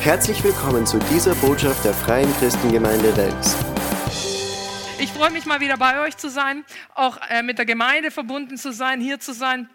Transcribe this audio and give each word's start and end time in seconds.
Herzlich 0.00 0.44
willkommen 0.44 0.86
zu 0.86 0.98
dieser 1.10 1.34
Botschaft 1.34 1.84
der 1.84 1.92
Freien 1.92 2.32
Christengemeinde 2.38 3.16
Wels. 3.16 3.56
Ich 5.00 5.12
freue 5.12 5.30
mich 5.30 5.44
mal 5.44 5.58
wieder 5.58 5.76
bei 5.76 6.00
euch 6.00 6.16
zu 6.16 6.30
sein, 6.30 6.64
auch 6.94 7.18
äh, 7.28 7.42
mit 7.42 7.58
der 7.58 7.66
Gemeinde 7.66 8.12
verbunden 8.12 8.56
zu 8.56 8.72
sein, 8.72 9.00
hier 9.00 9.18
zu 9.18 9.34
sein. 9.34 9.68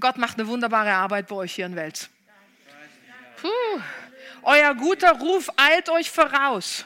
Gott 0.00 0.18
macht 0.18 0.38
eine 0.38 0.48
wunderbare 0.48 0.92
Arbeit 0.92 1.28
bei 1.28 1.36
euch 1.36 1.54
hier 1.54 1.66
in 1.66 1.76
Wels. 1.76 2.10
Puh. 3.40 3.80
Euer 4.42 4.74
guter 4.74 5.12
Ruf 5.12 5.48
eilt 5.56 5.88
euch 5.88 6.10
voraus. 6.10 6.84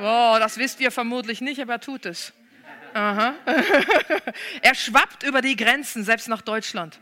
Oh, 0.00 0.36
das 0.40 0.58
wisst 0.58 0.80
ihr 0.80 0.90
vermutlich 0.90 1.40
nicht, 1.40 1.62
aber 1.62 1.74
er 1.74 1.80
tut 1.80 2.04
es. 2.04 2.32
Aha. 2.94 3.34
er 4.62 4.74
schwappt 4.74 5.22
über 5.22 5.40
die 5.40 5.54
Grenzen, 5.54 6.02
selbst 6.02 6.28
nach 6.28 6.42
Deutschland. 6.42 6.98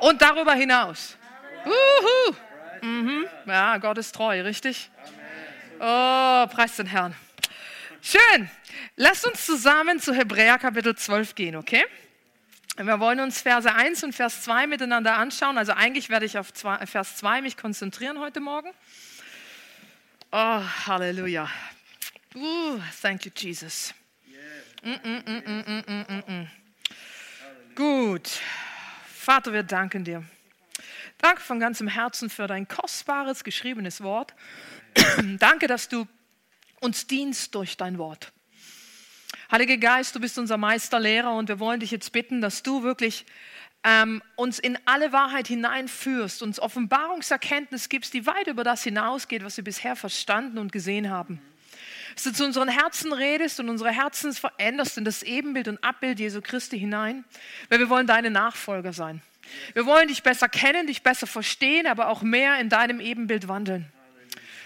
Und 0.00 0.20
darüber 0.20 0.52
hinaus. 0.52 1.16
Uhu. 1.64 2.36
Mhm. 2.82 3.26
Ja, 3.46 3.78
Gott 3.78 3.98
ist 3.98 4.14
treu, 4.14 4.42
richtig? 4.42 4.90
Oh, 5.78 6.46
preis 6.46 6.76
den 6.76 6.86
Herrn. 6.86 7.14
Schön. 8.02 8.50
Lasst 8.96 9.26
uns 9.26 9.46
zusammen 9.46 10.00
zu 10.00 10.14
Hebräer 10.14 10.58
Kapitel 10.58 10.94
12 10.94 11.34
gehen, 11.34 11.56
okay? 11.56 11.84
Wir 12.76 13.00
wollen 13.00 13.20
uns 13.20 13.42
Verse 13.42 13.72
1 13.72 14.04
und 14.04 14.14
Vers 14.14 14.42
2 14.42 14.66
miteinander 14.66 15.16
anschauen. 15.16 15.58
Also 15.58 15.72
eigentlich 15.72 16.08
werde 16.08 16.24
ich 16.24 16.38
auf 16.38 16.52
Vers 16.84 17.16
2 17.16 17.42
mich 17.42 17.56
konzentrieren 17.56 18.18
heute 18.18 18.40
Morgen. 18.40 18.70
Oh, 20.32 20.62
Halleluja. 20.86 21.48
Uh, 22.34 22.78
thank 23.02 23.26
you, 23.26 23.32
Jesus. 23.36 23.92
Mm, 24.82 24.92
mm, 24.92 26.22
mm, 26.26 26.48
Gut. 27.74 28.40
Vater, 29.06 29.52
wir 29.52 29.62
danken 29.62 30.04
dir. 30.04 30.24
Danke 31.20 31.42
von 31.42 31.60
ganzem 31.60 31.86
Herzen 31.86 32.30
für 32.30 32.46
dein 32.46 32.66
kostbares 32.66 33.44
geschriebenes 33.44 34.02
Wort. 34.02 34.34
Danke, 35.38 35.66
dass 35.66 35.88
du 35.88 36.06
uns 36.80 37.06
dienst 37.06 37.54
durch 37.54 37.76
dein 37.76 37.98
Wort. 37.98 38.32
Heiliger 39.52 39.76
Geist, 39.76 40.14
du 40.14 40.20
bist 40.20 40.38
unser 40.38 40.56
Meisterlehrer 40.56 41.34
und 41.34 41.48
wir 41.48 41.60
wollen 41.60 41.80
dich 41.80 41.90
jetzt 41.90 42.12
bitten, 42.12 42.40
dass 42.40 42.62
du 42.62 42.82
wirklich 42.82 43.26
ähm, 43.84 44.22
uns 44.36 44.58
in 44.58 44.78
alle 44.86 45.12
Wahrheit 45.12 45.48
hineinführst, 45.48 46.42
uns 46.42 46.58
Offenbarungserkenntnis 46.58 47.88
gibst, 47.88 48.14
die 48.14 48.26
weit 48.26 48.46
über 48.46 48.64
das 48.64 48.82
hinausgeht, 48.82 49.44
was 49.44 49.56
wir 49.56 49.64
bisher 49.64 49.96
verstanden 49.96 50.58
und 50.58 50.72
gesehen 50.72 51.10
haben. 51.10 51.42
Dass 52.14 52.24
du 52.24 52.32
zu 52.32 52.44
unseren 52.44 52.68
Herzen 52.68 53.12
redest 53.12 53.60
und 53.60 53.68
unsere 53.68 53.90
Herzen 53.90 54.32
veränderst 54.32 54.96
in 54.98 55.04
das 55.04 55.22
Ebenbild 55.22 55.68
und 55.68 55.82
Abbild 55.84 56.18
Jesu 56.18 56.40
Christi 56.40 56.78
hinein, 56.78 57.24
weil 57.68 57.78
wir 57.78 57.88
wollen 57.88 58.06
deine 58.06 58.30
Nachfolger 58.30 58.92
sein. 58.92 59.22
Wir 59.74 59.86
wollen 59.86 60.08
dich 60.08 60.22
besser 60.22 60.48
kennen, 60.48 60.86
dich 60.86 61.02
besser 61.02 61.26
verstehen, 61.26 61.86
aber 61.86 62.08
auch 62.08 62.22
mehr 62.22 62.58
in 62.58 62.68
deinem 62.68 63.00
Ebenbild 63.00 63.48
wandeln. 63.48 63.90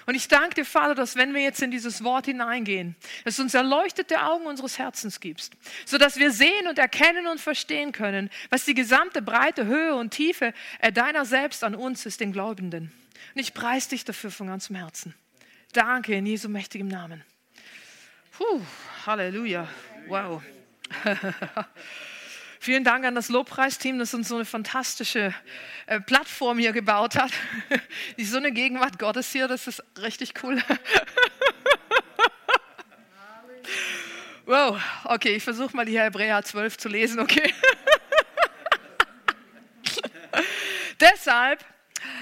Und 0.07 0.15
ich 0.15 0.29
danke 0.29 0.57
dir, 0.57 0.65
Vater, 0.65 0.95
dass 0.95 1.17
wenn 1.17 1.33
wir 1.33 1.43
jetzt 1.43 1.63
in 1.63 1.71
dieses 1.71 2.05
Wort 2.05 2.27
hineingehen, 2.27 2.95
dass 3.25 3.37
du 3.37 3.43
uns 3.43 3.55
erleuchtete 3.55 4.23
Augen 4.23 4.45
unseres 4.47 4.79
Herzens 4.79 5.19
gibst, 5.19 5.55
sodass 5.87 6.19
wir 6.19 6.31
sehen 6.31 6.69
und 6.69 6.79
erkennen 6.79 7.27
und 7.27 7.41
verstehen 7.41 7.93
können, 7.93 8.29
was 8.51 8.67
die 8.67 8.75
gesamte 8.75 9.23
Breite, 9.23 9.65
Höhe 9.65 9.95
und 9.95 10.11
Tiefe 10.11 10.53
äh, 10.81 10.93
deiner 10.93 11.25
selbst 11.25 11.65
an 11.65 11.75
uns 11.75 12.05
ist, 12.05 12.21
den 12.21 12.33
Glaubenden. 12.33 12.93
Und 13.35 13.41
ich 13.41 13.55
preise 13.55 13.91
dich 13.91 14.05
dafür 14.05 14.31
von 14.31 14.48
ganzem 14.48 14.77
Herzen. 14.77 15.15
Danke 15.73 16.15
in 16.15 16.27
Jesu 16.27 16.48
mächtigem 16.48 16.89
Namen. 16.89 17.25
Puh, 18.33 18.61
Halleluja. 19.07 19.67
Wow. 20.07 20.43
Vielen 22.65 22.83
Dank 22.83 23.05
an 23.05 23.15
das 23.15 23.29
Lobpreisteam, 23.29 23.98
das 23.98 24.15
uns 24.15 24.29
so 24.29 24.37
eine 24.37 24.47
fantastische 24.47 25.34
äh, 25.84 26.01
Plattform 26.01 26.57
hier 26.57 26.73
gebaut 26.73 27.15
hat. 27.15 27.31
Die 28.17 28.25
so 28.25 28.39
eine 28.39 28.53
Gegenwart 28.53 28.98
Gottes 28.98 29.31
hier, 29.31 29.48
das 29.48 29.67
ist 29.67 29.83
richtig 30.01 30.33
cool. 30.43 30.62
wow, 34.47 34.80
okay, 35.05 35.36
ich 35.36 35.42
versuche 35.42 35.77
mal 35.77 35.85
die 35.85 36.01
Hebräer 36.01 36.42
12 36.42 36.79
zu 36.79 36.89
lesen, 36.89 37.20
okay? 37.20 37.52
Deshalb 41.01 41.63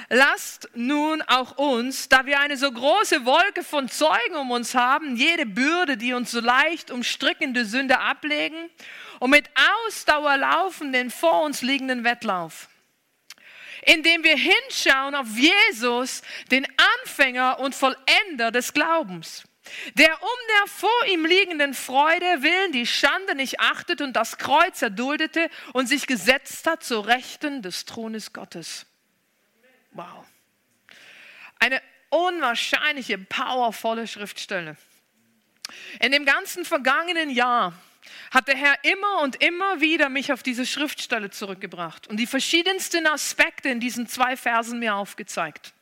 lasst 0.08 0.70
nun 0.74 1.22
auch 1.22 1.56
uns, 1.56 2.08
da 2.08 2.26
wir 2.26 2.40
eine 2.40 2.56
so 2.56 2.68
große 2.72 3.24
Wolke 3.24 3.62
von 3.62 3.88
Zeugen 3.88 4.34
um 4.34 4.50
uns 4.50 4.74
haben, 4.74 5.14
jede 5.14 5.46
Bürde, 5.46 5.96
die 5.96 6.14
uns 6.14 6.32
so 6.32 6.40
leicht 6.40 6.90
umstrickende 6.90 7.64
Sünde 7.64 8.00
ablegen 8.00 8.70
und 9.22 9.30
mit 9.30 9.48
Ausdauer 9.86 10.36
laufen 10.36 10.92
den 10.92 11.08
vor 11.08 11.44
uns 11.44 11.62
liegenden 11.62 12.02
Wettlauf. 12.02 12.68
Indem 13.82 14.24
wir 14.24 14.36
hinschauen 14.36 15.14
auf 15.14 15.28
Jesus, 15.36 16.22
den 16.50 16.66
Anfänger 17.00 17.60
und 17.60 17.72
Vollender 17.72 18.50
des 18.50 18.72
Glaubens, 18.72 19.44
der 19.94 20.20
um 20.20 20.38
der 20.58 20.66
vor 20.66 21.06
ihm 21.06 21.24
liegenden 21.24 21.72
Freude 21.72 22.42
willen 22.42 22.72
die 22.72 22.84
Schande 22.84 23.36
nicht 23.36 23.60
achtet 23.60 24.00
und 24.00 24.14
das 24.14 24.38
Kreuz 24.38 24.82
erduldete 24.82 25.50
und 25.72 25.86
sich 25.86 26.08
gesetzt 26.08 26.66
hat 26.66 26.82
zur 26.82 27.06
Rechten 27.06 27.62
des 27.62 27.84
Thrones 27.84 28.32
Gottes. 28.32 28.86
Wow. 29.92 30.26
Eine 31.60 31.80
unwahrscheinliche, 32.08 33.18
powervolle 33.18 34.08
Schriftstelle. 34.08 34.76
In 36.00 36.10
dem 36.10 36.24
ganzen 36.24 36.64
vergangenen 36.64 37.30
Jahr 37.30 37.72
hat 38.30 38.48
der 38.48 38.56
Herr 38.56 38.74
immer 38.82 39.20
und 39.22 39.42
immer 39.42 39.80
wieder 39.80 40.08
mich 40.08 40.32
auf 40.32 40.42
diese 40.42 40.66
Schriftstelle 40.66 41.30
zurückgebracht 41.30 42.08
und 42.08 42.16
die 42.18 42.26
verschiedensten 42.26 43.06
Aspekte 43.06 43.68
in 43.68 43.80
diesen 43.80 44.06
zwei 44.06 44.36
Versen 44.36 44.78
mir 44.78 44.94
aufgezeigt. 44.94 45.72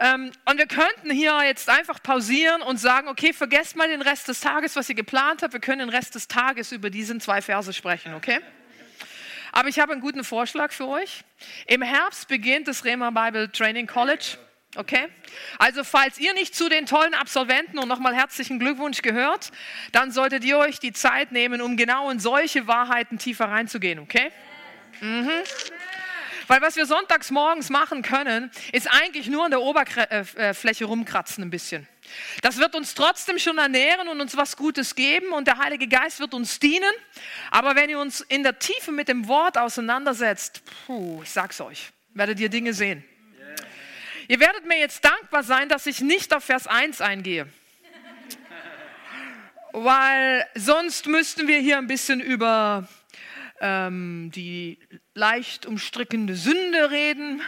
Ähm, 0.00 0.32
und 0.46 0.58
wir 0.58 0.66
könnten 0.66 1.10
hier 1.10 1.42
jetzt 1.44 1.68
einfach 1.68 2.02
pausieren 2.02 2.62
und 2.62 2.78
sagen, 2.78 3.08
okay, 3.08 3.32
vergesst 3.32 3.76
mal 3.76 3.88
den 3.88 4.02
Rest 4.02 4.26
des 4.28 4.40
Tages, 4.40 4.74
was 4.74 4.88
ihr 4.88 4.94
geplant 4.94 5.42
habt. 5.42 5.52
Wir 5.52 5.60
können 5.60 5.80
den 5.80 5.90
Rest 5.90 6.14
des 6.14 6.28
Tages 6.28 6.72
über 6.72 6.90
diesen 6.90 7.20
zwei 7.20 7.42
Verse 7.42 7.72
sprechen, 7.72 8.14
okay? 8.14 8.40
Aber 9.52 9.68
ich 9.68 9.78
habe 9.78 9.92
einen 9.92 10.00
guten 10.00 10.24
Vorschlag 10.24 10.72
für 10.72 10.88
euch. 10.88 11.24
Im 11.66 11.82
Herbst 11.82 12.26
beginnt 12.26 12.68
das 12.68 12.84
Rema 12.84 13.10
Bible 13.10 13.52
Training 13.52 13.86
College. 13.86 14.38
Okay? 14.74 15.08
Also 15.58 15.84
falls 15.84 16.18
ihr 16.18 16.32
nicht 16.32 16.54
zu 16.54 16.68
den 16.68 16.86
tollen 16.86 17.14
Absolventen 17.14 17.78
und 17.78 17.88
nochmal 17.88 18.14
herzlichen 18.14 18.58
Glückwunsch 18.58 19.02
gehört, 19.02 19.50
dann 19.92 20.12
solltet 20.12 20.44
ihr 20.44 20.56
euch 20.58 20.80
die 20.80 20.92
Zeit 20.92 21.30
nehmen, 21.30 21.60
um 21.60 21.76
genau 21.76 22.10
in 22.10 22.18
solche 22.18 22.66
Wahrheiten 22.66 23.18
tiefer 23.18 23.46
reinzugehen, 23.46 23.98
okay? 23.98 24.32
Mhm. 25.00 25.30
Weil 26.46 26.60
was 26.60 26.76
wir 26.76 26.86
sonntags 26.86 27.30
morgens 27.30 27.70
machen 27.70 28.02
können, 28.02 28.50
ist 28.72 28.86
eigentlich 28.90 29.26
nur 29.28 29.44
an 29.44 29.50
der 29.50 29.60
Oberfläche 29.60 30.84
rumkratzen 30.84 31.44
ein 31.44 31.50
bisschen. 31.50 31.86
Das 32.42 32.58
wird 32.58 32.74
uns 32.74 32.94
trotzdem 32.94 33.38
schon 33.38 33.58
ernähren 33.58 34.08
und 34.08 34.20
uns 34.20 34.36
was 34.36 34.56
Gutes 34.56 34.94
geben 34.94 35.32
und 35.32 35.46
der 35.46 35.58
Heilige 35.58 35.88
Geist 35.88 36.20
wird 36.20 36.34
uns 36.34 36.58
dienen. 36.58 36.92
Aber 37.50 37.76
wenn 37.76 37.90
ihr 37.90 37.98
uns 37.98 38.20
in 38.22 38.42
der 38.42 38.58
Tiefe 38.58 38.92
mit 38.92 39.08
dem 39.08 39.28
Wort 39.28 39.56
auseinandersetzt, 39.56 40.62
puh, 40.86 41.22
ich 41.22 41.30
sag's 41.30 41.60
euch, 41.60 41.92
werdet 42.14 42.40
ihr 42.40 42.48
Dinge 42.48 42.74
sehen. 42.74 43.04
Ihr 44.28 44.40
werdet 44.40 44.66
mir 44.66 44.78
jetzt 44.78 45.04
dankbar 45.04 45.42
sein, 45.42 45.68
dass 45.68 45.86
ich 45.86 46.00
nicht 46.00 46.34
auf 46.34 46.44
Vers 46.44 46.66
1 46.66 47.00
eingehe. 47.00 47.46
Weil 49.72 50.46
sonst 50.54 51.06
müssten 51.06 51.48
wir 51.48 51.58
hier 51.58 51.78
ein 51.78 51.86
bisschen 51.86 52.20
über 52.20 52.86
ähm, 53.60 54.30
die 54.34 54.78
leicht 55.14 55.66
umstrickende 55.66 56.36
Sünde 56.36 56.90
reden, 56.90 57.40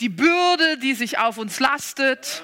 die 0.00 0.08
Bürde, 0.08 0.78
die 0.78 0.94
sich 0.94 1.18
auf 1.18 1.38
uns 1.38 1.60
lastet. 1.60 2.42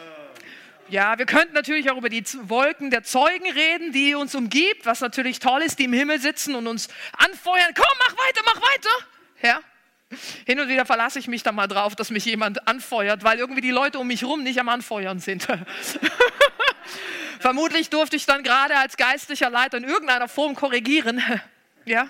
Ja, 0.89 1.19
wir 1.19 1.27
könnten 1.27 1.55
natürlich 1.55 1.91
auch 1.91 1.97
über 1.97 2.09
die 2.09 2.25
Wolken 2.49 2.91
der 2.91 3.03
Zeugen 3.03 3.51
reden, 3.51 3.93
die 3.93 4.15
uns 4.15 4.35
umgibt, 4.35 4.87
was 4.87 5.01
natürlich 5.01 5.39
toll 5.39 5.63
ist, 5.63 5.79
die 5.79 5.85
im 5.85 5.93
Himmel 5.93 6.21
sitzen 6.21 6.55
und 6.55 6.67
uns 6.67 6.89
anfeuern. 7.17 7.73
Komm, 7.75 7.99
mach 7.99 8.17
weiter, 8.27 8.43
mach 8.45 8.61
weiter. 8.61 8.91
Ja, 9.43 9.61
hin 10.47 10.61
und 10.61 10.69
wieder 10.69 10.85
verlasse 10.87 11.19
ich 11.19 11.29
mich 11.29 11.43
dann 11.43 11.55
mal 11.55 11.69
drauf, 11.69 11.95
dass 11.97 12.11
mich 12.11 12.25
jemand 12.25 12.67
anfeuert, 12.67 13.25
weil 13.25 13.39
irgendwie 13.39 13.61
die 13.61 13.71
Leute 13.71 13.99
um 13.99 14.07
mich 14.07 14.23
herum 14.23 14.43
nicht 14.43 14.59
am 14.59 14.69
Anfeuern 14.69 15.19
sind. 15.19 15.47
Vermutlich 17.41 17.91
durfte 17.91 18.17
ich 18.17 18.27
dann 18.27 18.43
gerade 18.43 18.77
als 18.77 18.97
geistlicher 18.97 19.51
Leiter 19.51 19.77
in 19.77 19.85
irgendeiner 19.85 20.29
Form 20.29 20.55
korrigieren. 20.55 21.23
ja. 21.85 22.09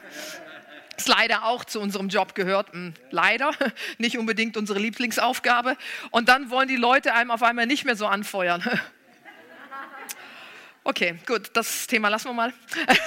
Das 0.96 1.08
leider 1.08 1.44
auch 1.44 1.64
zu 1.64 1.80
unserem 1.80 2.08
Job 2.08 2.36
gehört. 2.36 2.72
Hm, 2.72 2.94
leider, 3.10 3.50
nicht 3.98 4.16
unbedingt 4.16 4.56
unsere 4.56 4.78
Lieblingsaufgabe. 4.78 5.76
Und 6.10 6.28
dann 6.28 6.50
wollen 6.50 6.68
die 6.68 6.76
Leute 6.76 7.14
einem 7.14 7.32
auf 7.32 7.42
einmal 7.42 7.66
nicht 7.66 7.84
mehr 7.84 7.96
so 7.96 8.06
anfeuern. 8.06 8.62
Okay, 10.86 11.14
gut, 11.24 11.48
das 11.54 11.86
Thema 11.86 12.10
lassen 12.10 12.28
wir 12.28 12.34
mal. 12.34 12.52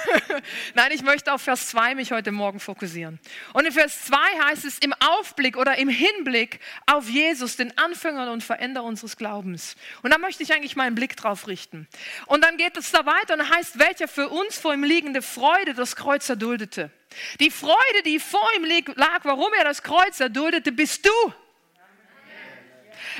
Nein, 0.74 0.90
ich 0.90 1.02
möchte 1.02 1.32
auf 1.32 1.42
Vers 1.42 1.68
2 1.68 1.94
mich 1.94 2.10
heute 2.10 2.32
Morgen 2.32 2.58
fokussieren. 2.58 3.20
Und 3.52 3.66
in 3.66 3.72
Vers 3.72 4.06
2 4.06 4.16
heißt 4.46 4.64
es 4.64 4.80
im 4.80 4.92
Aufblick 4.94 5.56
oder 5.56 5.78
im 5.78 5.88
Hinblick 5.88 6.58
auf 6.86 7.08
Jesus, 7.08 7.54
den 7.54 7.78
Anfänger 7.78 8.32
und 8.32 8.42
Veränderer 8.42 8.82
unseres 8.82 9.16
Glaubens. 9.16 9.76
Und 10.02 10.12
da 10.12 10.18
möchte 10.18 10.42
ich 10.42 10.52
eigentlich 10.52 10.74
meinen 10.74 10.96
Blick 10.96 11.16
drauf 11.16 11.46
richten. 11.46 11.86
Und 12.26 12.42
dann 12.42 12.56
geht 12.56 12.76
es 12.76 12.90
da 12.90 13.06
weiter 13.06 13.34
und 13.34 13.48
heißt, 13.48 13.78
welcher 13.78 14.08
für 14.08 14.28
uns 14.28 14.58
vor 14.58 14.74
ihm 14.74 14.82
liegende 14.82 15.22
Freude 15.22 15.72
das 15.72 15.94
Kreuz 15.94 16.28
erduldete. 16.28 16.90
Die 17.38 17.52
Freude, 17.52 18.02
die 18.04 18.18
vor 18.18 18.48
ihm 18.56 18.64
lag, 18.96 19.20
warum 19.22 19.52
er 19.56 19.62
das 19.62 19.84
Kreuz 19.84 20.18
erduldete, 20.18 20.72
bist 20.72 21.06
du. 21.06 21.32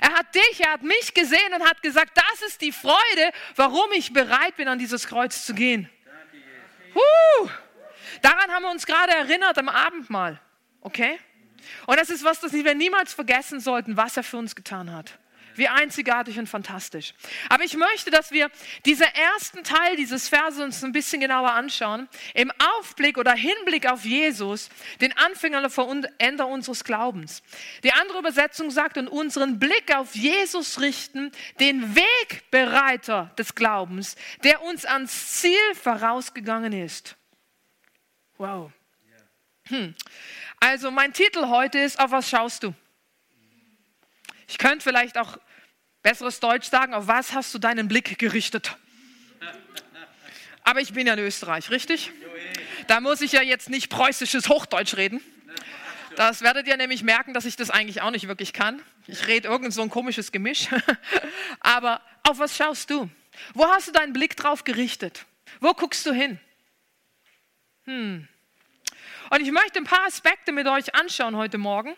Er 0.01 0.13
hat 0.13 0.35
dich, 0.35 0.61
er 0.61 0.73
hat 0.73 0.83
mich 0.83 1.15
gesehen 1.15 1.53
und 1.55 1.69
hat 1.69 1.83
gesagt, 1.83 2.13
das 2.17 2.43
ist 2.49 2.61
die 2.61 2.73
Freude, 2.73 3.33
warum 3.57 3.91
ich 3.93 4.13
bereit 4.13 4.57
bin, 4.57 4.69
an 4.69 4.79
dieses 4.79 5.07
Kreuz 5.07 5.45
zu 5.45 5.55
gehen. 5.55 5.91
Huh. 6.95 7.49
Daran 8.23 8.51
haben 8.51 8.63
wir 8.63 8.71
uns 8.71 8.87
gerade 8.87 9.13
erinnert 9.13 9.59
am 9.59 9.69
Abendmahl. 9.69 10.41
Okay? 10.81 11.19
Und 11.87 11.99
das 11.99 12.11
ist 12.11 12.25
was, 12.25 12.41
das 12.41 12.53
wir 12.53 12.75
niemals 12.75 13.13
vergessen 13.13 13.61
sollten, 13.61 13.97
was 13.97 14.17
er 14.17 14.23
für 14.23 14.37
uns 14.37 14.55
getan 14.55 14.93
hat. 14.93 15.19
Wie 15.59 15.67
einzigartig 15.69 16.39
und 16.39 16.49
fantastisch. 16.49 17.15
Aber 17.49 17.65
ich 17.65 17.77
möchte, 17.77 18.13
dass 18.13 18.31
wir 18.31 18.49
diesen 18.87 19.07
ersten 19.07 19.65
Teil 19.65 19.97
dieses 19.97 20.29
Verses 20.29 20.61
uns 20.61 20.85
ein 20.85 20.93
bisschen 20.93 21.21
genauer 21.21 21.51
anschauen. 21.51 22.09
Im 22.35 22.53
Aufblick 22.79 23.19
oder 23.19 23.33
Hinblick 23.33 23.91
auf 23.91 24.05
Jesus, 24.05 24.69
den 25.01 25.17
Anfänger 25.19 25.63
und 25.65 25.71
Veränder 25.71 26.47
unseres 26.47 26.85
Glaubens. 26.85 27.43
Die 27.83 27.93
andere 27.93 28.21
Übersetzung 28.21 28.71
sagt, 28.71 28.99
und 28.99 29.09
unseren 29.09 29.59
Blick 29.59 29.93
auf 29.97 30.15
Jesus 30.15 30.81
richten, 30.81 31.33
den 31.59 31.97
Wegbereiter 31.97 33.33
des 33.37 33.57
Glaubens, 33.57 34.15
der 34.45 34.63
uns 34.63 34.85
ans 34.85 35.41
Ziel 35.41 35.75
vorausgegangen 35.75 36.73
ist. 36.73 37.17
Wow. 38.37 38.71
Hm. 39.65 39.97
Also 40.61 40.93
mein 40.93 41.13
Titel 41.13 41.49
heute 41.49 41.81
ist, 41.81 41.99
auf 41.99 42.13
was 42.13 42.31
schaust 42.31 42.63
du? 42.63 42.73
Ich 44.47 44.57
könnte 44.57 44.83
vielleicht 44.83 45.19
auch 45.19 45.39
besseres 46.03 46.41
Deutsch 46.41 46.69
sagen, 46.69 46.95
auf 46.95 47.07
was 47.07 47.33
hast 47.33 47.53
du 47.55 47.59
deinen 47.59 47.89
Blick 47.89 48.19
gerichtet? 48.19 48.77
Aber 50.65 50.81
ich 50.81 50.93
bin 50.93 51.07
ja 51.07 51.15
in 51.15 51.21
Österreich, 51.21 51.71
richtig? 51.71 52.13
Da 52.87 53.01
muss 53.01 53.21
ich 53.21 53.33
ja 53.33 53.43
jetzt 53.43 53.71
nicht 53.71 53.89
preußisches 53.89 54.49
Hochdeutsch 54.49 54.97
reden. 54.97 55.21
Das 56.17 56.43
werdet 56.43 56.67
ihr 56.67 56.77
nämlich 56.77 57.03
merken, 57.03 57.33
dass 57.33 57.45
ich 57.45 57.57
das 57.57 57.71
eigentlich 57.71 58.03
auch 58.03 58.11
nicht 58.11 58.29
wirklich 58.29 58.53
kann. 58.53 58.83
Ich 59.07 59.27
rede 59.27 59.49
irgend 59.49 59.73
so 59.73 59.83
ein 59.83 59.89
komisches 59.89 60.33
Gemisch. 60.33 60.69
Aber 61.61 62.01
auf 62.23 62.39
was 62.39 62.57
schaust 62.57 62.91
du? 62.91 63.09
Wo 63.55 63.67
hast 63.69 63.89
du 63.89 63.93
deinen 63.93 64.13
Blick 64.13 64.37
drauf 64.37 64.65
gerichtet? 64.65 65.27
Wo 65.61 65.73
guckst 65.75 66.05
du 66.07 66.13
hin? 66.13 66.41
Hm. 67.85 68.29
Und 69.31 69.41
ich 69.41 69.51
möchte 69.53 69.79
ein 69.79 69.85
paar 69.85 70.07
Aspekte 70.07 70.53
mit 70.53 70.67
euch 70.67 70.95
anschauen 70.95 71.37
heute 71.37 71.59
Morgen, 71.59 71.95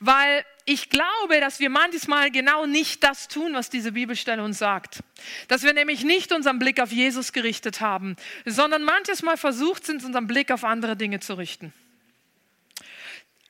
weil 0.00 0.44
ich 0.64 0.90
glaube, 0.90 1.40
dass 1.40 1.60
wir 1.60 1.70
manchmal 1.70 2.30
genau 2.30 2.66
nicht 2.66 3.02
das 3.02 3.28
tun, 3.28 3.54
was 3.54 3.70
diese 3.70 3.92
Bibelstelle 3.92 4.42
uns 4.42 4.58
sagt. 4.58 5.02
Dass 5.48 5.62
wir 5.62 5.72
nämlich 5.72 6.04
nicht 6.04 6.32
unseren 6.32 6.58
Blick 6.58 6.80
auf 6.80 6.92
Jesus 6.92 7.32
gerichtet 7.32 7.80
haben, 7.80 8.16
sondern 8.44 8.84
manches 8.84 9.22
Mal 9.22 9.36
versucht 9.36 9.86
sind, 9.86 10.04
unseren 10.04 10.26
Blick 10.26 10.50
auf 10.50 10.64
andere 10.64 10.96
Dinge 10.96 11.20
zu 11.20 11.34
richten. 11.34 11.72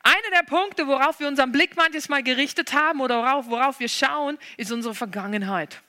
Einer 0.02 0.30
der 0.32 0.44
Punkte, 0.44 0.86
worauf 0.86 1.18
wir 1.20 1.28
unseren 1.28 1.52
Blick 1.52 1.76
manches 1.76 2.08
Mal 2.08 2.22
gerichtet 2.22 2.72
haben 2.72 3.00
oder 3.00 3.18
worauf, 3.18 3.50
worauf 3.50 3.80
wir 3.80 3.88
schauen, 3.88 4.38
ist 4.56 4.70
unsere 4.72 4.94
Vergangenheit. 4.94 5.82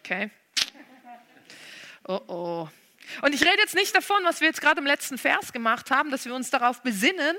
Okay. 0.00 0.30
Oh 2.06 2.20
oh. 2.26 2.68
Und 3.22 3.34
ich 3.34 3.42
rede 3.42 3.58
jetzt 3.58 3.74
nicht 3.74 3.94
davon, 3.94 4.18
was 4.24 4.40
wir 4.40 4.48
jetzt 4.48 4.60
gerade 4.60 4.80
im 4.80 4.86
letzten 4.86 5.18
Vers 5.18 5.52
gemacht 5.52 5.90
haben, 5.90 6.10
dass 6.10 6.24
wir 6.24 6.34
uns 6.34 6.50
darauf 6.50 6.82
besinnen, 6.82 7.36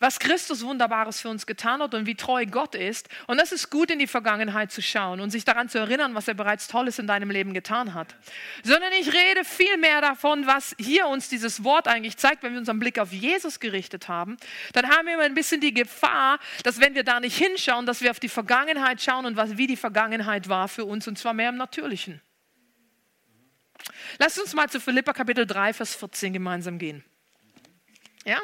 was 0.00 0.18
Christus 0.18 0.64
Wunderbares 0.64 1.20
für 1.20 1.28
uns 1.28 1.46
getan 1.46 1.82
hat 1.82 1.94
und 1.94 2.06
wie 2.06 2.14
treu 2.14 2.46
Gott 2.46 2.74
ist. 2.74 3.08
Und 3.26 3.38
das 3.38 3.52
ist 3.52 3.70
gut, 3.70 3.90
in 3.90 3.98
die 3.98 4.06
Vergangenheit 4.06 4.72
zu 4.72 4.82
schauen 4.82 5.20
und 5.20 5.30
sich 5.30 5.44
daran 5.44 5.68
zu 5.68 5.78
erinnern, 5.78 6.14
was 6.14 6.28
er 6.28 6.34
bereits 6.34 6.68
Tolles 6.68 6.98
in 6.98 7.06
deinem 7.06 7.30
Leben 7.30 7.54
getan 7.54 7.94
hat. 7.94 8.14
Sondern 8.62 8.92
ich 8.92 9.12
rede 9.12 9.44
viel 9.44 9.76
mehr 9.76 10.00
davon, 10.00 10.46
was 10.46 10.74
hier 10.78 11.06
uns 11.06 11.28
dieses 11.28 11.64
Wort 11.64 11.88
eigentlich 11.88 12.16
zeigt, 12.16 12.42
wenn 12.42 12.52
wir 12.52 12.58
unseren 12.58 12.78
Blick 12.78 12.98
auf 12.98 13.12
Jesus 13.12 13.60
gerichtet 13.60 14.08
haben. 14.08 14.36
Dann 14.72 14.88
haben 14.88 15.06
wir 15.06 15.14
immer 15.14 15.24
ein 15.24 15.34
bisschen 15.34 15.60
die 15.60 15.74
Gefahr, 15.74 16.38
dass 16.62 16.80
wenn 16.80 16.94
wir 16.94 17.04
da 17.04 17.20
nicht 17.20 17.36
hinschauen, 17.36 17.86
dass 17.86 18.00
wir 18.00 18.10
auf 18.10 18.20
die 18.20 18.28
Vergangenheit 18.28 19.02
schauen 19.02 19.26
und 19.26 19.36
was, 19.36 19.56
wie 19.56 19.66
die 19.66 19.76
Vergangenheit 19.76 20.48
war 20.48 20.68
für 20.68 20.84
uns 20.84 21.06
und 21.08 21.18
zwar 21.18 21.34
mehr 21.34 21.50
im 21.50 21.56
Natürlichen. 21.56 22.20
Lasst 24.18 24.38
uns 24.38 24.54
mal 24.54 24.68
zu 24.68 24.80
Philippa 24.80 25.12
Kapitel 25.12 25.46
3, 25.46 25.72
Vers 25.72 25.94
14 25.94 26.32
gemeinsam 26.32 26.78
gehen. 26.78 27.04
Ja? 28.24 28.40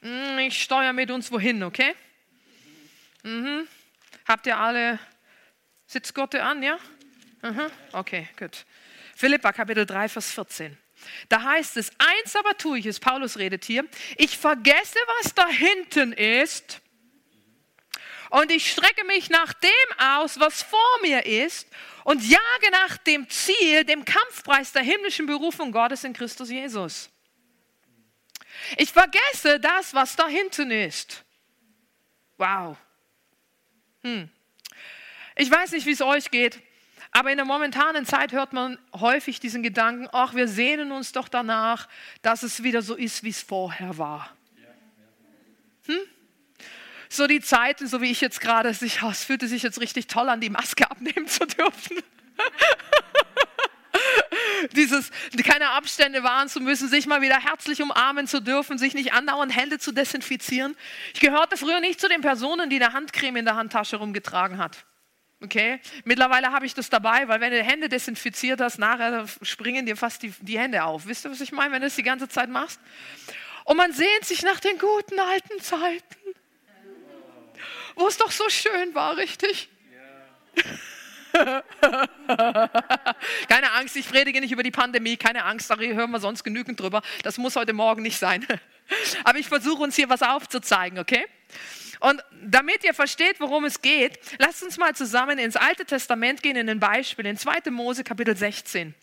Hm, 0.00 0.38
ich 0.38 0.62
steuere 0.62 0.92
mit 0.92 1.10
uns 1.10 1.30
wohin, 1.30 1.62
okay? 1.62 1.94
Mhm. 3.22 3.66
Habt 4.26 4.46
ihr 4.46 4.56
alle 4.56 4.98
Sitzgurte 5.86 6.42
an, 6.42 6.62
ja? 6.62 6.78
Mhm. 7.42 7.70
Okay, 7.92 8.28
gut. 8.38 8.64
Philippa 9.14 9.52
Kapitel 9.52 9.86
3, 9.86 10.08
Vers 10.08 10.32
14. 10.32 10.76
Da 11.28 11.42
heißt 11.42 11.76
es, 11.76 11.90
eins 11.98 12.36
aber 12.36 12.56
tue 12.56 12.78
ich 12.78 12.86
es, 12.86 13.00
Paulus 13.00 13.38
redet 13.38 13.64
hier, 13.64 13.84
ich 14.16 14.36
vergesse, 14.38 14.98
was 15.20 15.34
da 15.34 15.46
hinten 15.48 16.12
ist 16.12 16.80
und 18.30 18.50
ich 18.50 18.70
strecke 18.70 19.04
mich 19.04 19.30
nach 19.30 19.52
dem 19.52 19.70
aus, 19.98 20.38
was 20.40 20.62
vor 20.62 21.00
mir 21.02 21.26
ist 21.26 21.68
und 22.04 22.22
jage 22.22 22.70
nach 22.72 22.96
dem 22.98 23.28
Ziel, 23.28 23.84
dem 23.84 24.04
Kampfpreis 24.04 24.72
der 24.72 24.82
himmlischen 24.82 25.26
Berufung 25.26 25.72
Gottes 25.72 26.04
in 26.04 26.12
Christus 26.12 26.50
Jesus. 26.50 27.10
Ich 28.76 28.92
vergesse 28.92 29.60
das, 29.60 29.94
was 29.94 30.16
da 30.16 30.26
hinten 30.28 30.70
ist. 30.70 31.24
Wow. 32.38 32.76
Hm. 34.02 34.28
Ich 35.36 35.50
weiß 35.50 35.72
nicht, 35.72 35.86
wie 35.86 35.92
es 35.92 36.00
euch 36.00 36.30
geht, 36.30 36.60
aber 37.10 37.30
in 37.30 37.36
der 37.36 37.46
momentanen 37.46 38.06
Zeit 38.06 38.32
hört 38.32 38.52
man 38.52 38.78
häufig 38.92 39.40
diesen 39.40 39.62
Gedanken, 39.62 40.08
ach, 40.12 40.34
wir 40.34 40.48
sehnen 40.48 40.92
uns 40.92 41.12
doch 41.12 41.28
danach, 41.28 41.88
dass 42.22 42.42
es 42.42 42.62
wieder 42.62 42.82
so 42.82 42.94
ist, 42.94 43.22
wie 43.22 43.30
es 43.30 43.42
vorher 43.42 43.98
war. 43.98 44.36
Hm? 45.86 45.98
So 47.16 47.26
die 47.26 47.40
Zeiten, 47.40 47.86
so 47.86 48.00
wie 48.00 48.10
ich 48.10 48.20
jetzt 48.20 48.40
gerade, 48.40 48.68
es 48.68 49.24
fühlte 49.24 49.48
sich 49.48 49.62
jetzt 49.62 49.80
richtig 49.80 50.06
toll 50.06 50.28
an, 50.28 50.40
die 50.40 50.50
Maske 50.50 50.90
abnehmen 50.90 51.26
zu 51.26 51.46
dürfen. 51.46 52.02
Dieses, 54.72 55.10
keine 55.44 55.70
Abstände 55.70 56.22
wahren 56.22 56.48
zu 56.48 56.60
müssen, 56.60 56.88
sich 56.88 57.06
mal 57.06 57.22
wieder 57.22 57.40
herzlich 57.40 57.82
umarmen 57.82 58.26
zu 58.26 58.40
dürfen, 58.40 58.78
sich 58.78 58.94
nicht 58.94 59.12
andauernd 59.12 59.54
Hände 59.54 59.78
zu 59.78 59.92
desinfizieren. 59.92 60.76
Ich 61.14 61.20
gehörte 61.20 61.56
früher 61.56 61.80
nicht 61.80 62.00
zu 62.00 62.08
den 62.08 62.20
Personen, 62.20 62.70
die 62.70 62.82
eine 62.82 62.92
Handcreme 62.92 63.36
in 63.36 63.44
der 63.44 63.56
Handtasche 63.56 63.96
rumgetragen 63.96 64.58
hat. 64.58 64.84
Okay? 65.42 65.80
Mittlerweile 66.04 66.52
habe 66.52 66.66
ich 66.66 66.74
das 66.74 66.90
dabei, 66.90 67.28
weil 67.28 67.40
wenn 67.40 67.52
du 67.52 67.62
Hände 67.62 67.88
desinfiziert 67.88 68.60
hast, 68.60 68.78
nachher 68.78 69.26
springen 69.42 69.86
dir 69.86 69.96
fast 69.96 70.22
die, 70.22 70.32
die 70.40 70.58
Hände 70.58 70.84
auf. 70.84 71.06
Wisst 71.06 71.26
ihr, 71.26 71.30
was 71.30 71.40
ich 71.40 71.52
meine, 71.52 71.72
wenn 71.72 71.80
du 71.80 71.86
das 71.86 71.96
die 71.96 72.02
ganze 72.02 72.28
Zeit 72.28 72.48
machst? 72.48 72.80
Und 73.64 73.76
man 73.76 73.92
sehnt 73.92 74.24
sich 74.24 74.42
nach 74.42 74.60
den 74.60 74.78
guten 74.78 75.18
alten 75.18 75.60
Zeiten 75.60 76.25
wo 77.96 78.06
es 78.06 78.16
doch 78.16 78.30
so 78.30 78.48
schön 78.48 78.94
war, 78.94 79.16
richtig? 79.16 79.68
Ja. 81.34 81.62
keine 83.48 83.72
Angst, 83.72 83.96
ich 83.96 84.08
predige 84.08 84.40
nicht 84.40 84.52
über 84.52 84.62
die 84.62 84.70
Pandemie, 84.70 85.16
keine 85.16 85.44
Angst, 85.44 85.68
da 85.70 85.76
hören 85.76 86.10
wir 86.10 86.20
sonst 86.20 86.44
genügend 86.44 86.78
drüber. 86.78 87.02
Das 87.22 87.38
muss 87.38 87.56
heute 87.56 87.72
Morgen 87.72 88.02
nicht 88.02 88.18
sein. 88.18 88.46
Aber 89.24 89.38
ich 89.38 89.48
versuche 89.48 89.82
uns 89.82 89.96
hier 89.96 90.08
was 90.08 90.22
aufzuzeigen, 90.22 90.98
okay? 90.98 91.26
Und 92.00 92.22
damit 92.42 92.84
ihr 92.84 92.94
versteht, 92.94 93.40
worum 93.40 93.64
es 93.64 93.80
geht, 93.80 94.18
lasst 94.38 94.62
uns 94.62 94.76
mal 94.76 94.94
zusammen 94.94 95.38
ins 95.38 95.56
Alte 95.56 95.84
Testament 95.84 96.42
gehen, 96.42 96.56
in 96.56 96.68
ein 96.68 96.80
Beispiel, 96.80 97.26
in 97.26 97.36
2. 97.36 97.70
Mose 97.70 98.04
Kapitel 98.04 98.36
16. 98.36 98.94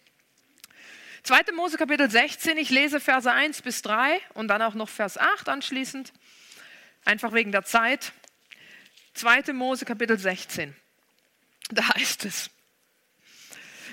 2. 1.23 1.53
Mose 1.55 1.77
Kapitel 1.77 2.09
16, 2.09 2.57
ich 2.57 2.69
lese 2.69 2.99
Verse 2.99 3.31
1 3.31 3.61
bis 3.61 3.81
3 3.81 4.19
und 4.33 4.47
dann 4.47 4.61
auch 4.61 4.73
noch 4.73 4.89
Vers 4.89 5.17
8 5.17 5.49
anschließend, 5.49 6.13
einfach 7.05 7.33
wegen 7.33 7.51
der 7.51 7.63
Zeit. 7.63 8.13
2. 9.13 9.53
Mose 9.53 9.85
Kapitel 9.85 10.17
16. 10.17 10.75
Da 11.69 11.87
heißt 11.95 12.25
es. 12.25 12.49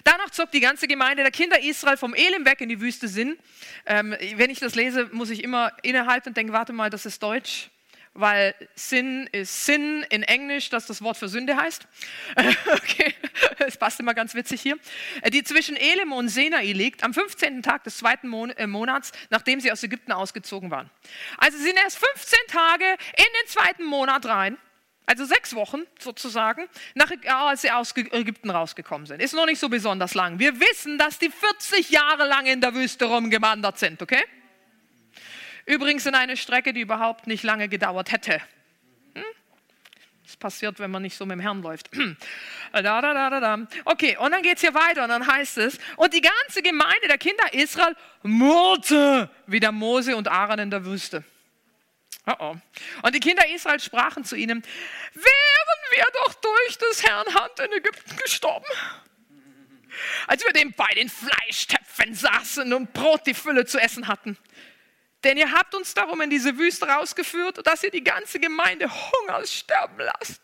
Danach 0.05 0.31
zog 0.31 0.51
die 0.51 0.61
ganze 0.61 0.89
Gemeinde 0.89 1.23
der 1.23 1.33
Kinder 1.33 1.61
Israel 1.61 1.97
vom 1.97 2.15
Elim 2.15 2.45
weg 2.45 2.61
in 2.61 2.69
die 2.69 2.81
Wüste 2.81 3.07
Sinn. 3.07 3.39
Ähm, 3.87 4.17
wenn 4.37 4.51
ich 4.51 4.59
das 4.59 4.75
lese, 4.75 5.09
muss 5.13 5.31
ich 5.31 5.45
immer 5.45 5.73
innehalten 5.83 6.31
und 6.31 6.37
denken, 6.37 6.53
warte 6.53 6.73
mal, 6.73 6.89
das 6.89 7.05
ist 7.05 7.23
Deutsch, 7.23 7.69
weil 8.15 8.55
Sin 8.75 9.29
ist 9.33 9.67
Sin 9.67 10.03
in 10.09 10.23
Englisch, 10.23 10.71
das 10.71 10.87
das 10.87 11.03
Wort 11.03 11.19
für 11.19 11.29
Sünde 11.29 11.57
heißt. 11.57 11.87
okay, 12.73 13.15
das 13.59 13.77
passt 13.77 14.01
immer 14.01 14.15
ganz 14.15 14.35
witzig 14.35 14.63
hier. 14.63 14.79
Die 15.29 15.45
zwischen 15.45 15.77
Elim 15.77 16.13
und 16.13 16.29
Sinai 16.29 16.73
liegt, 16.73 17.05
am 17.05 17.13
15. 17.13 17.63
Tag 17.63 17.85
des 17.85 17.99
zweiten 17.99 18.33
äh, 18.33 18.67
Monats, 18.67 19.13
nachdem 19.29 19.61
sie 19.61 19.71
aus 19.71 19.83
Ägypten 19.83 20.13
ausgezogen 20.13 20.71
waren. 20.71 20.91
Also 21.37 21.59
sind 21.59 21.77
erst 21.77 21.99
15 21.99 22.39
Tage 22.49 22.85
in 22.85 23.25
den 23.43 23.49
zweiten 23.49 23.85
Monat 23.85 24.25
rein 24.25 24.57
also 25.11 25.25
sechs 25.25 25.57
Wochen 25.57 25.81
sozusagen, 25.99 26.69
nach, 26.95 27.11
als 27.27 27.63
sie 27.63 27.71
aus 27.73 27.93
Ägypten 27.97 28.49
rausgekommen 28.49 29.09
sind. 29.09 29.21
Ist 29.21 29.35
noch 29.35 29.45
nicht 29.45 29.59
so 29.59 29.69
besonders 29.69 30.15
lang. 30.15 30.39
Wir 30.39 30.61
wissen, 30.61 30.99
dass 30.99 31.19
die 31.19 31.31
40 31.31 31.91
Jahre 31.91 32.29
lang 32.29 32.47
in 32.47 32.61
der 32.61 32.75
Wüste 32.75 33.07
rumgewandert 33.07 33.77
sind, 33.77 34.01
okay? 34.03 34.23
Übrigens 35.67 36.07
in 36.07 36.15
eine 36.15 36.37
Strecke, 36.37 36.73
die 36.73 36.83
überhaupt 36.83 37.27
nicht 37.27 37.43
lange 37.43 37.69
gedauert 37.69 38.13
hätte. 38.13 38.41
Hm? 39.15 39.25
Das 40.23 40.37
passiert, 40.37 40.79
wenn 40.79 40.93
man 40.93 41.03
nicht 41.03 41.17
so 41.17 41.27
mit 41.27 41.33
dem 41.33 41.41
Herrn 41.41 41.61
läuft. 41.61 41.91
da, 42.73 42.81
da, 42.81 43.01
da, 43.01 43.41
da, 43.41 43.67
Okay, 43.87 44.17
und 44.17 44.31
dann 44.31 44.43
geht 44.43 44.59
es 44.59 44.61
hier 44.61 44.75
weiter 44.75 45.03
und 45.03 45.09
dann 45.09 45.27
heißt 45.27 45.59
es, 45.59 45.77
und 45.97 46.15
die 46.15 46.21
ganze 46.23 46.63
Gemeinde 46.63 47.09
der 47.09 47.19
Kinder 47.19 47.53
Israel 47.53 47.97
murrte 48.23 49.29
wie 49.49 49.59
der 49.59 49.73
Mose 49.73 50.17
und 50.17 50.29
Aaron 50.29 50.61
in 50.61 50.71
der 50.71 50.85
Wüste. 50.85 51.25
Oh 52.31 52.37
oh. 52.39 52.57
Und 53.03 53.15
die 53.15 53.21
Kinder 53.21 53.47
Israels 53.49 53.85
sprachen 53.85 54.25
zu 54.25 54.37
ihnen, 54.37 54.63
wären 55.15 55.97
wir 55.97 56.05
doch 56.13 56.35
durch 56.35 56.79
des 56.79 57.03
Herrn 57.03 57.35
Hand 57.35 57.59
in 57.59 57.73
Ägypten 57.73 58.17
gestorben. 58.17 58.67
Als 60.27 60.45
wir 60.45 60.53
dem 60.53 60.73
bei 60.73 60.93
den 60.95 61.09
Fleischtöpfen 61.09 62.15
saßen 62.15 62.73
und 62.73 62.93
Brot 62.93 63.27
die 63.27 63.35
Fülle 63.35 63.67
zu 63.67 63.79
essen 63.79 64.07
hatten. 64.07 64.39
Denn 65.25 65.37
ihr 65.37 65.53
habt 65.53 65.75
uns 65.75 65.93
darum 65.93 66.21
in 66.21 66.31
diese 66.31 66.57
Wüste 66.57 66.87
rausgeführt, 66.87 67.67
dass 67.67 67.83
ihr 67.83 67.91
die 67.91 68.05
ganze 68.05 68.39
Gemeinde 68.39 68.89
Hungers 68.89 69.53
sterben 69.53 69.99
lasst. 69.99 70.41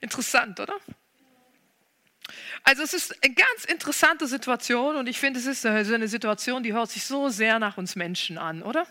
Interessant, 0.00 0.60
oder? 0.60 0.78
Also 2.68 2.82
es 2.82 2.94
ist 2.94 3.14
eine 3.22 3.32
ganz 3.32 3.64
interessante 3.64 4.26
Situation 4.26 4.96
und 4.96 5.08
ich 5.08 5.20
finde, 5.20 5.38
es 5.38 5.46
ist 5.46 5.64
eine 5.64 6.08
Situation, 6.08 6.64
die 6.64 6.72
hört 6.72 6.90
sich 6.90 7.04
so 7.04 7.28
sehr 7.28 7.60
nach 7.60 7.78
uns 7.78 7.94
Menschen 7.94 8.38
an, 8.38 8.60
oder? 8.64 8.88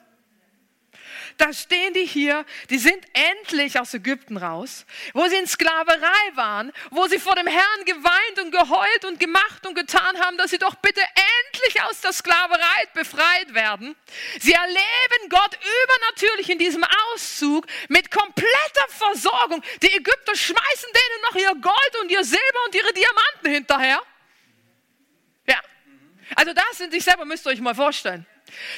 Da 1.37 1.51
stehen 1.51 1.93
die 1.93 2.05
hier, 2.05 2.45
die 2.69 2.77
sind 2.77 3.05
endlich 3.13 3.77
aus 3.77 3.93
Ägypten 3.93 4.37
raus, 4.37 4.85
wo 5.13 5.27
sie 5.27 5.35
in 5.35 5.47
Sklaverei 5.47 6.35
waren, 6.35 6.71
wo 6.91 7.07
sie 7.07 7.19
vor 7.19 7.35
dem 7.35 7.47
Herrn 7.47 7.85
geweint 7.85 8.39
und 8.41 8.51
geheult 8.51 9.05
und 9.05 9.19
gemacht 9.19 9.65
und 9.67 9.75
getan 9.75 10.17
haben, 10.21 10.37
dass 10.37 10.51
sie 10.51 10.57
doch 10.57 10.75
bitte 10.75 11.01
endlich 11.01 11.81
aus 11.83 11.99
der 11.99 12.13
Sklaverei 12.13 12.85
befreit 12.93 13.53
werden. 13.53 13.97
Sie 14.39 14.53
erleben 14.53 15.29
Gott 15.29 15.57
übernatürlich 15.83 16.49
in 16.49 16.59
diesem 16.59 16.85
Auszug 16.85 17.65
mit 17.89 18.11
kompletter 18.11 18.87
Versorgung. 18.87 19.61
Die 19.81 19.91
Ägypter 19.91 20.35
schmeißen 20.35 20.89
denen 20.93 21.21
noch 21.23 21.35
ihr 21.35 21.61
Gold 21.61 22.01
und 22.01 22.11
ihr 22.11 22.23
Silber 22.23 22.59
und 22.65 22.75
ihre 22.75 22.93
Diamanten 22.93 23.51
hinterher. 23.51 24.01
Ja, 25.47 25.59
also 26.35 26.53
das 26.53 26.79
in 26.79 26.91
sich 26.91 27.03
selber 27.03 27.25
müsst 27.25 27.45
ihr 27.45 27.49
euch 27.49 27.59
mal 27.59 27.75
vorstellen. 27.75 28.25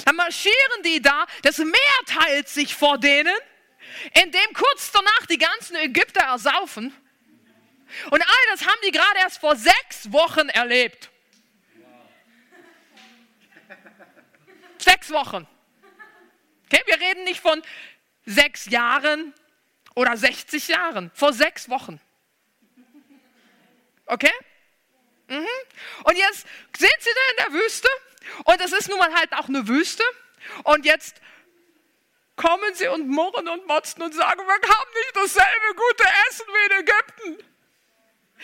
Dann 0.06 0.16
marschieren 0.16 0.84
die 0.84 1.02
da, 1.02 1.26
das 1.44 1.58
Meer 1.58 1.74
teilt 2.06 2.50
sich 2.50 2.76
vor 2.76 2.98
denen, 2.98 3.36
indem 4.14 4.54
kurz 4.54 4.92
danach 4.92 5.26
die 5.28 5.38
ganzen 5.38 5.76
Ägypter 5.76 6.22
ersaufen. 6.22 6.96
Und 8.10 8.22
all 8.22 8.52
das 8.52 8.66
haben 8.66 8.80
die 8.86 8.92
gerade 8.92 9.20
erst 9.20 9.40
vor 9.40 9.56
sechs 9.56 10.12
Wochen 10.12 10.50
erlebt. 10.50 11.10
Sechs 14.78 15.12
Wochen. 15.12 15.48
Okay, 16.66 16.82
wir 16.86 17.00
reden 17.00 17.24
nicht 17.24 17.40
von 17.40 17.62
sechs 18.26 18.66
Jahren 18.66 19.34
oder 19.96 20.16
60 20.16 20.68
Jahren, 20.68 21.12
vor 21.14 21.34
sechs 21.34 21.70
Wochen. 21.70 22.00
Okay? 24.06 24.34
Mhm. 25.28 25.48
Und 26.04 26.18
jetzt 26.18 26.46
sind 26.78 26.96
sie 27.00 27.10
da 27.14 27.46
in 27.46 27.54
der 27.54 27.62
Wüste 27.62 27.88
und 28.46 28.62
es 28.62 28.72
ist 28.72 28.90
nun 28.90 29.00
mal 29.00 29.14
halt 29.14 29.34
auch 29.34 29.48
eine 29.48 29.68
Wüste. 29.68 30.04
Und 30.64 30.86
jetzt 30.86 31.22
kommen 32.36 32.74
sie 32.74 32.88
und 32.88 33.08
murren 33.08 33.48
und 33.48 33.68
motzen 33.68 34.02
und 34.04 34.14
sagen, 34.14 34.40
wir 34.40 34.54
haben 34.54 34.92
nicht 34.94 35.16
dasselbe 35.16 35.76
gute 35.76 36.04
Essen 36.30 36.46
wie 36.48 36.66
in 36.66 36.80
Ägypten. 36.82 37.54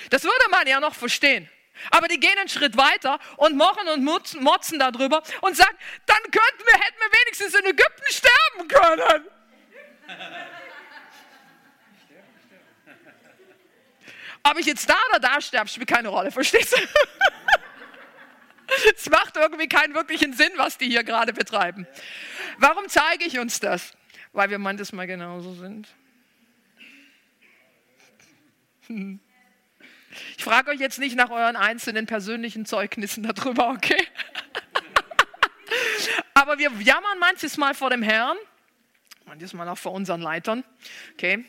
Das 0.10 0.24
würde 0.24 0.50
man 0.50 0.68
ja 0.68 0.80
noch 0.80 0.96
verstehen. 0.96 1.50
Aber 1.92 2.08
die 2.08 2.20
gehen 2.20 2.38
einen 2.38 2.50
Schritt 2.50 2.78
weiter 2.78 3.20
und 3.38 3.56
murren 3.56 3.88
und 3.90 4.04
motzen 4.04 4.80
darüber 4.80 5.24
und 5.42 5.56
sagen, 5.56 5.78
dann 6.06 6.22
könnten 6.24 6.66
wir, 6.66 6.74
hätten 6.74 7.00
wir 7.00 7.20
wenigstens 7.20 7.54
in 7.54 7.66
Ägypten 7.66 8.04
sterben 8.10 8.68
können. 8.68 9.30
Ob 14.44 14.60
ich 14.60 14.66
jetzt 14.66 14.90
da 14.90 14.98
oder 15.10 15.20
da 15.20 15.40
sterbe, 15.42 15.70
spielt 15.70 15.88
keine 15.88 16.10
Rolle, 16.10 16.32
verstehst 16.32 16.74
du? 16.74 16.78
Es 18.96 19.10
macht 19.10 19.38
irgendwie 19.38 19.68
keinen 19.68 19.94
wirklichen 19.94 20.34
Sinn, 20.34 20.52
was 20.58 20.78
die 20.78 20.88
hier 20.88 21.04
gerade 21.04 21.34
betreiben. 21.34 21.88
Warum 22.58 22.88
zeige 22.88 23.26
ich 23.26 23.40
uns 23.40 23.60
das? 23.60 23.94
Weil 24.32 24.50
wir 24.50 24.60
manches 24.60 24.92
Mal 24.92 25.08
genauso 25.08 25.54
sind. 25.54 25.88
Ich 30.38 30.44
frage 30.44 30.70
euch 30.70 30.80
jetzt 30.80 31.00
nicht 31.00 31.16
nach 31.16 31.32
euren 31.32 31.56
einzelnen 31.56 32.06
persönlichen 32.06 32.68
Zeugnissen 32.68 33.24
darüber, 33.24 33.70
okay? 33.70 33.98
Aber 36.36 36.60
wir 36.60 36.70
jammern 36.82 37.18
manches 37.20 37.58
Mal 37.58 37.74
vor 37.74 37.90
dem 37.90 38.04
Herrn, 38.04 38.38
manches 39.26 39.54
Mal 39.54 39.68
auch 39.70 39.78
vor 39.80 39.94
unseren 39.94 40.22
Leitern, 40.22 40.64
okay? 41.14 41.44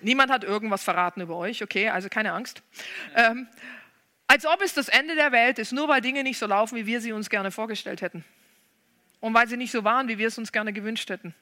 Niemand 0.00 0.32
hat 0.32 0.42
irgendwas 0.42 0.82
verraten 0.82 1.20
über 1.20 1.36
euch, 1.36 1.62
okay? 1.62 1.90
Also 1.90 2.08
keine 2.08 2.32
Angst. 2.32 2.60
Ähm, 3.14 3.46
als 4.28 4.44
ob 4.44 4.60
es 4.62 4.74
das 4.74 4.88
Ende 4.88 5.16
der 5.16 5.32
Welt 5.32 5.58
ist, 5.58 5.72
nur 5.72 5.88
weil 5.88 6.00
Dinge 6.00 6.22
nicht 6.22 6.38
so 6.38 6.46
laufen, 6.46 6.76
wie 6.76 6.86
wir 6.86 7.00
sie 7.00 7.12
uns 7.12 7.28
gerne 7.30 7.50
vorgestellt 7.50 8.02
hätten. 8.02 8.24
Und 9.20 9.34
weil 9.34 9.48
sie 9.48 9.56
nicht 9.56 9.72
so 9.72 9.82
waren, 9.82 10.06
wie 10.06 10.18
wir 10.18 10.28
es 10.28 10.38
uns 10.38 10.52
gerne 10.52 10.72
gewünscht 10.72 11.10
hätten. 11.10 11.34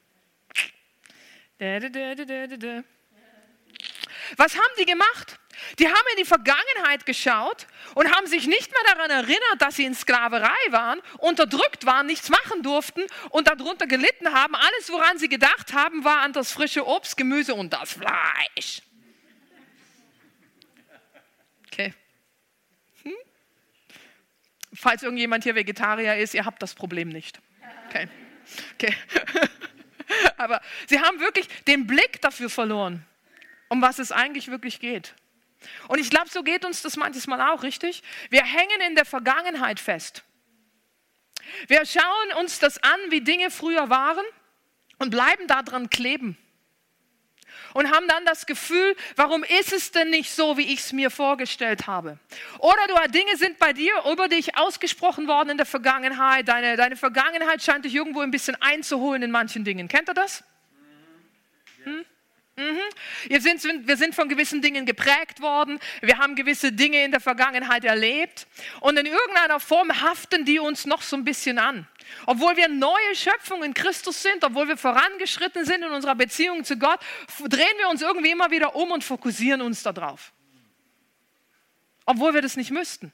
Was 4.37 4.55
haben 4.55 4.73
die 4.79 4.87
gemacht? 4.87 5.39
Die 5.79 5.89
haben 5.89 6.07
in 6.13 6.19
die 6.19 6.25
Vergangenheit 6.25 7.07
geschaut 7.07 7.67
und 7.95 8.15
haben 8.15 8.27
sich 8.27 8.47
nicht 8.47 8.71
mehr 8.71 8.95
daran 8.95 9.11
erinnert, 9.11 9.61
dass 9.61 9.77
sie 9.77 9.85
in 9.85 9.95
Sklaverei 9.95 10.55
waren, 10.71 11.01
unterdrückt 11.19 11.87
waren, 11.87 12.07
nichts 12.07 12.29
machen 12.29 12.63
durften 12.63 13.03
und 13.31 13.49
darunter 13.49 13.87
gelitten 13.87 14.33
haben. 14.33 14.55
Alles, 14.55 14.91
woran 14.91 15.19
sie 15.19 15.29
gedacht 15.29 15.73
haben, 15.73 16.05
war 16.05 16.21
an 16.21 16.33
das 16.33 16.53
frische 16.53 16.87
Obst, 16.87 17.17
Gemüse 17.17 17.55
und 17.55 17.73
das 17.73 17.95
Fleisch. 17.95 18.83
Okay. 21.67 21.95
Falls 24.77 25.03
irgendjemand 25.03 25.45
hier 25.45 25.55
Vegetarier 25.55 26.17
ist, 26.17 26.35
ihr 26.35 26.45
habt 26.45 26.63
das 26.63 26.75
Problem 26.75 27.09
nicht. 27.09 27.41
Okay. 27.89 28.09
okay. 28.75 28.95
Aber 30.37 30.61
sie 30.87 31.01
haben 31.01 31.19
wirklich 31.21 31.49
den 31.65 31.87
Blick 31.87 32.21
dafür 32.21 32.49
verloren, 32.51 33.05
um 33.69 33.83
was 33.83 33.99
es 33.99 34.13
eigentlich 34.13 34.49
wirklich 34.49 34.79
geht. 34.79 35.15
Und 35.89 35.99
ich 35.99 36.11
glaube, 36.11 36.29
so 36.29 36.43
geht 36.43 36.65
uns 36.65 36.83
das 36.83 36.97
manches 36.97 37.27
Mal 37.27 37.41
auch, 37.53 37.63
richtig? 37.63 38.03
Wir 38.31 38.45
hängen 38.45 38.81
in 38.87 38.95
der 38.95 39.05
Vergangenheit 39.05 39.81
fest. 39.81 40.23
Wir 41.67 41.85
schauen 41.87 42.41
uns 42.41 42.59
das 42.59 42.79
an, 42.83 42.99
wie 43.09 43.21
Dinge 43.21 43.51
früher 43.51 43.89
waren 43.89 44.25
und 44.99 45.11
bleiben 45.11 45.47
daran 45.47 45.91
kleben 45.91 46.37
und 47.77 47.91
haben 47.91 48.09
dann 48.09 48.25
das 48.25 48.47
Gefühl, 48.47 48.97
warum 49.17 49.45
ist 49.45 49.71
es 49.71 49.93
denn 49.93 50.09
nicht 50.09 50.31
so, 50.31 50.57
wie 50.57 50.73
ich 50.73 50.81
es 50.81 50.93
mir 50.95 51.11
vorgestellt 51.11 51.87
habe? 51.87 52.19
Oder 52.59 52.79
du, 52.89 53.13
Dinge 53.13 53.37
sind 53.37 53.59
bei 53.59 53.75
dir 53.75 53.93
über 54.11 54.29
dich 54.29 54.57
ausgesprochen 54.57 55.29
worden 55.29 55.51
in 55.51 55.57
der 55.59 55.67
Vergangenheit. 55.67 56.49
Deine, 56.49 56.77
deine 56.77 56.97
Vergangenheit 56.97 57.63
scheint 57.63 57.85
dich 57.85 57.95
irgendwo 57.95 58.23
ein 58.23 58.31
bisschen 58.31 58.57
einzuholen 58.63 59.23
in 59.23 59.31
manchen 59.31 59.63
Dingen. 59.63 59.89
Kennt 59.89 60.09
ihr 60.09 60.15
das? 60.15 60.43
Hm? 61.85 62.07
Mhm. 62.57 62.81
Wir, 63.29 63.43
sind, 63.43 63.87
wir 63.87 63.99
sind 63.99 64.15
von 64.15 64.31
gewissen 64.31 64.63
Dingen 64.63 64.87
geprägt 64.87 65.43
worden. 65.43 65.79
Wir 66.01 66.17
haben 66.17 66.35
gewisse 66.35 66.73
Dinge 66.73 67.05
in 67.05 67.11
der 67.11 67.21
Vergangenheit 67.21 67.85
erlebt. 67.85 68.47
Und 68.81 68.99
in 68.99 69.05
irgendeiner 69.05 69.61
Form 69.61 70.01
haften 70.01 70.47
die 70.47 70.59
uns 70.59 70.87
noch 70.87 71.03
so 71.03 71.15
ein 71.15 71.25
bisschen 71.25 71.59
an. 71.59 71.87
Obwohl 72.27 72.57
wir 72.57 72.69
neue 72.69 73.15
Schöpfungen 73.15 73.65
in 73.65 73.75
Christus 73.75 74.23
sind, 74.23 74.45
obwohl 74.45 74.69
wir 74.69 74.77
vorangeschritten 74.77 75.65
sind 75.65 75.83
in 75.83 75.91
unserer 75.91 76.15
Beziehung 76.15 76.65
zu 76.65 76.77
Gott, 76.77 77.01
drehen 77.49 77.79
wir 77.79 77.89
uns 77.89 78.03
irgendwie 78.03 78.31
immer 78.31 78.51
wieder 78.51 78.75
um 78.75 78.91
und 78.91 79.05
fokussieren 79.05 79.61
uns 79.63 79.83
darauf. 79.83 80.33
Obwohl 82.05 82.35
wir 82.35 82.43
das 82.43 82.57
nicht 82.57 82.71
müssten. 82.71 83.13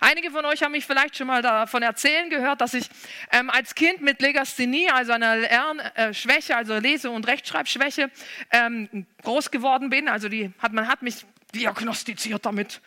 Einige 0.00 0.30
von 0.30 0.44
euch 0.44 0.62
haben 0.62 0.72
mich 0.72 0.86
vielleicht 0.86 1.16
schon 1.16 1.26
mal 1.26 1.42
davon 1.42 1.82
erzählen 1.82 2.30
gehört, 2.30 2.60
dass 2.60 2.72
ich 2.74 2.88
ähm, 3.32 3.50
als 3.50 3.74
Kind 3.74 4.00
mit 4.00 4.20
Legasthenie, 4.22 4.90
also 4.90 5.12
einer 5.12 5.36
Lernschwäche, 5.36 6.56
also 6.56 6.78
Lese- 6.78 7.10
und 7.10 7.26
Rechtschreibschwäche, 7.26 8.10
ähm, 8.50 9.06
groß 9.22 9.50
geworden 9.50 9.90
bin. 9.90 10.08
Also 10.08 10.28
die 10.28 10.52
hat, 10.58 10.72
man 10.72 10.86
hat 10.86 11.02
mich 11.02 11.26
diagnostiziert 11.54 12.46
damit. 12.46 12.80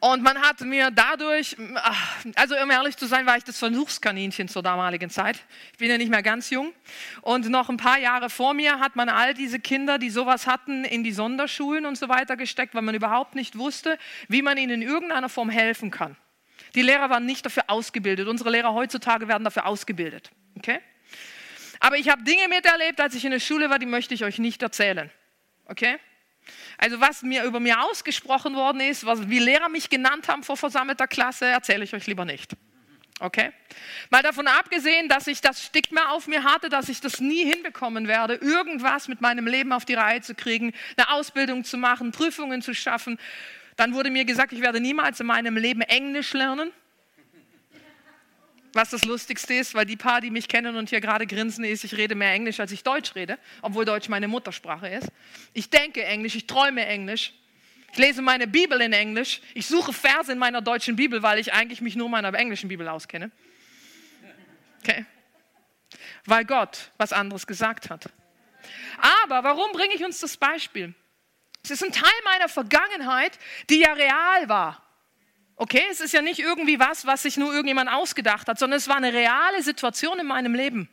Und 0.00 0.22
man 0.22 0.40
hat 0.40 0.62
mir 0.62 0.90
dadurch, 0.90 1.56
also 2.34 2.56
um 2.56 2.70
ehrlich 2.70 2.96
zu 2.96 3.06
sein, 3.06 3.26
war 3.26 3.36
ich 3.36 3.44
das 3.44 3.58
Versuchskaninchen 3.58 4.48
zur 4.48 4.62
damaligen 4.62 5.10
Zeit. 5.10 5.38
Ich 5.72 5.78
bin 5.78 5.90
ja 5.90 5.98
nicht 5.98 6.08
mehr 6.08 6.22
ganz 6.22 6.48
jung. 6.48 6.72
Und 7.20 7.50
noch 7.50 7.68
ein 7.68 7.76
paar 7.76 7.98
Jahre 7.98 8.30
vor 8.30 8.54
mir 8.54 8.80
hat 8.80 8.96
man 8.96 9.10
all 9.10 9.34
diese 9.34 9.60
Kinder, 9.60 9.98
die 9.98 10.08
sowas 10.08 10.46
hatten, 10.46 10.84
in 10.84 11.04
die 11.04 11.12
Sonderschulen 11.12 11.84
und 11.84 11.98
so 11.98 12.08
weiter 12.08 12.38
gesteckt, 12.38 12.74
weil 12.74 12.80
man 12.80 12.94
überhaupt 12.94 13.34
nicht 13.34 13.58
wusste, 13.58 13.98
wie 14.28 14.40
man 14.40 14.56
ihnen 14.56 14.80
in 14.80 14.88
irgendeiner 14.88 15.28
Form 15.28 15.50
helfen 15.50 15.90
kann. 15.90 16.16
Die 16.74 16.82
Lehrer 16.82 17.10
waren 17.10 17.26
nicht 17.26 17.44
dafür 17.44 17.64
ausgebildet. 17.66 18.26
Unsere 18.26 18.50
Lehrer 18.50 18.72
heutzutage 18.72 19.28
werden 19.28 19.44
dafür 19.44 19.66
ausgebildet. 19.66 20.30
Okay? 20.56 20.80
Aber 21.78 21.96
ich 21.96 22.08
habe 22.08 22.22
Dinge 22.22 22.48
miterlebt, 22.48 23.00
als 23.02 23.14
ich 23.14 23.24
in 23.26 23.32
der 23.32 23.40
Schule 23.40 23.68
war, 23.68 23.78
die 23.78 23.86
möchte 23.86 24.14
ich 24.14 24.24
euch 24.24 24.38
nicht 24.38 24.62
erzählen. 24.62 25.10
Okay? 25.66 25.98
Also 26.78 27.00
was 27.00 27.22
mir 27.22 27.44
über 27.44 27.60
mir 27.60 27.82
ausgesprochen 27.82 28.54
worden 28.54 28.80
ist, 28.80 29.04
was, 29.06 29.28
wie 29.28 29.38
Lehrer 29.38 29.68
mich 29.68 29.90
genannt 29.90 30.28
haben 30.28 30.42
vor 30.42 30.56
versammelter 30.56 31.06
Klasse, 31.06 31.46
erzähle 31.46 31.84
ich 31.84 31.94
euch 31.94 32.06
lieber 32.06 32.24
nicht. 32.24 32.56
Okay? 33.20 33.52
Mal 34.08 34.22
davon 34.22 34.46
abgesehen, 34.46 35.08
dass 35.08 35.26
ich 35.26 35.42
das 35.42 35.62
Stigma 35.62 36.08
auf 36.10 36.26
mir 36.26 36.42
hatte, 36.42 36.70
dass 36.70 36.88
ich 36.88 37.00
das 37.00 37.20
nie 37.20 37.44
hinbekommen 37.44 38.08
werde, 38.08 38.34
irgendwas 38.34 39.08
mit 39.08 39.20
meinem 39.20 39.46
Leben 39.46 39.72
auf 39.72 39.84
die 39.84 39.94
Reihe 39.94 40.22
zu 40.22 40.34
kriegen, 40.34 40.72
eine 40.96 41.10
Ausbildung 41.10 41.64
zu 41.64 41.76
machen, 41.76 42.12
Prüfungen 42.12 42.62
zu 42.62 42.74
schaffen. 42.74 43.18
Dann 43.76 43.94
wurde 43.94 44.10
mir 44.10 44.24
gesagt, 44.24 44.52
ich 44.52 44.62
werde 44.62 44.80
niemals 44.80 45.20
in 45.20 45.26
meinem 45.26 45.56
Leben 45.56 45.82
Englisch 45.82 46.32
lernen. 46.32 46.72
Was 48.72 48.90
das 48.90 49.04
Lustigste 49.04 49.54
ist, 49.54 49.74
weil 49.74 49.84
die 49.84 49.96
paar, 49.96 50.20
die 50.20 50.30
mich 50.30 50.46
kennen 50.46 50.76
und 50.76 50.90
hier 50.90 51.00
gerade 51.00 51.26
grinsen, 51.26 51.64
ist, 51.64 51.82
ich 51.82 51.96
rede 51.96 52.14
mehr 52.14 52.32
Englisch, 52.32 52.60
als 52.60 52.70
ich 52.70 52.84
Deutsch 52.84 53.14
rede, 53.16 53.38
obwohl 53.62 53.84
Deutsch 53.84 54.08
meine 54.08 54.28
Muttersprache 54.28 54.88
ist. 54.88 55.08
Ich 55.52 55.70
denke 55.70 56.04
Englisch, 56.04 56.36
ich 56.36 56.46
träume 56.46 56.86
Englisch. 56.86 57.34
Ich 57.92 57.98
lese 57.98 58.22
meine 58.22 58.46
Bibel 58.46 58.80
in 58.80 58.92
Englisch. 58.92 59.40
Ich 59.54 59.66
suche 59.66 59.92
Verse 59.92 60.30
in 60.30 60.38
meiner 60.38 60.60
deutschen 60.60 60.94
Bibel, 60.94 61.22
weil 61.22 61.40
ich 61.40 61.52
eigentlich 61.52 61.80
mich 61.80 61.96
nur 61.96 62.06
in 62.06 62.12
meiner 62.12 62.32
englischen 62.34 62.68
Bibel 62.68 62.86
auskenne. 62.86 63.32
Okay? 64.82 65.04
Weil 66.24 66.44
Gott 66.44 66.92
was 66.96 67.12
anderes 67.12 67.46
gesagt 67.46 67.90
hat. 67.90 68.08
Aber 69.26 69.42
warum 69.42 69.72
bringe 69.72 69.94
ich 69.94 70.04
uns 70.04 70.20
das 70.20 70.36
Beispiel? 70.36 70.94
Es 71.64 71.70
ist 71.70 71.82
ein 71.82 71.92
Teil 71.92 72.10
meiner 72.24 72.48
Vergangenheit, 72.48 73.38
die 73.68 73.80
ja 73.80 73.92
real 73.92 74.48
war. 74.48 74.82
Okay, 75.60 75.82
es 75.90 76.00
ist 76.00 76.14
ja 76.14 76.22
nicht 76.22 76.38
irgendwie 76.38 76.80
was, 76.80 77.04
was 77.04 77.24
sich 77.24 77.36
nur 77.36 77.52
irgendjemand 77.52 77.90
ausgedacht 77.90 78.48
hat, 78.48 78.58
sondern 78.58 78.78
es 78.78 78.88
war 78.88 78.96
eine 78.96 79.12
reale 79.12 79.62
Situation 79.62 80.18
in 80.18 80.26
meinem 80.26 80.54
Leben. 80.54 80.88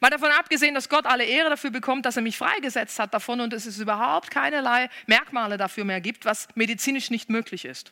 Mal 0.00 0.10
davon 0.10 0.30
abgesehen, 0.30 0.76
dass 0.76 0.88
Gott 0.88 1.06
alle 1.06 1.24
Ehre 1.24 1.50
dafür 1.50 1.70
bekommt, 1.72 2.06
dass 2.06 2.14
er 2.14 2.22
mich 2.22 2.38
freigesetzt 2.38 3.00
hat 3.00 3.12
davon 3.12 3.40
und 3.40 3.52
es 3.52 3.66
ist 3.66 3.78
überhaupt 3.78 4.30
keinerlei 4.30 4.88
Merkmale 5.06 5.56
dafür 5.56 5.84
mehr 5.84 6.00
gibt, 6.00 6.24
was 6.24 6.46
medizinisch 6.54 7.10
nicht 7.10 7.28
möglich 7.28 7.64
ist. 7.64 7.90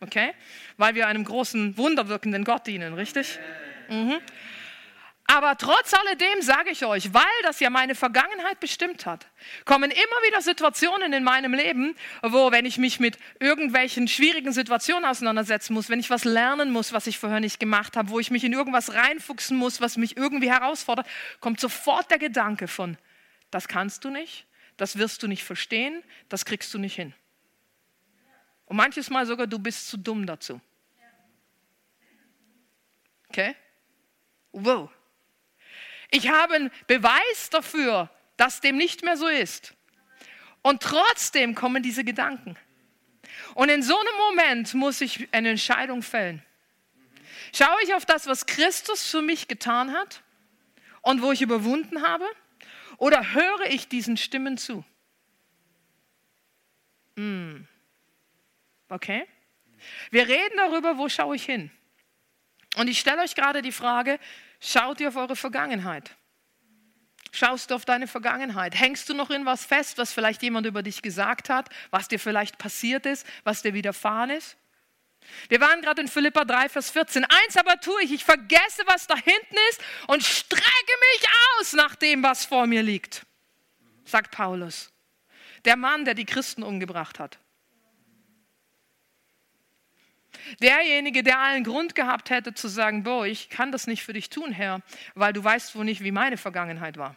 Okay? 0.00 0.32
Weil 0.76 0.94
wir 0.94 1.06
einem 1.06 1.24
großen, 1.24 1.78
wunderwirkenden 1.78 2.44
Gott 2.44 2.66
dienen, 2.66 2.92
richtig? 2.92 3.38
Mhm. 3.88 4.20
Aber 5.26 5.56
trotz 5.56 5.94
alledem 5.94 6.42
sage 6.42 6.70
ich 6.70 6.84
euch, 6.84 7.14
weil 7.14 7.22
das 7.42 7.58
ja 7.58 7.70
meine 7.70 7.94
Vergangenheit 7.94 8.60
bestimmt 8.60 9.06
hat, 9.06 9.26
kommen 9.64 9.90
immer 9.90 10.22
wieder 10.26 10.42
Situationen 10.42 11.14
in 11.14 11.24
meinem 11.24 11.54
Leben, 11.54 11.96
wo, 12.22 12.52
wenn 12.52 12.66
ich 12.66 12.76
mich 12.76 13.00
mit 13.00 13.18
irgendwelchen 13.40 14.06
schwierigen 14.06 14.52
Situationen 14.52 15.06
auseinandersetzen 15.06 15.72
muss, 15.72 15.88
wenn 15.88 15.98
ich 15.98 16.10
was 16.10 16.24
lernen 16.24 16.70
muss, 16.70 16.92
was 16.92 17.06
ich 17.06 17.18
vorher 17.18 17.40
nicht 17.40 17.58
gemacht 17.58 17.96
habe, 17.96 18.10
wo 18.10 18.20
ich 18.20 18.30
mich 18.30 18.44
in 18.44 18.52
irgendwas 18.52 18.92
reinfuchsen 18.92 19.56
muss, 19.56 19.80
was 19.80 19.96
mich 19.96 20.16
irgendwie 20.16 20.50
herausfordert, 20.50 21.06
kommt 21.40 21.58
sofort 21.58 22.10
der 22.10 22.18
Gedanke 22.18 22.68
von, 22.68 22.98
das 23.50 23.66
kannst 23.66 24.04
du 24.04 24.10
nicht, 24.10 24.46
das 24.76 24.98
wirst 24.98 25.22
du 25.22 25.26
nicht 25.26 25.42
verstehen, 25.42 26.02
das 26.28 26.44
kriegst 26.44 26.72
du 26.74 26.78
nicht 26.78 26.96
hin. 26.96 27.14
Und 28.66 28.76
manches 28.76 29.08
Mal 29.08 29.24
sogar, 29.24 29.46
du 29.46 29.58
bist 29.58 29.88
zu 29.88 29.96
dumm 29.96 30.26
dazu. 30.26 30.60
Okay? 33.30 33.56
Wow. 34.52 34.90
Ich 36.14 36.28
habe 36.28 36.54
einen 36.54 36.70
Beweis 36.86 37.50
dafür, 37.50 38.08
dass 38.36 38.60
dem 38.60 38.76
nicht 38.76 39.02
mehr 39.02 39.16
so 39.16 39.26
ist. 39.26 39.74
Und 40.62 40.80
trotzdem 40.80 41.56
kommen 41.56 41.82
diese 41.82 42.04
Gedanken. 42.04 42.56
Und 43.54 43.68
in 43.68 43.82
so 43.82 43.98
einem 43.98 44.16
Moment 44.28 44.74
muss 44.74 45.00
ich 45.00 45.28
eine 45.32 45.50
Entscheidung 45.50 46.02
fällen. 46.02 46.40
Schaue 47.52 47.82
ich 47.82 47.94
auf 47.94 48.06
das, 48.06 48.28
was 48.28 48.46
Christus 48.46 49.10
für 49.10 49.22
mich 49.22 49.48
getan 49.48 49.92
hat 49.92 50.22
und 51.02 51.20
wo 51.20 51.32
ich 51.32 51.42
überwunden 51.42 52.02
habe? 52.02 52.24
Oder 52.98 53.32
höre 53.34 53.66
ich 53.70 53.88
diesen 53.88 54.16
Stimmen 54.16 54.56
zu? 54.56 54.84
Mm. 57.16 57.62
Okay? 58.88 59.26
Wir 60.12 60.28
reden 60.28 60.58
darüber, 60.58 60.96
wo 60.96 61.08
schaue 61.08 61.34
ich 61.34 61.44
hin? 61.44 61.72
Und 62.76 62.86
ich 62.86 63.00
stelle 63.00 63.22
euch 63.22 63.34
gerade 63.34 63.62
die 63.62 63.72
Frage, 63.72 64.20
Schaut 64.66 64.98
ihr 65.00 65.08
auf 65.08 65.16
eure 65.16 65.36
Vergangenheit? 65.36 66.16
Schaust 67.32 67.70
du 67.70 67.74
auf 67.74 67.84
deine 67.84 68.06
Vergangenheit? 68.06 68.74
Hängst 68.74 69.08
du 69.08 69.14
noch 69.14 69.28
in 69.28 69.44
was 69.44 69.66
fest, 69.66 69.98
was 69.98 70.12
vielleicht 70.12 70.42
jemand 70.42 70.66
über 70.66 70.82
dich 70.82 71.02
gesagt 71.02 71.50
hat, 71.50 71.68
was 71.90 72.08
dir 72.08 72.18
vielleicht 72.18 72.56
passiert 72.56 73.04
ist, 73.04 73.26
was 73.42 73.60
dir 73.60 73.74
widerfahren 73.74 74.30
ist? 74.30 74.56
Wir 75.48 75.60
waren 75.60 75.82
gerade 75.82 76.00
in 76.00 76.08
Philippa 76.08 76.46
3, 76.46 76.70
Vers 76.70 76.90
14. 76.90 77.24
Eins 77.24 77.56
aber 77.58 77.78
tue 77.78 78.02
ich, 78.04 78.12
ich 78.12 78.24
vergesse, 78.24 78.82
was 78.86 79.06
da 79.06 79.16
hinten 79.16 79.56
ist 79.70 79.82
und 80.06 80.22
strecke 80.22 80.62
mich 80.62 81.28
aus 81.58 81.74
nach 81.74 81.94
dem, 81.96 82.22
was 82.22 82.46
vor 82.46 82.66
mir 82.66 82.82
liegt, 82.82 83.26
sagt 84.06 84.30
Paulus. 84.30 84.92
Der 85.66 85.76
Mann, 85.76 86.06
der 86.06 86.14
die 86.14 86.26
Christen 86.26 86.62
umgebracht 86.62 87.18
hat. 87.18 87.38
Derjenige, 90.60 91.22
der 91.22 91.38
allen 91.38 91.64
Grund 91.64 91.94
gehabt 91.94 92.30
hätte 92.30 92.54
zu 92.54 92.68
sagen, 92.68 93.02
boah, 93.02 93.26
ich 93.26 93.48
kann 93.48 93.72
das 93.72 93.86
nicht 93.86 94.02
für 94.02 94.12
dich 94.12 94.30
tun, 94.30 94.52
Herr, 94.52 94.82
weil 95.14 95.32
du 95.32 95.42
weißt 95.42 95.74
wohl 95.74 95.84
nicht, 95.84 96.02
wie 96.02 96.12
meine 96.12 96.36
Vergangenheit 96.36 96.96
war. 96.96 97.16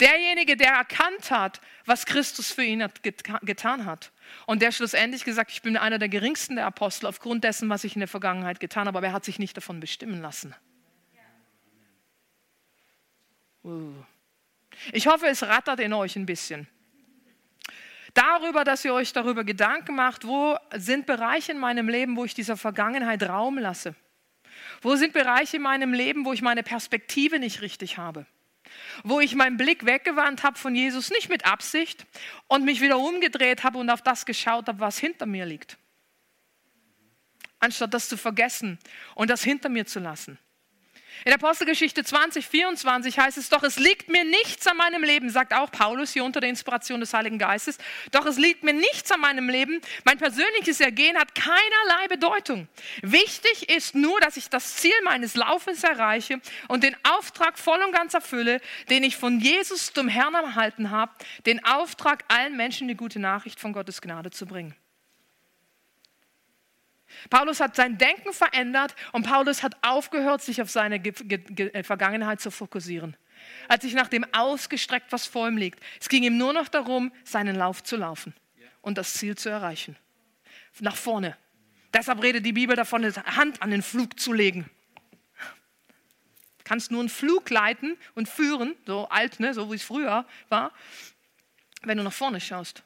Derjenige, 0.00 0.56
der 0.56 0.72
erkannt 0.72 1.30
hat, 1.30 1.60
was 1.84 2.06
Christus 2.06 2.50
für 2.52 2.64
ihn 2.64 2.82
hat, 2.82 3.02
getan 3.02 3.84
hat. 3.84 4.12
Und 4.46 4.62
der 4.62 4.72
schlussendlich 4.72 5.24
gesagt, 5.24 5.50
ich 5.50 5.62
bin 5.62 5.76
einer 5.76 5.98
der 5.98 6.08
geringsten 6.08 6.56
der 6.56 6.66
Apostel 6.66 7.06
aufgrund 7.06 7.44
dessen, 7.44 7.68
was 7.68 7.84
ich 7.84 7.94
in 7.94 8.00
der 8.00 8.08
Vergangenheit 8.08 8.60
getan 8.60 8.86
habe, 8.86 8.98
aber 8.98 9.08
er 9.08 9.12
hat 9.12 9.24
sich 9.24 9.38
nicht 9.38 9.56
davon 9.56 9.80
bestimmen 9.80 10.22
lassen. 10.22 10.54
Uh. 13.64 13.92
Ich 14.92 15.06
hoffe, 15.06 15.26
es 15.26 15.42
rattert 15.42 15.80
in 15.80 15.92
euch 15.92 16.16
ein 16.16 16.24
bisschen 16.24 16.68
darüber, 18.18 18.64
dass 18.64 18.84
ihr 18.84 18.92
euch 18.92 19.12
darüber 19.12 19.44
Gedanken 19.44 19.94
macht, 19.94 20.26
wo 20.26 20.56
sind 20.74 21.06
Bereiche 21.06 21.52
in 21.52 21.58
meinem 21.58 21.88
Leben, 21.88 22.16
wo 22.16 22.24
ich 22.24 22.34
dieser 22.34 22.56
Vergangenheit 22.56 23.22
Raum 23.22 23.58
lasse? 23.58 23.94
Wo 24.82 24.96
sind 24.96 25.12
Bereiche 25.12 25.56
in 25.56 25.62
meinem 25.62 25.92
Leben, 25.92 26.24
wo 26.24 26.32
ich 26.32 26.42
meine 26.42 26.62
Perspektive 26.62 27.38
nicht 27.38 27.62
richtig 27.62 27.96
habe? 27.96 28.26
Wo 29.04 29.20
ich 29.20 29.34
meinen 29.34 29.56
Blick 29.56 29.86
weggewandt 29.86 30.42
habe 30.42 30.58
von 30.58 30.74
Jesus, 30.74 31.10
nicht 31.10 31.28
mit 31.28 31.46
Absicht, 31.46 32.06
und 32.48 32.64
mich 32.64 32.80
wieder 32.80 32.98
umgedreht 32.98 33.64
habe 33.64 33.78
und 33.78 33.88
auf 33.88 34.02
das 34.02 34.26
geschaut 34.26 34.68
habe, 34.68 34.80
was 34.80 34.98
hinter 34.98 35.26
mir 35.26 35.46
liegt. 35.46 35.78
Anstatt 37.60 37.94
das 37.94 38.08
zu 38.08 38.16
vergessen 38.16 38.78
und 39.14 39.30
das 39.30 39.42
hinter 39.42 39.68
mir 39.68 39.86
zu 39.86 40.00
lassen. 40.00 40.38
In 41.24 41.32
Apostelgeschichte 41.32 42.04
20, 42.04 42.46
24 42.46 43.18
heißt 43.18 43.38
es 43.38 43.48
doch, 43.48 43.62
es 43.64 43.78
liegt 43.78 44.08
mir 44.08 44.24
nichts 44.24 44.66
an 44.66 44.76
meinem 44.76 45.02
Leben, 45.02 45.30
sagt 45.30 45.52
auch 45.52 45.70
Paulus 45.70 46.12
hier 46.12 46.24
unter 46.24 46.40
der 46.40 46.48
Inspiration 46.48 47.00
des 47.00 47.12
Heiligen 47.12 47.38
Geistes, 47.38 47.78
doch 48.12 48.24
es 48.24 48.38
liegt 48.38 48.62
mir 48.62 48.72
nichts 48.72 49.10
an 49.10 49.20
meinem 49.20 49.48
Leben. 49.48 49.80
Mein 50.04 50.18
persönliches 50.18 50.80
Ergehen 50.80 51.16
hat 51.18 51.34
keinerlei 51.34 52.08
Bedeutung. 52.08 52.68
Wichtig 53.02 53.68
ist 53.68 53.94
nur, 53.94 54.20
dass 54.20 54.36
ich 54.36 54.48
das 54.48 54.76
Ziel 54.76 54.94
meines 55.04 55.34
Laufens 55.34 55.82
erreiche 55.82 56.40
und 56.68 56.84
den 56.84 56.96
Auftrag 57.04 57.58
voll 57.58 57.82
und 57.82 57.92
ganz 57.92 58.14
erfülle, 58.14 58.60
den 58.88 59.02
ich 59.02 59.16
von 59.16 59.40
Jesus 59.40 59.92
zum 59.92 60.08
Herrn 60.08 60.34
erhalten 60.34 60.90
habe, 60.90 61.12
den 61.46 61.64
Auftrag, 61.64 62.24
allen 62.28 62.56
Menschen 62.56 62.86
die 62.88 62.96
gute 62.96 63.18
Nachricht 63.18 63.58
von 63.58 63.72
Gottes 63.72 64.00
Gnade 64.00 64.30
zu 64.30 64.46
bringen. 64.46 64.74
Paulus 67.30 67.60
hat 67.60 67.76
sein 67.76 67.98
Denken 67.98 68.32
verändert 68.32 68.94
und 69.12 69.26
Paulus 69.26 69.62
hat 69.62 69.76
aufgehört, 69.82 70.42
sich 70.42 70.62
auf 70.62 70.70
seine 70.70 70.96
äh, 70.96 71.82
Vergangenheit 71.82 72.40
zu 72.40 72.50
fokussieren. 72.50 73.16
Er 73.68 73.74
hat 73.74 73.82
sich 73.82 73.94
nach 73.94 74.08
dem 74.08 74.24
ausgestreckt, 74.32 75.12
was 75.12 75.26
vor 75.26 75.48
ihm 75.48 75.56
liegt. 75.56 75.80
Es 76.00 76.08
ging 76.08 76.22
ihm 76.22 76.36
nur 76.36 76.52
noch 76.52 76.68
darum, 76.68 77.12
seinen 77.24 77.56
Lauf 77.56 77.82
zu 77.82 77.96
laufen 77.96 78.34
und 78.82 78.98
das 78.98 79.14
Ziel 79.14 79.36
zu 79.36 79.48
erreichen. 79.48 79.96
Nach 80.80 80.96
vorne. 80.96 81.36
Deshalb 81.92 82.22
redet 82.22 82.44
die 82.44 82.52
Bibel 82.52 82.76
davon, 82.76 83.02
die 83.02 83.10
Hand 83.12 83.62
an 83.62 83.70
den 83.70 83.82
Flug 83.82 84.18
zu 84.20 84.32
legen. 84.32 84.70
Du 86.58 86.64
kannst 86.64 86.90
nur 86.90 87.00
einen 87.00 87.08
Flug 87.08 87.48
leiten 87.50 87.96
und 88.14 88.28
führen, 88.28 88.76
so 88.86 89.08
alt, 89.08 89.40
ne, 89.40 89.54
so 89.54 89.70
wie 89.70 89.76
es 89.76 89.82
früher 89.82 90.26
war, 90.48 90.72
wenn 91.82 91.96
du 91.96 92.04
nach 92.04 92.12
vorne 92.12 92.40
schaust. 92.40 92.82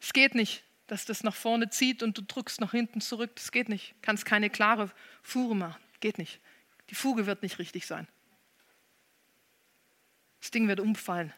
Es 0.00 0.12
geht 0.12 0.34
nicht 0.34 0.62
dass 0.90 1.04
das 1.04 1.22
nach 1.22 1.36
vorne 1.36 1.70
zieht 1.70 2.02
und 2.02 2.18
du 2.18 2.22
drückst 2.22 2.60
nach 2.60 2.72
hinten 2.72 3.00
zurück. 3.00 3.30
Das 3.36 3.52
geht 3.52 3.68
nicht. 3.68 3.94
Kannst 4.02 4.24
keine 4.24 4.50
klare 4.50 4.90
Fuhre 5.22 5.54
machen. 5.54 5.80
Geht 6.00 6.18
nicht. 6.18 6.40
Die 6.88 6.96
Fuge 6.96 7.26
wird 7.26 7.42
nicht 7.42 7.60
richtig 7.60 7.86
sein. 7.86 8.08
Das 10.40 10.50
Ding 10.50 10.66
wird 10.66 10.80
umfallen. 10.80 11.32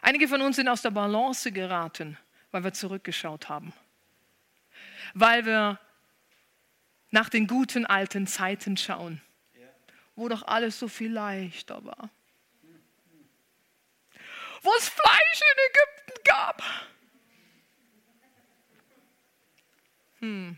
Einige 0.00 0.26
von 0.26 0.40
uns 0.40 0.56
sind 0.56 0.68
aus 0.68 0.80
der 0.80 0.90
Balance 0.90 1.52
geraten, 1.52 2.16
weil 2.50 2.64
wir 2.64 2.72
zurückgeschaut 2.72 3.50
haben. 3.50 3.74
Weil 5.12 5.44
wir 5.44 5.78
nach 7.10 7.28
den 7.28 7.46
guten 7.46 7.84
alten 7.84 8.26
Zeiten 8.26 8.78
schauen, 8.78 9.20
wo 10.16 10.28
doch 10.28 10.46
alles 10.46 10.78
so 10.78 10.88
viel 10.88 11.12
leichter 11.12 11.84
war. 11.84 12.08
Wo 14.62 14.70
es 14.78 14.88
Fleisch 14.88 15.40
in 15.40 15.58
Ägypten 15.68 16.24
gab 16.24 16.62
Hm. 20.20 20.56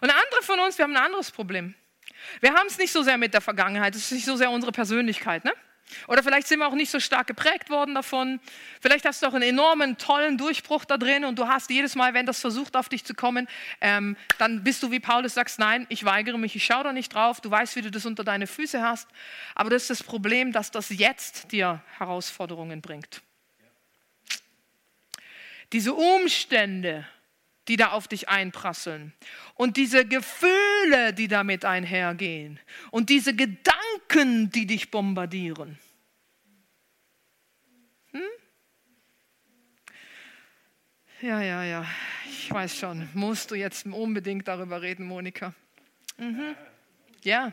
Und 0.00 0.10
andere 0.10 0.42
von 0.42 0.60
uns, 0.60 0.78
wir 0.78 0.84
haben 0.84 0.96
ein 0.96 1.04
anderes 1.04 1.30
Problem. 1.30 1.74
Wir 2.40 2.54
haben 2.54 2.66
es 2.66 2.78
nicht 2.78 2.92
so 2.92 3.02
sehr 3.02 3.18
mit 3.18 3.34
der 3.34 3.40
Vergangenheit, 3.40 3.94
es 3.94 4.04
ist 4.04 4.12
nicht 4.12 4.24
so 4.24 4.36
sehr 4.36 4.50
unsere 4.50 4.72
Persönlichkeit. 4.72 5.44
Ne? 5.44 5.52
Oder 6.06 6.22
vielleicht 6.22 6.46
sind 6.46 6.58
wir 6.58 6.68
auch 6.68 6.74
nicht 6.74 6.90
so 6.90 7.00
stark 7.00 7.26
geprägt 7.26 7.70
worden 7.70 7.94
davon. 7.94 8.40
Vielleicht 8.80 9.04
hast 9.04 9.22
du 9.22 9.26
auch 9.26 9.34
einen 9.34 9.48
enormen, 9.48 9.96
tollen 9.96 10.36
Durchbruch 10.36 10.84
da 10.84 10.98
drin 10.98 11.24
und 11.24 11.38
du 11.38 11.48
hast 11.48 11.70
jedes 11.70 11.94
Mal, 11.94 12.14
wenn 12.14 12.26
das 12.26 12.40
versucht, 12.40 12.76
auf 12.76 12.88
dich 12.88 13.04
zu 13.04 13.14
kommen, 13.14 13.48
ähm, 13.80 14.16
dann 14.38 14.64
bist 14.64 14.82
du 14.82 14.90
wie 14.90 15.00
Paulus, 15.00 15.34
sagst, 15.34 15.58
nein, 15.58 15.86
ich 15.88 16.04
weigere 16.04 16.38
mich, 16.38 16.54
ich 16.56 16.64
schaue 16.64 16.84
da 16.84 16.92
nicht 16.92 17.14
drauf, 17.14 17.40
du 17.40 17.50
weißt, 17.50 17.76
wie 17.76 17.82
du 17.82 17.90
das 17.90 18.06
unter 18.06 18.24
deine 18.24 18.46
Füße 18.46 18.82
hast. 18.82 19.08
Aber 19.54 19.70
das 19.70 19.82
ist 19.82 19.90
das 19.90 20.02
Problem, 20.02 20.52
dass 20.52 20.70
das 20.70 20.90
jetzt 20.90 21.52
dir 21.52 21.82
Herausforderungen 21.96 22.82
bringt. 22.82 23.22
Diese 25.72 25.92
Umstände, 25.92 27.06
die 27.68 27.76
da 27.76 27.90
auf 27.90 28.08
dich 28.08 28.28
einprasseln 28.28 29.12
und 29.54 29.76
diese 29.76 30.06
Gefühle, 30.06 31.12
die 31.12 31.28
damit 31.28 31.64
einhergehen 31.64 32.58
und 32.90 33.10
diese 33.10 33.34
Gedanken, 33.34 34.50
die 34.50 34.66
dich 34.66 34.90
bombardieren. 34.90 35.78
Hm? 38.12 38.22
Ja, 41.20 41.42
ja, 41.42 41.64
ja, 41.64 41.86
ich 42.26 42.50
weiß 42.50 42.76
schon, 42.76 43.08
musst 43.12 43.50
du 43.50 43.54
jetzt 43.54 43.86
unbedingt 43.86 44.48
darüber 44.48 44.80
reden, 44.82 45.04
Monika. 45.04 45.52
Mhm. 46.16 46.54
Ja, 47.22 47.52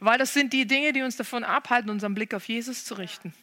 weil 0.00 0.18
das 0.18 0.32
sind 0.32 0.52
die 0.52 0.66
Dinge, 0.66 0.92
die 0.92 1.02
uns 1.02 1.16
davon 1.16 1.44
abhalten, 1.44 1.90
unseren 1.90 2.14
Blick 2.14 2.34
auf 2.34 2.48
Jesus 2.48 2.84
zu 2.84 2.94
richten. 2.94 3.34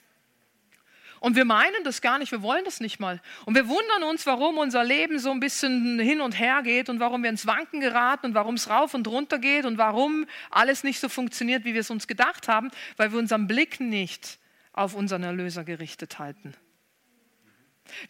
Und 1.20 1.36
wir 1.36 1.46
meinen 1.46 1.84
das 1.84 2.02
gar 2.02 2.20
nicht, 2.20 2.32
wir 2.32 2.42
wollen 2.42 2.66
das 2.66 2.80
nicht 2.80 3.00
mal. 3.00 3.22
Und 3.46 3.56
wir 3.56 3.68
wundern 3.68 4.04
uns, 4.04 4.26
warum 4.26 4.58
unser 4.58 4.84
Leben 4.84 5.20
so 5.20 5.32
ein 5.32 5.40
bisschen 5.40 6.00
hin 6.00 6.22
und 6.22 6.40
her 6.40 6.62
geht 6.64 6.90
und 6.90 7.00
warum 7.00 7.24
wir 7.24 7.30
ins 7.30 7.48
Wanken 7.48 7.80
geraten 7.80 8.28
und 8.28 8.34
warum 8.34 8.56
es 8.56 8.70
rauf 8.70 8.94
und 8.94 9.08
runter 9.08 9.40
geht 9.40 9.66
und 9.66 9.78
warum 9.78 10.26
alles 10.50 10.84
nicht 10.84 11.00
so 11.00 11.10
funktioniert, 11.10 11.66
wie 11.66 11.74
wir 11.74 11.82
es 11.82 11.90
uns 11.90 12.08
gedacht 12.08 12.48
haben, 12.48 12.72
weil 12.98 13.12
wir 13.12 13.20
unseren 13.20 13.48
Blick 13.48 13.80
nicht 13.80 14.40
auf 14.74 14.94
unseren 14.94 15.24
Erlöser 15.24 15.64
gerichtet 15.64 16.20
halten. 16.20 16.54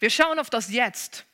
Wir 0.00 0.10
schauen 0.10 0.38
auf 0.38 0.50
das 0.50 0.70
Jetzt. 0.70 1.27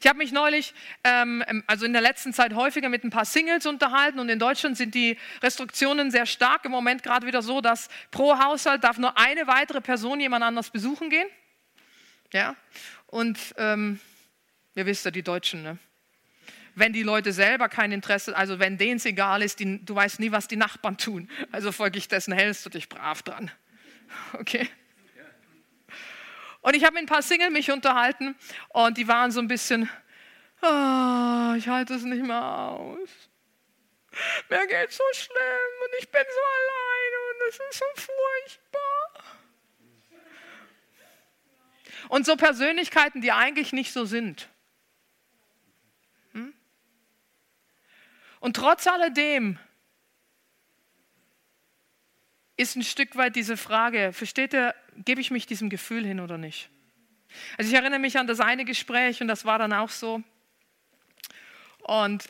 Ich 0.00 0.06
habe 0.06 0.18
mich 0.18 0.32
neulich, 0.32 0.74
ähm, 1.04 1.44
also 1.66 1.86
in 1.86 1.92
der 1.92 2.02
letzten 2.02 2.32
Zeit 2.32 2.54
häufiger 2.54 2.88
mit 2.88 3.04
ein 3.04 3.10
paar 3.10 3.24
Singles 3.24 3.66
unterhalten 3.66 4.18
und 4.18 4.28
in 4.28 4.38
Deutschland 4.38 4.76
sind 4.76 4.94
die 4.94 5.18
Restriktionen 5.42 6.10
sehr 6.10 6.26
stark. 6.26 6.64
Im 6.64 6.72
Moment 6.72 7.02
gerade 7.02 7.26
wieder 7.26 7.42
so, 7.42 7.60
dass 7.60 7.88
pro 8.10 8.38
Haushalt 8.38 8.84
darf 8.84 8.98
nur 8.98 9.16
eine 9.18 9.46
weitere 9.46 9.80
Person 9.80 10.20
jemand 10.20 10.44
anders 10.44 10.70
besuchen 10.70 11.10
gehen. 11.10 11.28
Ja, 12.32 12.56
und 13.06 13.38
ähm, 13.56 14.00
ihr 14.74 14.86
wisst 14.86 15.04
ja, 15.04 15.10
die 15.10 15.22
Deutschen, 15.22 15.62
ne? 15.62 15.78
wenn 16.76 16.92
die 16.92 17.02
Leute 17.02 17.32
selber 17.32 17.68
kein 17.68 17.90
Interesse, 17.90 18.36
also 18.36 18.58
wenn 18.58 18.76
denen 18.76 18.98
es 18.98 19.06
egal 19.06 19.42
ist, 19.42 19.60
die, 19.60 19.84
du 19.84 19.94
weißt 19.94 20.20
nie, 20.20 20.30
was 20.30 20.46
die 20.46 20.56
Nachbarn 20.56 20.98
tun. 20.98 21.28
Also 21.50 21.72
folglich 21.72 22.06
dessen 22.06 22.34
hältst 22.34 22.66
du 22.66 22.70
dich 22.70 22.88
brav 22.88 23.22
dran. 23.22 23.50
Okay? 24.34 24.68
Und 26.66 26.74
ich 26.74 26.82
habe 26.82 26.94
mit 26.94 27.04
ein 27.04 27.06
paar 27.06 27.22
Single 27.22 27.50
mich 27.50 27.70
unterhalten 27.70 28.34
und 28.70 28.98
die 28.98 29.06
waren 29.06 29.30
so 29.30 29.38
ein 29.38 29.46
bisschen, 29.46 29.88
oh, 30.62 31.54
ich 31.56 31.68
halte 31.68 31.94
es 31.94 32.02
nicht 32.02 32.24
mehr 32.24 32.42
aus. 32.42 33.08
Mir 34.48 34.66
geht 34.66 34.90
so 34.90 35.04
schlimm 35.12 35.36
und 35.84 35.94
ich 36.00 36.10
bin 36.10 36.22
so 36.28 36.40
alleine 36.40 37.16
und 37.30 37.48
es 37.48 37.60
ist 37.70 37.78
so 37.78 37.84
furchtbar. 37.94 39.24
Und 42.08 42.26
so 42.26 42.34
Persönlichkeiten, 42.34 43.20
die 43.20 43.30
eigentlich 43.30 43.72
nicht 43.72 43.92
so 43.92 44.04
sind. 44.04 44.48
Hm? 46.32 46.52
Und 48.40 48.56
trotz 48.56 48.88
alledem 48.88 49.56
ist 52.56 52.74
ein 52.74 52.82
Stück 52.82 53.14
weit 53.14 53.36
diese 53.36 53.56
Frage, 53.56 54.12
versteht 54.12 54.52
ihr, 54.52 54.74
gebe 55.04 55.20
ich 55.20 55.30
mich 55.30 55.46
diesem 55.46 55.70
Gefühl 55.70 56.04
hin 56.04 56.20
oder 56.20 56.38
nicht? 56.38 56.68
Also 57.58 57.70
ich 57.70 57.76
erinnere 57.76 58.00
mich 58.00 58.18
an 58.18 58.26
das 58.26 58.40
eine 58.40 58.64
Gespräch 58.64 59.20
und 59.20 59.28
das 59.28 59.44
war 59.44 59.58
dann 59.58 59.72
auch 59.72 59.90
so. 59.90 60.22
Und 61.80 62.24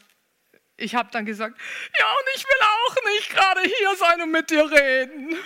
ich 0.76 0.94
habe 0.94 1.10
dann 1.10 1.24
gesagt, 1.24 1.58
ja, 1.98 2.06
und 2.06 2.26
ich 2.36 2.44
will 2.44 2.60
auch 2.62 2.96
nicht 3.14 3.30
gerade 3.30 3.60
hier 3.62 3.96
sein 3.96 4.20
und 4.22 4.30
mit 4.30 4.50
dir 4.50 4.70
reden. 4.70 5.36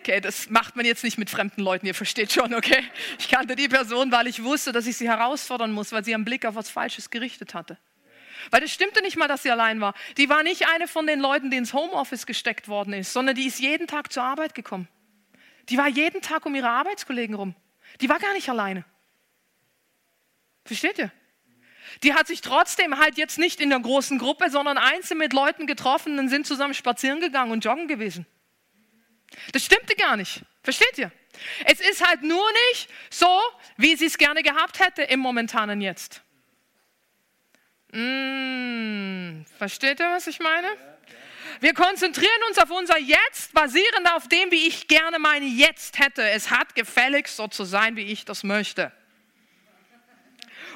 Okay, 0.00 0.20
das 0.20 0.48
macht 0.48 0.76
man 0.76 0.86
jetzt 0.86 1.04
nicht 1.04 1.18
mit 1.18 1.28
fremden 1.28 1.60
Leuten, 1.60 1.86
ihr 1.86 1.94
versteht 1.94 2.32
schon, 2.32 2.54
okay? 2.54 2.82
Ich 3.18 3.28
kannte 3.28 3.54
die 3.54 3.68
Person, 3.68 4.10
weil 4.10 4.26
ich 4.26 4.42
wusste, 4.42 4.72
dass 4.72 4.86
ich 4.86 4.96
sie 4.96 5.08
herausfordern 5.08 5.72
muss, 5.72 5.92
weil 5.92 6.04
sie 6.04 6.12
ihren 6.12 6.24
Blick 6.24 6.46
auf 6.46 6.54
was 6.54 6.70
Falsches 6.70 7.10
gerichtet 7.10 7.54
hatte. 7.54 7.78
Weil 8.50 8.62
es 8.62 8.72
stimmte 8.72 9.02
nicht 9.02 9.16
mal, 9.16 9.28
dass 9.28 9.42
sie 9.42 9.50
allein 9.50 9.80
war. 9.80 9.94
Die 10.16 10.28
war 10.28 10.42
nicht 10.42 10.68
eine 10.68 10.88
von 10.88 11.06
den 11.06 11.20
Leuten, 11.20 11.50
die 11.50 11.56
ins 11.56 11.72
Homeoffice 11.72 12.26
gesteckt 12.26 12.68
worden 12.68 12.92
ist, 12.92 13.12
sondern 13.12 13.34
die 13.34 13.46
ist 13.46 13.60
jeden 13.60 13.86
Tag 13.86 14.12
zur 14.12 14.22
Arbeit 14.22 14.54
gekommen. 14.54 14.88
Die 15.68 15.78
war 15.78 15.88
jeden 15.88 16.22
Tag 16.22 16.46
um 16.46 16.54
ihre 16.54 16.68
Arbeitskollegen 16.68 17.34
rum. 17.34 17.54
Die 18.00 18.08
war 18.08 18.18
gar 18.18 18.32
nicht 18.32 18.48
alleine. 18.48 18.84
Versteht 20.64 20.98
ihr? 20.98 21.10
Die 22.02 22.14
hat 22.14 22.26
sich 22.26 22.40
trotzdem 22.40 22.98
halt 22.98 23.18
jetzt 23.18 23.38
nicht 23.38 23.60
in 23.60 23.70
der 23.70 23.80
großen 23.80 24.18
Gruppe, 24.18 24.50
sondern 24.50 24.78
einzeln 24.78 25.18
mit 25.18 25.32
Leuten 25.32 25.66
getroffen 25.66 26.18
und 26.18 26.28
sind 26.28 26.46
zusammen 26.46 26.74
spazieren 26.74 27.20
gegangen 27.20 27.52
und 27.52 27.64
joggen 27.64 27.88
gewesen. 27.88 28.26
Das 29.52 29.64
stimmte 29.64 29.94
gar 29.96 30.16
nicht. 30.16 30.42
Versteht 30.62 30.98
ihr? 30.98 31.10
Es 31.64 31.80
ist 31.80 32.06
halt 32.06 32.22
nur 32.22 32.44
nicht 32.70 32.88
so, 33.10 33.40
wie 33.76 33.96
sie 33.96 34.06
es 34.06 34.18
gerne 34.18 34.42
gehabt 34.42 34.80
hätte 34.80 35.02
im 35.02 35.20
momentanen 35.20 35.80
Jetzt. 35.80 36.22
Mmh, 37.92 39.44
versteht 39.58 40.00
ihr, 40.00 40.10
was 40.10 40.26
ich 40.26 40.38
meine? 40.38 40.68
Wir 41.60 41.74
konzentrieren 41.74 42.42
uns 42.48 42.58
auf 42.58 42.70
unser 42.70 42.98
Jetzt, 42.98 43.52
basierend 43.52 44.10
auf 44.14 44.28
dem, 44.28 44.50
wie 44.50 44.68
ich 44.68 44.88
gerne 44.88 45.18
mein 45.18 45.42
Jetzt 45.42 45.98
hätte. 45.98 46.22
Es 46.22 46.50
hat 46.50 46.74
gefälligst 46.74 47.36
so 47.36 47.48
zu 47.48 47.64
sein, 47.64 47.96
wie 47.96 48.04
ich 48.04 48.24
das 48.24 48.44
möchte. 48.44 48.92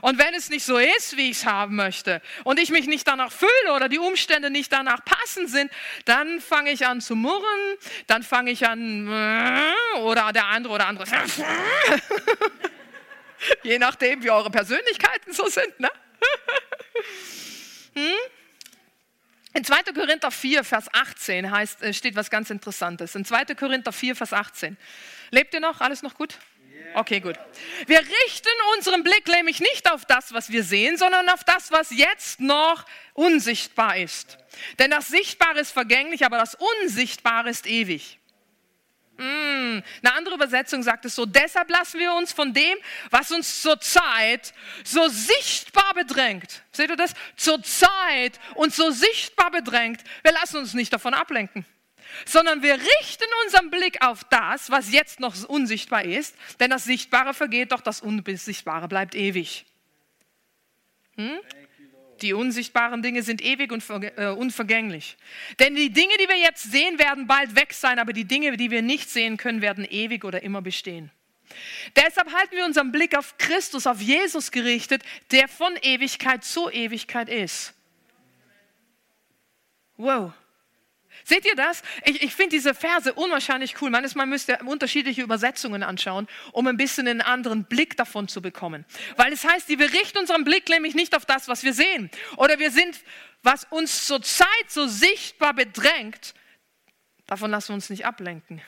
Und 0.00 0.18
wenn 0.18 0.35
es 0.35 0.50
nicht 0.50 0.66
so 0.66 0.77
ist, 0.77 1.16
wie 1.16 1.31
ich 1.31 1.38
es 1.38 1.46
haben 1.46 1.77
möchte, 1.77 2.20
und 2.42 2.61
ich 2.61 2.70
mich 2.70 2.87
nicht 2.87 3.09
danach 3.09 3.33
fühle 3.33 3.72
oder 3.74 3.88
die 3.88 3.98
Umstände 3.98 4.50
nicht 4.50 4.70
danach 4.70 5.03
passend 5.03 5.48
sind, 5.48 5.72
dann 6.05 6.40
fange 6.40 6.72
ich 6.72 6.87
an 6.87 7.00
zu 7.00 7.16
murren, 7.16 7.79
dann 8.07 8.22
fange 8.22 8.50
ich 8.50 8.68
an, 8.68 9.09
oder 10.00 10.31
der 10.35 10.48
andere 10.48 10.74
oder 10.74 10.88
andere, 10.88 11.07
je 13.62 13.79
nachdem, 13.79 14.22
wie 14.22 14.31
eure 14.31 14.50
Persönlichkeiten 14.50 15.33
so 15.33 15.46
sind. 15.46 15.81
Ne? 15.81 15.90
In 19.57 19.62
2. 19.62 19.93
Korinther 19.95 20.33
4, 20.33 20.64
Vers 20.64 20.93
18 20.93 21.51
heißt, 21.51 21.83
äh, 21.83 21.95
steht 21.95 22.17
was 22.17 22.29
ganz 22.29 22.51
Interessantes. 22.51 23.14
In 23.14 23.25
2. 23.25 23.55
Korinther 23.55 23.93
4, 23.93 24.17
Vers 24.17 24.33
18. 24.33 24.77
Lebt 25.31 25.55
ihr 25.55 25.61
noch? 25.61 25.81
Alles 25.81 26.03
noch 26.03 26.14
gut? 26.14 26.37
Okay, 26.95 27.21
gut. 27.21 27.37
Wir 27.87 28.01
richten 28.01 28.49
unseren 28.77 29.03
Blick 29.03 29.27
nämlich 29.29 29.61
nicht 29.61 29.90
auf 29.90 30.05
das, 30.05 30.33
was 30.33 30.51
wir 30.51 30.62
sehen, 30.64 30.97
sondern 30.97 31.29
auf 31.29 31.45
das, 31.45 31.71
was 31.71 31.90
jetzt 31.90 32.40
noch 32.40 32.85
unsichtbar 33.14 33.97
ist. 33.97 34.38
Denn 34.79 34.90
das 34.90 35.09
Sichtbare 35.09 35.61
ist 35.61 35.73
vergänglich, 35.73 36.25
aber 36.25 36.38
das 36.38 36.57
Unsichtbare 36.83 37.49
ist 37.49 37.67
ewig. 37.67 38.19
Mm, 39.16 39.79
eine 40.03 40.14
andere 40.16 40.35
Übersetzung 40.35 40.83
sagt 40.83 41.05
es 41.05 41.14
so, 41.14 41.24
deshalb 41.24 41.70
lassen 41.70 42.00
wir 42.00 42.12
uns 42.14 42.33
von 42.33 42.53
dem, 42.53 42.77
was 43.11 43.31
uns 43.31 43.62
zurzeit 43.62 44.53
so 44.83 45.07
sichtbar 45.09 45.94
bedrängt, 45.94 46.62
seht 46.72 46.90
ihr 46.90 46.96
das? 46.96 47.14
Zurzeit 47.37 48.40
uns 48.57 48.74
so 48.74 48.90
sichtbar 48.90 49.53
bedrängt, 49.53 50.03
wir 50.24 50.33
lassen 50.33 50.57
uns 50.57 50.74
nicht 50.74 50.92
davon 50.92 51.14
ablenken, 51.14 51.64
sondern 52.27 52.62
wir 52.62 52.74
richten 52.74 53.29
unseren 53.44 53.70
Blick 53.70 54.05
auf 54.05 54.24
das, 54.24 54.70
was 54.70 54.90
jetzt 54.92 55.20
noch 55.20 55.37
unsichtbar 55.48 56.05
ist, 56.05 56.35
denn 56.59 56.70
das 56.70 56.83
Sichtbare 56.83 57.35
vergeht, 57.35 57.70
doch 57.70 57.83
das 57.83 58.00
Unsichtbare 58.00 58.88
bleibt 58.88 59.14
ewig. 59.14 59.64
Hm? 61.16 61.38
Die 62.25 62.33
unsichtbaren 62.33 63.03
Dinge 63.03 63.23
sind 63.23 63.43
ewig 63.43 63.71
und 63.71 63.85
äh, 63.91 64.29
unvergänglich. 64.29 65.19
Denn 65.59 65.75
die 65.75 65.91
Dinge, 65.91 66.15
die 66.19 66.27
wir 66.27 66.39
jetzt 66.39 66.63
sehen, 66.63 66.99
werden 66.99 67.27
bald 67.27 67.55
weg 67.55 67.75
sein, 67.75 67.99
aber 67.99 68.15
die 68.15 68.25
Dinge, 68.25 68.57
die 68.57 68.71
wir 68.71 68.81
nicht 68.81 69.11
sehen 69.11 69.37
können, 69.37 69.61
werden 69.61 69.87
ewig 69.89 70.25
oder 70.25 70.43
immer 70.43 70.63
bestehen. 70.63 71.11
Deshalb 71.95 72.33
halten 72.33 72.57
wir 72.57 72.65
unseren 72.65 72.93
Blick 72.93 73.15
auf 73.15 73.37
Christus, 73.37 73.87
auf 73.87 74.01
Jesus 74.01 74.51
gerichtet, 74.51 75.03
der 75.33 75.49
von 75.49 75.77
Ewigkeit 75.83 76.45
zu 76.45 76.71
Ewigkeit 76.71 77.29
ist. 77.29 77.75
Wow. 79.99 80.33
Seht 81.25 81.47
ihr 81.47 81.57
das? 81.57 81.83
Ich, 82.05 82.23
ich 82.23 82.35
finde 82.35 82.51
diese 82.51 82.75
Verse 82.75 83.13
unwahrscheinlich 83.15 83.81
cool. 83.81 83.89
Manchmal 83.89 84.27
müsst 84.27 84.51
ihr 84.51 84.61
unterschiedliche 84.67 85.23
Übersetzungen 85.23 85.83
anschauen, 85.83 86.29
um 86.53 86.67
ein 86.67 86.77
bisschen 86.77 87.09
einen 87.09 87.23
anderen 87.23 87.65
Blick 87.65 87.97
davon 87.97 88.29
zu 88.29 88.43
bekommen. 88.43 88.85
Weil 89.17 89.33
es 89.33 89.45
heißt, 89.45 89.69
wir 89.71 89.93
richten 89.93 90.19
unseren 90.19 90.45
Blick 90.45 90.69
nämlich 90.69 90.95
nicht 90.95 91.17
auf 91.17 91.25
das, 91.25 91.49
was 91.49 91.63
wir 91.65 91.73
sehen. 91.73 92.11
Oder 92.37 92.59
wir 92.59 92.71
sind, 92.71 93.01
was 93.43 93.65
uns 93.71 94.07
zurzeit 94.07 94.49
so 94.69 94.87
sichtbar 94.87 95.55
bedrängt, 95.55 96.35
davon 97.27 97.51
lassen 97.51 97.71
wir 97.71 97.75
uns 97.77 97.89
nicht 97.89 98.05
ablenken. 98.05 98.61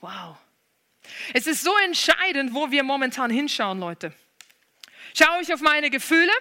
Wow. 0.00 0.38
Es 1.34 1.46
ist 1.46 1.62
so 1.62 1.76
entscheidend, 1.84 2.54
wo 2.54 2.70
wir 2.70 2.82
momentan 2.82 3.30
hinschauen, 3.30 3.78
Leute. 3.78 4.12
Schaue 5.14 5.42
ich 5.42 5.52
auf 5.52 5.60
meine 5.60 5.90
Gefühle? 5.90 6.32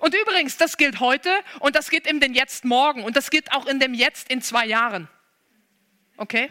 Und 0.00 0.14
übrigens, 0.14 0.56
das 0.56 0.76
gilt 0.76 1.00
heute 1.00 1.30
und 1.60 1.76
das 1.76 1.90
gilt 1.90 2.06
in 2.06 2.20
dem 2.20 2.34
Jetzt 2.34 2.64
morgen 2.64 3.04
und 3.04 3.16
das 3.16 3.30
gilt 3.30 3.52
auch 3.52 3.66
in 3.66 3.80
dem 3.80 3.94
Jetzt 3.94 4.30
in 4.30 4.40
zwei 4.40 4.66
Jahren. 4.66 5.08
Okay? 6.16 6.50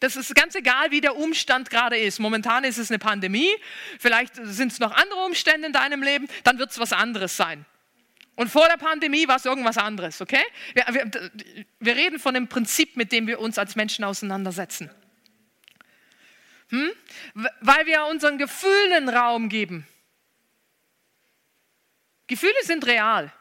Das 0.00 0.16
ist 0.16 0.34
ganz 0.34 0.54
egal, 0.54 0.90
wie 0.90 1.02
der 1.02 1.16
Umstand 1.16 1.68
gerade 1.68 1.98
ist. 1.98 2.18
Momentan 2.18 2.64
ist 2.64 2.78
es 2.78 2.90
eine 2.90 2.98
Pandemie, 2.98 3.50
vielleicht 3.98 4.34
sind 4.34 4.72
es 4.72 4.78
noch 4.78 4.92
andere 4.92 5.20
Umstände 5.20 5.66
in 5.66 5.72
deinem 5.74 6.02
Leben, 6.02 6.26
dann 6.42 6.58
wird 6.58 6.70
es 6.70 6.78
was 6.78 6.92
anderes 6.92 7.36
sein. 7.36 7.66
Und 8.34 8.48
vor 8.48 8.66
der 8.66 8.78
Pandemie 8.78 9.28
war 9.28 9.36
es 9.36 9.44
irgendwas 9.44 9.76
anderes, 9.76 10.22
okay? 10.22 10.42
Wir, 10.72 10.86
wir, 10.88 11.30
wir, 11.80 11.96
reden 11.96 12.18
von 12.18 12.32
dem 12.32 12.48
Prinzip, 12.48 12.96
mit 12.96 13.12
dem 13.12 13.26
wir 13.26 13.38
uns 13.38 13.58
als 13.58 13.76
Menschen 13.76 14.02
auseinandersetzen. 14.02 14.90
Hm? 16.70 16.90
Weil 17.34 17.84
wir 17.84 18.06
unseren 18.06 18.38
Gefühlen 18.38 19.10
Raum 19.10 19.50
geben. 19.50 19.86
Gefühle 22.30 22.54
sind 22.62 22.86
real. 22.86 23.32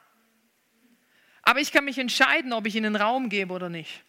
Aber 1.44 1.60
ich 1.60 1.72
kann 1.72 1.86
mich 1.86 2.00
entscheiden, 2.00 2.54
ob 2.54 2.66
ich 2.66 2.76
ihnen 2.76 2.96
Raum 2.96 3.30
gebe 3.30 3.54
oder 3.54 3.70
nicht. 3.70 4.04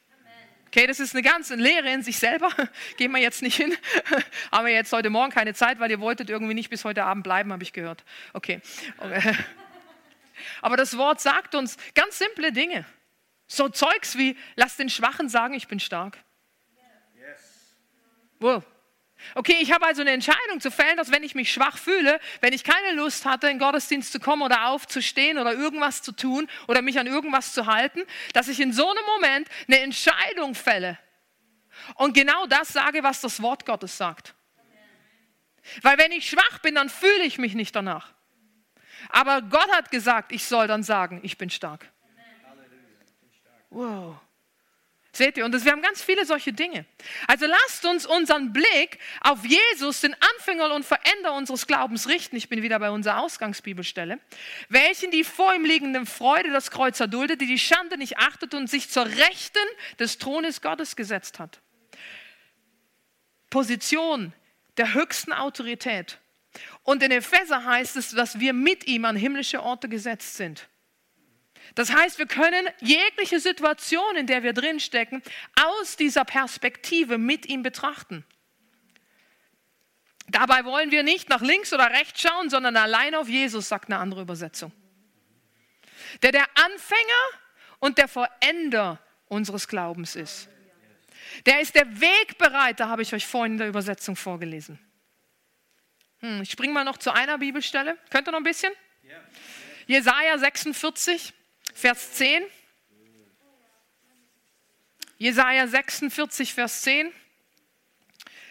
Okay, 0.68 0.86
das 0.86 1.00
ist 1.00 1.14
eine 1.14 1.22
ganze 1.22 1.56
Lehre 1.56 1.92
in 1.92 2.02
sich 2.02 2.18
selber. 2.18 2.48
Gehen 2.96 3.12
wir 3.12 3.20
jetzt 3.20 3.42
nicht 3.42 3.56
hin. 3.56 3.76
Haben 4.52 4.66
wir 4.66 4.72
jetzt 4.72 4.90
heute 4.94 5.10
Morgen 5.10 5.30
keine 5.32 5.52
Zeit, 5.52 5.80
weil 5.80 5.90
ihr 5.90 6.00
wolltet 6.00 6.30
irgendwie 6.30 6.54
nicht 6.54 6.70
bis 6.70 6.86
heute 6.86 7.04
Abend 7.04 7.24
bleiben, 7.24 7.52
habe 7.52 7.62
ich 7.62 7.74
gehört. 7.74 8.04
Okay. 8.32 8.62
Aber 10.62 10.78
das 10.78 10.96
Wort 10.96 11.20
sagt 11.20 11.54
uns 11.54 11.76
ganz 11.94 12.16
simple 12.16 12.52
Dinge. 12.52 12.86
So 13.48 13.68
Zeugs 13.68 14.16
wie, 14.16 14.34
lass 14.56 14.78
den 14.78 14.88
Schwachen 14.88 15.28
sagen, 15.28 15.52
ich 15.52 15.68
bin 15.68 15.78
stark. 15.78 16.16
Wow. 18.38 18.64
Okay, 19.34 19.56
ich 19.60 19.72
habe 19.72 19.86
also 19.86 20.00
eine 20.00 20.10
Entscheidung 20.10 20.60
zu 20.60 20.70
fällen, 20.70 20.96
dass 20.96 21.10
wenn 21.10 21.22
ich 21.22 21.34
mich 21.34 21.52
schwach 21.52 21.78
fühle, 21.78 22.20
wenn 22.40 22.52
ich 22.52 22.64
keine 22.64 22.96
Lust 22.96 23.26
hatte, 23.26 23.48
in 23.48 23.58
Gottesdienst 23.58 24.12
zu 24.12 24.20
kommen 24.20 24.42
oder 24.42 24.68
aufzustehen 24.68 25.38
oder 25.38 25.52
irgendwas 25.52 26.02
zu 26.02 26.12
tun 26.12 26.48
oder 26.68 26.82
mich 26.82 26.98
an 26.98 27.06
irgendwas 27.06 27.52
zu 27.52 27.66
halten, 27.66 28.02
dass 28.32 28.48
ich 28.48 28.60
in 28.60 28.72
so 28.72 28.88
einem 28.88 29.04
Moment 29.14 29.48
eine 29.68 29.80
Entscheidung 29.80 30.54
fälle 30.54 30.98
und 31.94 32.14
genau 32.14 32.46
das 32.46 32.68
sage, 32.68 33.02
was 33.02 33.20
das 33.20 33.40
Wort 33.42 33.66
Gottes 33.66 33.96
sagt. 33.96 34.34
Weil 35.82 35.98
wenn 35.98 36.12
ich 36.12 36.28
schwach 36.28 36.58
bin, 36.60 36.74
dann 36.74 36.88
fühle 36.88 37.22
ich 37.24 37.38
mich 37.38 37.54
nicht 37.54 37.74
danach. 37.76 38.12
Aber 39.08 39.42
Gott 39.42 39.70
hat 39.72 39.90
gesagt, 39.90 40.32
ich 40.32 40.44
soll 40.44 40.66
dann 40.66 40.82
sagen, 40.82 41.20
ich 41.22 41.38
bin 41.38 41.50
stark. 41.50 41.90
Wow. 43.70 44.18
Seht 45.20 45.36
ihr? 45.36 45.44
Und 45.44 45.52
wir 45.66 45.70
haben 45.70 45.82
ganz 45.82 46.02
viele 46.02 46.24
solche 46.24 46.50
Dinge. 46.50 46.86
Also 47.26 47.44
lasst 47.44 47.84
uns 47.84 48.06
unseren 48.06 48.54
Blick 48.54 48.98
auf 49.20 49.44
Jesus, 49.44 50.00
den 50.00 50.14
Anfänger 50.14 50.74
und 50.74 50.82
Veränder 50.82 51.34
unseres 51.34 51.66
Glaubens 51.66 52.08
richten. 52.08 52.36
Ich 52.36 52.48
bin 52.48 52.62
wieder 52.62 52.78
bei 52.78 52.90
unserer 52.90 53.20
Ausgangsbibelstelle. 53.20 54.18
Welchen 54.70 55.10
die 55.10 55.22
vor 55.22 55.54
ihm 55.54 55.66
liegende 55.66 56.06
Freude 56.06 56.50
das 56.50 56.70
Kreuz 56.70 57.00
erduldet, 57.00 57.42
die 57.42 57.46
die 57.46 57.58
Schande 57.58 57.98
nicht 57.98 58.16
achtet 58.16 58.54
und 58.54 58.70
sich 58.70 58.88
zur 58.88 59.04
Rechten 59.04 59.58
des 59.98 60.16
Thrones 60.16 60.62
Gottes 60.62 60.96
gesetzt 60.96 61.38
hat. 61.38 61.60
Position 63.50 64.32
der 64.78 64.94
höchsten 64.94 65.34
Autorität. 65.34 66.16
Und 66.82 67.02
in 67.02 67.10
Epheser 67.10 67.66
heißt 67.66 67.98
es, 67.98 68.12
dass 68.12 68.40
wir 68.40 68.54
mit 68.54 68.86
ihm 68.86 69.04
an 69.04 69.16
himmlische 69.16 69.62
Orte 69.62 69.90
gesetzt 69.90 70.38
sind. 70.38 70.66
Das 71.74 71.92
heißt, 71.92 72.18
wir 72.18 72.26
können 72.26 72.68
jegliche 72.80 73.40
Situation, 73.40 74.16
in 74.16 74.26
der 74.26 74.42
wir 74.42 74.52
drinstecken, 74.52 75.22
aus 75.54 75.96
dieser 75.96 76.24
Perspektive 76.24 77.18
mit 77.18 77.46
ihm 77.46 77.62
betrachten. 77.62 78.24
Dabei 80.28 80.64
wollen 80.64 80.90
wir 80.90 81.02
nicht 81.02 81.28
nach 81.28 81.42
links 81.42 81.72
oder 81.72 81.90
rechts 81.90 82.22
schauen, 82.22 82.50
sondern 82.50 82.76
allein 82.76 83.14
auf 83.14 83.28
Jesus, 83.28 83.68
sagt 83.68 83.88
eine 83.88 83.98
andere 83.98 84.22
Übersetzung. 84.22 84.72
Der 86.22 86.32
der 86.32 86.46
Anfänger 86.54 87.40
und 87.78 87.98
der 87.98 88.08
Vollender 88.08 89.00
unseres 89.26 89.66
Glaubens 89.66 90.16
ist. 90.16 90.48
Der 91.46 91.60
ist 91.60 91.74
der 91.74 92.00
Wegbereiter, 92.00 92.88
habe 92.88 93.02
ich 93.02 93.14
euch 93.14 93.26
vorhin 93.26 93.52
in 93.52 93.58
der 93.58 93.68
Übersetzung 93.68 94.16
vorgelesen. 94.16 94.78
Hm, 96.20 96.42
ich 96.42 96.50
springe 96.50 96.72
mal 96.72 96.84
noch 96.84 96.98
zu 96.98 97.12
einer 97.12 97.38
Bibelstelle. 97.38 97.96
Könnt 98.10 98.28
ihr 98.28 98.32
noch 98.32 98.40
ein 98.40 98.44
bisschen? 98.44 98.72
Jesaja 99.86 100.38
46. 100.38 101.32
Vers 101.74 102.14
10. 102.14 102.42
Jesaja 105.18 105.66
46, 105.66 106.54
Vers 106.54 106.82
10. 106.82 107.12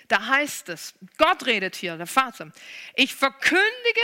Da 0.08 0.26
heißt 0.26 0.70
es, 0.70 0.94
Gott 1.18 1.46
redet 1.46 1.76
hier, 1.76 1.98
der 1.98 2.08
Vater. 2.08 2.52
Ich 2.96 3.16
verkündige 3.16 4.02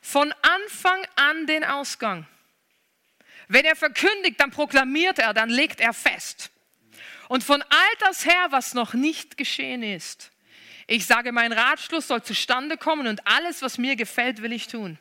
von 0.00 0.32
Anfang 0.42 1.06
an 1.16 1.46
den 1.46 1.64
Ausgang. 1.64 2.26
Wenn 3.48 3.64
er 3.64 3.76
verkündigt, 3.76 4.40
dann 4.40 4.50
proklamiert 4.50 5.18
er, 5.18 5.32
dann 5.32 5.48
legt 5.48 5.80
er 5.80 5.92
fest. 5.92 6.50
Und 7.28 7.42
von 7.42 7.62
alters 7.62 8.24
her, 8.24 8.48
was 8.50 8.74
noch 8.74 8.94
nicht 8.94 9.36
geschehen 9.36 9.82
ist. 9.82 10.30
Ich 10.86 11.06
sage, 11.06 11.32
mein 11.32 11.52
Ratschluss 11.52 12.08
soll 12.08 12.22
zustande 12.22 12.76
kommen 12.76 13.06
und 13.06 13.26
alles, 13.26 13.62
was 13.62 13.78
mir 13.78 13.96
gefällt, 13.96 14.42
will 14.42 14.52
ich 14.52 14.68
tun. 14.68 14.98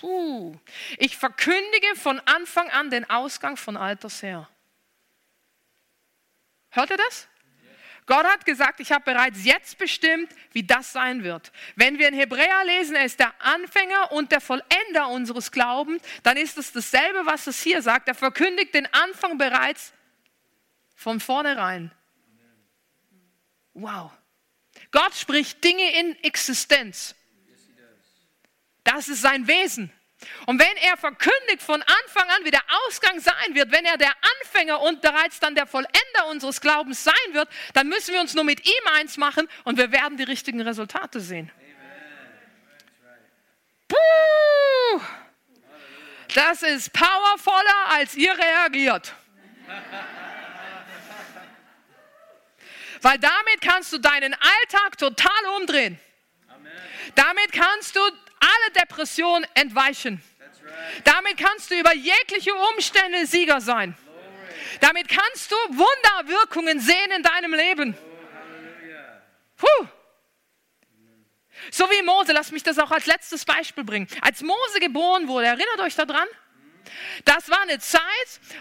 Puh. 0.00 0.54
Ich 0.98 1.16
verkündige 1.16 1.96
von 1.96 2.20
Anfang 2.20 2.70
an 2.70 2.90
den 2.90 3.08
Ausgang 3.08 3.56
von 3.56 3.76
Alters 3.76 4.22
her. 4.22 4.48
Hört 6.70 6.90
ihr 6.90 6.98
das? 6.98 7.28
Gott 8.06 8.24
hat 8.24 8.44
gesagt, 8.44 8.78
ich 8.78 8.92
habe 8.92 9.04
bereits 9.04 9.44
jetzt 9.44 9.78
bestimmt, 9.78 10.30
wie 10.52 10.62
das 10.62 10.92
sein 10.92 11.24
wird. 11.24 11.50
Wenn 11.74 11.98
wir 11.98 12.06
in 12.06 12.14
Hebräer 12.14 12.64
lesen, 12.64 12.94
er 12.94 13.04
ist 13.04 13.18
der 13.18 13.34
Anfänger 13.40 14.12
und 14.12 14.30
der 14.30 14.40
Vollender 14.40 15.08
unseres 15.08 15.50
Glaubens, 15.50 16.02
dann 16.22 16.36
ist 16.36 16.56
es 16.56 16.70
dasselbe, 16.70 17.26
was 17.26 17.48
es 17.48 17.60
hier 17.60 17.82
sagt. 17.82 18.06
Er 18.06 18.14
verkündigt 18.14 18.74
den 18.74 18.86
Anfang 18.94 19.38
bereits 19.38 19.92
von 20.94 21.18
vornherein. 21.18 21.90
Wow. 23.74 24.12
Gott 24.92 25.14
spricht 25.14 25.62
Dinge 25.64 25.98
in 25.98 26.16
Existenz. 26.22 27.16
Das 28.86 29.08
ist 29.08 29.20
sein 29.20 29.48
Wesen. 29.48 29.92
Und 30.46 30.60
wenn 30.60 30.76
er 30.76 30.96
verkündigt 30.96 31.60
von 31.60 31.82
Anfang 31.82 32.30
an, 32.30 32.44
wie 32.44 32.52
der 32.52 32.62
Ausgang 32.86 33.18
sein 33.18 33.54
wird, 33.54 33.72
wenn 33.72 33.84
er 33.84 33.98
der 33.98 34.12
Anfänger 34.40 34.80
und 34.80 35.02
bereits 35.02 35.40
dann 35.40 35.56
der 35.56 35.66
Vollender 35.66 36.26
unseres 36.30 36.60
Glaubens 36.60 37.02
sein 37.02 37.14
wird, 37.32 37.48
dann 37.74 37.88
müssen 37.88 38.14
wir 38.14 38.20
uns 38.20 38.32
nur 38.34 38.44
mit 38.44 38.64
ihm 38.64 38.86
eins 38.94 39.16
machen 39.16 39.48
und 39.64 39.76
wir 39.76 39.90
werden 39.90 40.16
die 40.16 40.22
richtigen 40.22 40.60
Resultate 40.60 41.20
sehen. 41.20 41.50
Puh, 43.88 45.00
das 46.34 46.62
ist 46.62 46.92
powervoller, 46.92 47.88
als 47.88 48.14
ihr 48.14 48.38
reagiert. 48.38 49.14
Weil 53.02 53.18
damit 53.18 53.60
kannst 53.60 53.92
du 53.92 53.98
deinen 53.98 54.34
Alltag 54.34 54.96
total 54.96 55.46
umdrehen. 55.58 56.00
Damit 57.14 57.52
kannst 57.52 57.96
du 57.96 58.00
alle 58.40 58.72
Depressionen 58.80 59.46
entweichen. 59.54 60.22
Damit 61.04 61.36
kannst 61.36 61.70
du 61.70 61.78
über 61.78 61.94
jegliche 61.94 62.54
Umstände 62.54 63.26
Sieger 63.26 63.60
sein. 63.60 63.96
Damit 64.80 65.08
kannst 65.08 65.50
du 65.50 65.56
Wunderwirkungen 65.70 66.80
sehen 66.80 67.10
in 67.16 67.22
deinem 67.22 67.54
Leben. 67.54 67.96
Puh. 69.56 69.86
So 71.70 71.84
wie 71.90 72.02
Mose, 72.02 72.32
lass 72.32 72.52
mich 72.52 72.62
das 72.62 72.78
auch 72.78 72.90
als 72.90 73.06
letztes 73.06 73.44
Beispiel 73.44 73.84
bringen. 73.84 74.06
Als 74.20 74.42
Mose 74.42 74.80
geboren 74.80 75.26
wurde, 75.28 75.46
erinnert 75.46 75.80
euch 75.80 75.94
daran? 75.94 76.28
Das 77.24 77.48
war 77.50 77.62
eine 77.62 77.78
Zeit, 77.78 78.02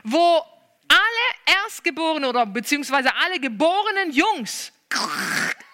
wo 0.03 0.43
alle 0.87 1.57
Erstgeborenen 1.63 2.29
oder 2.29 2.45
beziehungsweise 2.45 3.13
alle 3.15 3.39
geborenen 3.39 4.11
Jungs 4.11 4.71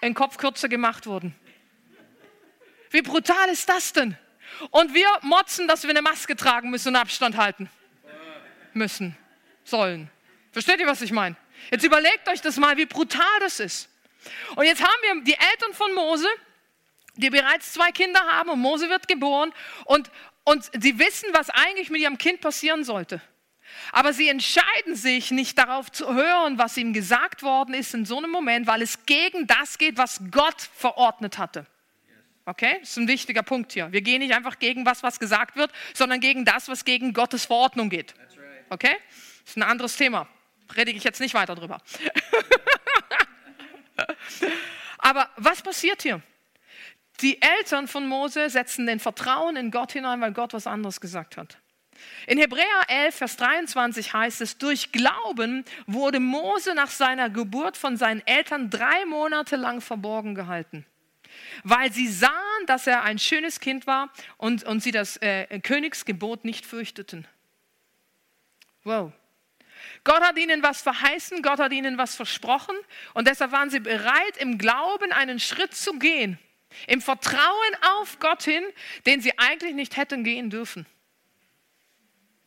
in 0.02 0.14
Kopf 0.14 0.38
kürzer 0.38 0.68
gemacht 0.68 1.06
wurden. 1.06 1.36
Wie 2.92 3.02
brutal 3.02 3.50
ist 3.50 3.68
das 3.68 3.94
denn? 3.94 4.18
Und 4.70 4.94
wir 4.94 5.08
motzen, 5.22 5.68
dass 5.68 5.84
wir 5.84 5.90
eine 5.90 6.02
Maske 6.02 6.36
tragen 6.36 6.70
müssen 6.70 6.90
und 6.90 6.98
Abstand 6.98 7.38
halten 7.38 7.70
müssen, 8.74 9.18
sollen. 9.64 10.10
Versteht 10.52 10.80
ihr, 10.80 10.88
was 10.88 11.02
ich 11.02 11.12
meine? 11.12 11.36
Jetzt 11.72 11.86
überlegt 11.86 12.28
euch 12.28 12.42
das 12.42 12.58
mal, 12.58 12.78
wie 12.78 12.86
brutal 12.86 13.40
das 13.40 13.60
ist. 13.60 13.90
Und 14.56 14.66
jetzt 14.66 14.82
haben 14.82 15.02
wir 15.04 15.24
die 15.24 15.34
Eltern 15.34 15.74
von 15.74 15.94
Mose, 15.94 16.28
die 17.16 17.30
bereits 17.30 17.74
zwei 17.74 17.92
Kinder 17.92 18.20
haben 18.20 18.50
und 18.50 18.60
Mose 18.60 18.90
wird 18.90 19.08
geboren 19.08 19.54
und, 19.86 20.12
und 20.44 20.70
sie 20.80 21.00
wissen, 21.00 21.30
was 21.34 21.50
eigentlich 21.50 21.90
mit 21.90 22.02
ihrem 22.02 22.18
Kind 22.18 22.42
passieren 22.42 22.84
sollte. 22.84 23.22
Aber 23.92 24.14
sie 24.14 24.28
entscheiden 24.28 24.96
sich 24.96 25.32
nicht 25.32 25.58
darauf 25.58 25.92
zu 25.92 26.14
hören, 26.14 26.58
was 26.58 26.78
ihm 26.78 26.94
gesagt 26.94 27.42
worden 27.42 27.74
ist 27.74 27.94
in 27.94 28.06
so 28.06 28.18
einem 28.18 28.32
Moment, 28.32 28.68
weil 28.68 28.82
es 28.82 29.06
gegen 29.06 29.48
das 29.48 29.78
geht, 29.78 29.98
was 29.98 30.22
Gott 30.30 30.62
verordnet 30.76 31.38
hatte. 31.38 31.66
Okay, 32.46 32.78
das 32.80 32.92
ist 32.92 32.98
ein 32.98 33.08
wichtiger 33.08 33.44
Punkt 33.44 33.72
hier. 33.72 33.92
Wir 33.92 34.02
gehen 34.02 34.20
nicht 34.20 34.34
einfach 34.34 34.58
gegen 34.58 34.86
was, 34.86 35.04
was 35.04 35.20
gesagt 35.20 35.56
wird, 35.56 35.72
sondern 35.94 36.20
gegen 36.20 36.44
das, 36.44 36.68
was 36.68 36.86
gegen 36.86 37.14
Gottes 37.14 37.46
Verordnung 37.46 37.90
geht. 37.90 38.16
Okay, 38.70 38.96
das 39.42 39.52
ist 39.52 39.58
ein 39.58 39.64
anderes 39.64 39.96
Thema. 39.96 40.28
Predige 40.68 40.98
ich 40.98 41.04
jetzt 41.04 41.20
nicht 41.20 41.34
weiter 41.34 41.56
drüber. 41.56 41.78
Aber 44.98 45.30
was 45.36 45.62
passiert 45.62 46.02
hier? 46.02 46.22
Die 47.20 47.40
Eltern 47.42 47.88
von 47.88 48.08
Mose 48.08 48.50
setzen 48.50 48.88
den 48.88 49.00
Vertrauen 49.00 49.56
in 49.56 49.70
Gott 49.70 49.92
hinein, 49.92 50.22
weil 50.22 50.32
Gott 50.32 50.54
was 50.54 50.66
anderes 50.66 51.00
gesagt 51.00 51.38
hat. 51.38 51.60
In 52.26 52.40
Hebräer 52.40 52.66
11, 52.88 53.16
Vers 53.16 53.38
23 53.38 54.14
heißt 54.14 54.42
es, 54.42 54.58
durch 54.58 54.92
Glauben 54.92 55.66
wurde 55.86 56.20
Mose 56.20 56.74
nach 56.74 56.90
seiner 56.90 57.30
Geburt 57.30 57.78
von 57.78 57.98
seinen 57.98 58.26
Eltern 58.26 58.72
drei 58.72 59.06
Monate 59.06 59.56
lang 59.56 59.82
verborgen 59.82 60.34
gehalten 60.34 60.86
weil 61.64 61.92
sie 61.92 62.08
sahen, 62.08 62.32
dass 62.66 62.88
er 62.88 63.04
ein 63.04 63.20
schönes 63.20 63.60
Kind 63.60 63.88
war 63.88 64.12
und, 64.38 64.64
und 64.64 64.82
sie 64.82 64.92
das 64.92 65.18
äh, 65.18 65.60
Königsgebot 65.60 66.46
nicht 66.46 66.66
fürchteten. 66.66 67.28
Wow. 68.84 69.12
Gott 70.04 70.22
hat 70.22 70.38
ihnen 70.38 70.64
was 70.64 70.82
verheißen, 70.82 71.42
Gott 71.42 71.60
hat 71.60 71.72
ihnen 71.72 71.98
was 71.98 72.16
versprochen 72.16 72.76
und 73.14 73.28
deshalb 73.28 73.52
waren 73.52 73.70
sie 73.70 73.80
bereit, 73.80 74.38
im 74.38 74.58
Glauben 74.58 75.12
einen 75.12 75.40
Schritt 75.40 75.76
zu 75.76 76.00
gehen, 76.00 76.40
im 76.88 77.02
Vertrauen 77.02 77.76
auf 78.00 78.20
Gott 78.20 78.44
hin, 78.44 78.64
den 79.06 79.22
sie 79.22 79.38
eigentlich 79.38 79.74
nicht 79.74 79.98
hätten 79.98 80.24
gehen 80.24 80.50
dürfen. 80.50 80.86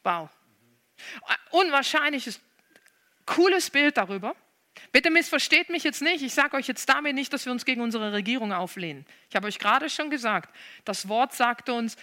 Wow. 0.02 0.28
Unwahrscheinliches, 1.50 2.40
cooles 3.26 3.70
Bild 3.70 3.96
darüber. 3.96 4.36
Bitte 4.94 5.10
missversteht 5.10 5.70
mich 5.70 5.82
jetzt 5.82 6.02
nicht. 6.02 6.22
Ich 6.22 6.34
sage 6.34 6.56
euch 6.56 6.68
jetzt 6.68 6.88
damit 6.88 7.16
nicht, 7.16 7.32
dass 7.32 7.44
wir 7.46 7.50
uns 7.50 7.64
gegen 7.64 7.80
unsere 7.80 8.12
Regierung 8.12 8.52
auflehnen. 8.52 9.04
Ich 9.28 9.34
habe 9.34 9.48
euch 9.48 9.58
gerade 9.58 9.90
schon 9.90 10.08
gesagt, 10.08 10.54
das 10.84 11.08
Wort 11.08 11.34
sagt 11.34 11.68
uns, 11.68 11.96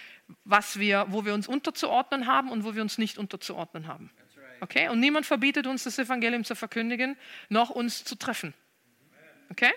was 0.44 0.78
wir, 0.78 1.06
wo 1.08 1.24
wir 1.24 1.34
uns 1.34 1.48
unterzuordnen 1.48 2.28
haben 2.28 2.52
und 2.52 2.66
wo 2.66 2.76
wir 2.76 2.82
uns 2.82 2.98
nicht 2.98 3.18
unterzuordnen 3.18 3.88
haben. 3.88 4.12
Okay? 4.60 4.90
Und 4.90 5.00
niemand 5.00 5.26
verbietet 5.26 5.68
uns, 5.68 5.86
das 5.86 6.00
Evangelium 6.00 6.44
zu 6.44 6.54
verkündigen, 6.54 7.16
noch 7.48 7.70
uns 7.70 8.04
zu 8.04 8.16
treffen. 8.16 8.54
Okay? 9.52 9.72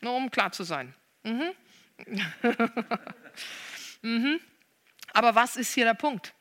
Nur 0.00 0.16
um 0.16 0.30
klar 0.30 0.50
zu 0.50 0.64
sein. 0.64 0.94
Mhm. 1.24 1.52
mhm. 4.00 4.40
Aber 5.12 5.34
was 5.34 5.56
ist 5.56 5.74
hier 5.74 5.84
der 5.84 5.92
Punkt? 5.92 6.32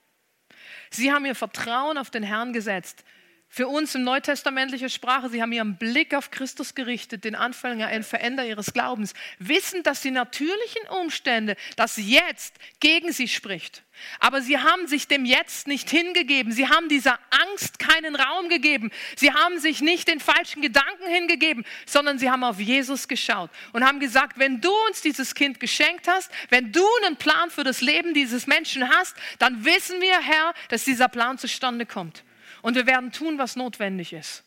Sie 0.91 1.11
haben 1.11 1.25
ihr 1.25 1.35
Vertrauen 1.35 1.97
auf 1.97 2.09
den 2.09 2.23
Herrn 2.23 2.53
gesetzt. 2.53 3.03
Für 3.49 3.69
uns 3.69 3.95
in 3.95 4.03
neutestamentlicher 4.03 4.89
Sprache, 4.89 5.29
sie 5.29 5.41
haben 5.41 5.53
ihren 5.53 5.77
Blick 5.77 6.13
auf 6.13 6.31
Christus 6.31 6.75
gerichtet, 6.75 7.23
den 7.23 7.33
Anfänger, 7.33 7.87
den 7.87 8.03
Veränder 8.03 8.45
ihres 8.45 8.73
Glaubens, 8.73 9.13
wissen, 9.39 9.83
dass 9.83 10.01
die 10.01 10.11
natürlichen 10.11 10.87
Umstände, 11.01 11.55
das 11.77 11.95
Jetzt 11.95 12.55
gegen 12.81 13.13
sie 13.13 13.29
spricht. 13.29 13.83
Aber 14.19 14.41
sie 14.41 14.59
haben 14.59 14.85
sich 14.87 15.07
dem 15.07 15.25
Jetzt 15.25 15.65
nicht 15.65 15.89
hingegeben. 15.89 16.51
Sie 16.51 16.67
haben 16.67 16.89
dieser 16.89 17.19
Angst 17.29 17.79
keinen 17.79 18.15
Raum 18.15 18.49
gegeben. 18.49 18.91
Sie 19.15 19.31
haben 19.31 19.59
sich 19.59 19.81
nicht 19.81 20.09
den 20.09 20.19
falschen 20.19 20.61
Gedanken 20.61 21.07
hingegeben, 21.07 21.65
sondern 21.85 22.19
sie 22.19 22.29
haben 22.29 22.43
auf 22.43 22.59
Jesus 22.59 23.07
geschaut 23.07 23.49
und 23.71 23.83
haben 23.83 24.01
gesagt, 24.01 24.37
wenn 24.37 24.59
du 24.59 24.71
uns 24.87 25.01
dieses 25.01 25.33
Kind 25.33 25.61
geschenkt 25.61 26.07
hast, 26.07 26.29
wenn 26.49 26.73
du 26.73 26.85
einen 27.03 27.15
Plan 27.15 27.49
für 27.49 27.63
das 27.63 27.79
Leben 27.79 28.13
dieses 28.13 28.45
Menschen 28.45 28.87
hast, 28.89 29.15
dann 29.39 29.63
wissen 29.63 30.01
wir, 30.01 30.19
Herr, 30.19 30.53
dass 30.67 30.83
dieser 30.83 31.07
Plan 31.07 31.37
zustande 31.37 31.85
kommt 31.85 32.23
und 32.61 32.75
wir 32.75 32.85
werden 32.85 33.11
tun, 33.11 33.37
was 33.37 33.55
notwendig 33.55 34.13
ist. 34.13 34.43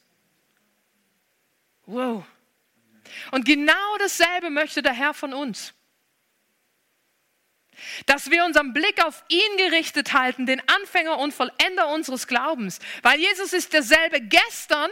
Wow. 1.87 2.25
Und 3.31 3.45
genau 3.45 3.99
dasselbe 3.99 4.51
möchte 4.51 4.83
der 4.83 4.93
Herr 4.93 5.15
von 5.15 5.33
uns. 5.33 5.75
Dass 8.07 8.31
wir 8.31 8.45
unseren 8.45 8.73
Blick 8.73 9.05
auf 9.05 9.25
ihn 9.29 9.57
gerichtet 9.57 10.13
halten, 10.13 10.47
den 10.47 10.61
Anfänger 10.69 11.19
und 11.19 11.33
Vollender 11.33 11.89
unseres 11.89 12.27
Glaubens. 12.27 12.79
Weil 13.03 13.19
Jesus 13.19 13.53
ist 13.53 13.73
derselbe 13.73 14.21
gestern, 14.21 14.91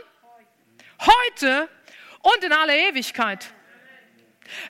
heute 1.00 1.68
und 2.22 2.42
in 2.42 2.52
aller 2.52 2.76
Ewigkeit. 2.76 3.52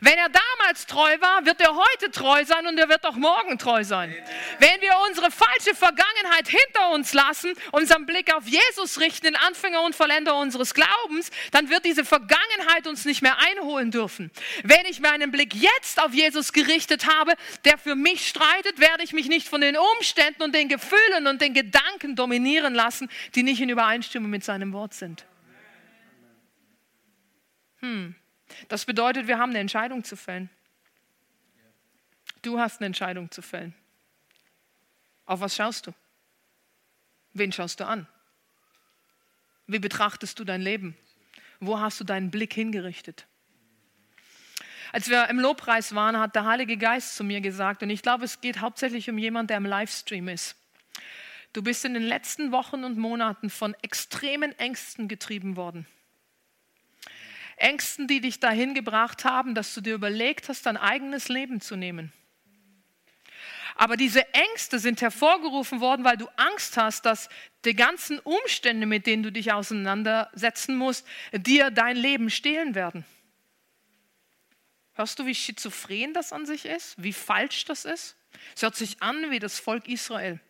Wenn 0.00 0.18
er 0.18 0.28
damals 0.28 0.86
treu 0.86 1.20
war, 1.20 1.46
wird 1.46 1.60
er 1.60 1.74
heute 1.74 2.10
treu 2.10 2.44
sein 2.44 2.66
und 2.66 2.78
er 2.78 2.88
wird 2.88 3.04
auch 3.04 3.16
morgen 3.16 3.58
treu 3.58 3.84
sein. 3.84 4.14
Wenn 4.58 4.80
wir 4.80 4.92
unsere 5.08 5.30
falsche 5.30 5.74
Vergangenheit 5.74 6.48
hinter 6.48 6.90
uns 6.90 7.12
lassen, 7.12 7.52
unseren 7.72 8.06
Blick 8.06 8.34
auf 8.34 8.46
Jesus 8.46 9.00
richten, 9.00 9.26
den 9.26 9.36
Anfänger 9.36 9.82
und 9.82 9.94
Vollender 9.94 10.36
unseres 10.36 10.74
Glaubens, 10.74 11.30
dann 11.50 11.70
wird 11.70 11.84
diese 11.84 12.04
Vergangenheit 12.04 12.86
uns 12.86 13.04
nicht 13.04 13.22
mehr 13.22 13.38
einholen 13.38 13.90
dürfen. 13.90 14.30
Wenn 14.64 14.86
ich 14.86 15.00
meinen 15.00 15.30
Blick 15.30 15.54
jetzt 15.54 16.02
auf 16.02 16.14
Jesus 16.14 16.52
gerichtet 16.52 17.06
habe, 17.06 17.34
der 17.64 17.78
für 17.78 17.94
mich 17.94 18.26
streitet, 18.28 18.80
werde 18.80 19.02
ich 19.04 19.12
mich 19.12 19.28
nicht 19.28 19.48
von 19.48 19.60
den 19.60 19.76
Umständen 19.76 20.42
und 20.42 20.54
den 20.54 20.68
Gefühlen 20.68 21.26
und 21.26 21.40
den 21.40 21.54
Gedanken 21.54 22.16
dominieren 22.16 22.74
lassen, 22.74 23.10
die 23.34 23.42
nicht 23.42 23.60
in 23.60 23.68
Übereinstimmung 23.68 24.30
mit 24.30 24.44
seinem 24.44 24.72
Wort 24.72 24.94
sind. 24.94 25.24
Hm. 27.80 28.14
Das 28.66 28.84
bedeutet, 28.84 29.28
wir 29.28 29.38
haben 29.38 29.50
eine 29.50 29.60
Entscheidung 29.60 30.02
zu 30.02 30.16
fällen. 30.16 30.50
Du 32.42 32.58
hast 32.58 32.80
eine 32.80 32.86
Entscheidung 32.86 33.30
zu 33.30 33.42
fällen. 33.42 33.74
Auf 35.26 35.40
was 35.40 35.54
schaust 35.54 35.86
du? 35.86 35.94
Wen 37.34 37.52
schaust 37.52 37.80
du 37.80 37.86
an? 37.86 38.06
Wie 39.66 39.78
betrachtest 39.78 40.38
du 40.38 40.44
dein 40.44 40.62
Leben? 40.62 40.96
Wo 41.60 41.78
hast 41.78 42.00
du 42.00 42.04
deinen 42.04 42.30
Blick 42.30 42.54
hingerichtet? 42.54 43.26
Als 44.92 45.10
wir 45.10 45.28
im 45.28 45.38
Lobpreis 45.38 45.94
waren, 45.94 46.18
hat 46.18 46.34
der 46.34 46.46
Heilige 46.46 46.78
Geist 46.78 47.16
zu 47.16 47.24
mir 47.24 47.40
gesagt, 47.40 47.82
und 47.82 47.90
ich 47.90 48.02
glaube, 48.02 48.24
es 48.24 48.40
geht 48.40 48.60
hauptsächlich 48.60 49.10
um 49.10 49.18
jemanden, 49.18 49.48
der 49.48 49.58
im 49.58 49.66
Livestream 49.66 50.28
ist. 50.28 50.56
Du 51.52 51.62
bist 51.62 51.84
in 51.84 51.94
den 51.94 52.02
letzten 52.02 52.52
Wochen 52.52 52.84
und 52.84 52.96
Monaten 52.96 53.50
von 53.50 53.74
extremen 53.82 54.58
Ängsten 54.58 55.08
getrieben 55.08 55.56
worden. 55.56 55.86
Ängsten, 57.60 58.06
die 58.06 58.20
dich 58.20 58.40
dahin 58.40 58.74
gebracht 58.74 59.24
haben, 59.24 59.54
dass 59.54 59.74
du 59.74 59.80
dir 59.80 59.94
überlegt 59.94 60.48
hast, 60.48 60.66
dein 60.66 60.76
eigenes 60.76 61.28
Leben 61.28 61.60
zu 61.60 61.76
nehmen. 61.76 62.12
Aber 63.74 63.96
diese 63.96 64.34
Ängste 64.34 64.80
sind 64.80 65.00
hervorgerufen 65.02 65.80
worden, 65.80 66.04
weil 66.04 66.16
du 66.16 66.26
Angst 66.36 66.76
hast, 66.76 67.06
dass 67.06 67.28
die 67.64 67.74
ganzen 67.74 68.18
Umstände, 68.18 68.86
mit 68.86 69.06
denen 69.06 69.22
du 69.22 69.30
dich 69.30 69.52
auseinandersetzen 69.52 70.76
musst, 70.76 71.06
dir 71.32 71.70
dein 71.70 71.96
Leben 71.96 72.28
stehlen 72.28 72.74
werden. 72.74 73.04
Hörst 74.94 75.18
du, 75.20 75.26
wie 75.26 75.34
schizophren 75.34 76.12
das 76.12 76.32
an 76.32 76.44
sich 76.44 76.64
ist? 76.64 77.00
Wie 77.00 77.12
falsch 77.12 77.66
das 77.66 77.84
ist? 77.84 78.16
Es 78.56 78.62
hört 78.62 78.74
sich 78.74 79.00
an 79.00 79.30
wie 79.30 79.38
das 79.38 79.60
Volk 79.60 79.86
Israel 79.86 80.40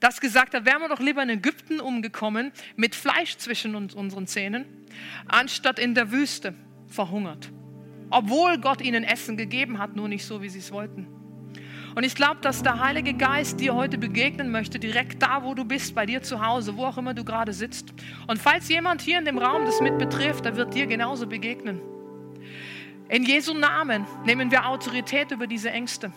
das 0.00 0.20
gesagt 0.20 0.54
hat, 0.54 0.64
wären 0.64 0.80
wir 0.80 0.88
doch 0.88 1.00
lieber 1.00 1.22
in 1.22 1.30
Ägypten 1.30 1.80
umgekommen 1.80 2.52
mit 2.76 2.94
Fleisch 2.94 3.36
zwischen 3.36 3.74
uns, 3.74 3.94
unseren 3.94 4.26
Zähnen, 4.26 4.64
anstatt 5.26 5.78
in 5.78 5.94
der 5.94 6.12
Wüste 6.12 6.54
verhungert. 6.86 7.50
Obwohl 8.10 8.58
Gott 8.58 8.80
ihnen 8.80 9.04
Essen 9.04 9.36
gegeben 9.36 9.78
hat, 9.78 9.96
nur 9.96 10.08
nicht 10.08 10.24
so, 10.24 10.40
wie 10.40 10.48
sie 10.48 10.60
es 10.60 10.72
wollten. 10.72 11.06
Und 11.94 12.04
ich 12.04 12.14
glaube, 12.14 12.40
dass 12.42 12.62
der 12.62 12.80
Heilige 12.80 13.12
Geist 13.14 13.60
dir 13.60 13.74
heute 13.74 13.98
begegnen 13.98 14.50
möchte, 14.50 14.78
direkt 14.78 15.22
da, 15.22 15.42
wo 15.42 15.54
du 15.54 15.64
bist, 15.64 15.94
bei 15.94 16.06
dir 16.06 16.22
zu 16.22 16.46
Hause, 16.46 16.76
wo 16.76 16.84
auch 16.84 16.96
immer 16.96 17.12
du 17.12 17.24
gerade 17.24 17.52
sitzt. 17.52 17.92
Und 18.26 18.38
falls 18.38 18.68
jemand 18.68 19.02
hier 19.02 19.18
in 19.18 19.24
dem 19.24 19.38
Raum 19.38 19.64
das 19.64 19.80
mit 19.80 19.98
betrifft, 19.98 20.44
der 20.44 20.56
wird 20.56 20.74
dir 20.74 20.86
genauso 20.86 21.26
begegnen. 21.26 21.80
In 23.08 23.24
Jesu 23.24 23.54
Namen 23.54 24.06
nehmen 24.24 24.50
wir 24.50 24.68
Autorität 24.68 25.32
über 25.32 25.46
diese 25.46 25.70
Ängste. 25.70 26.12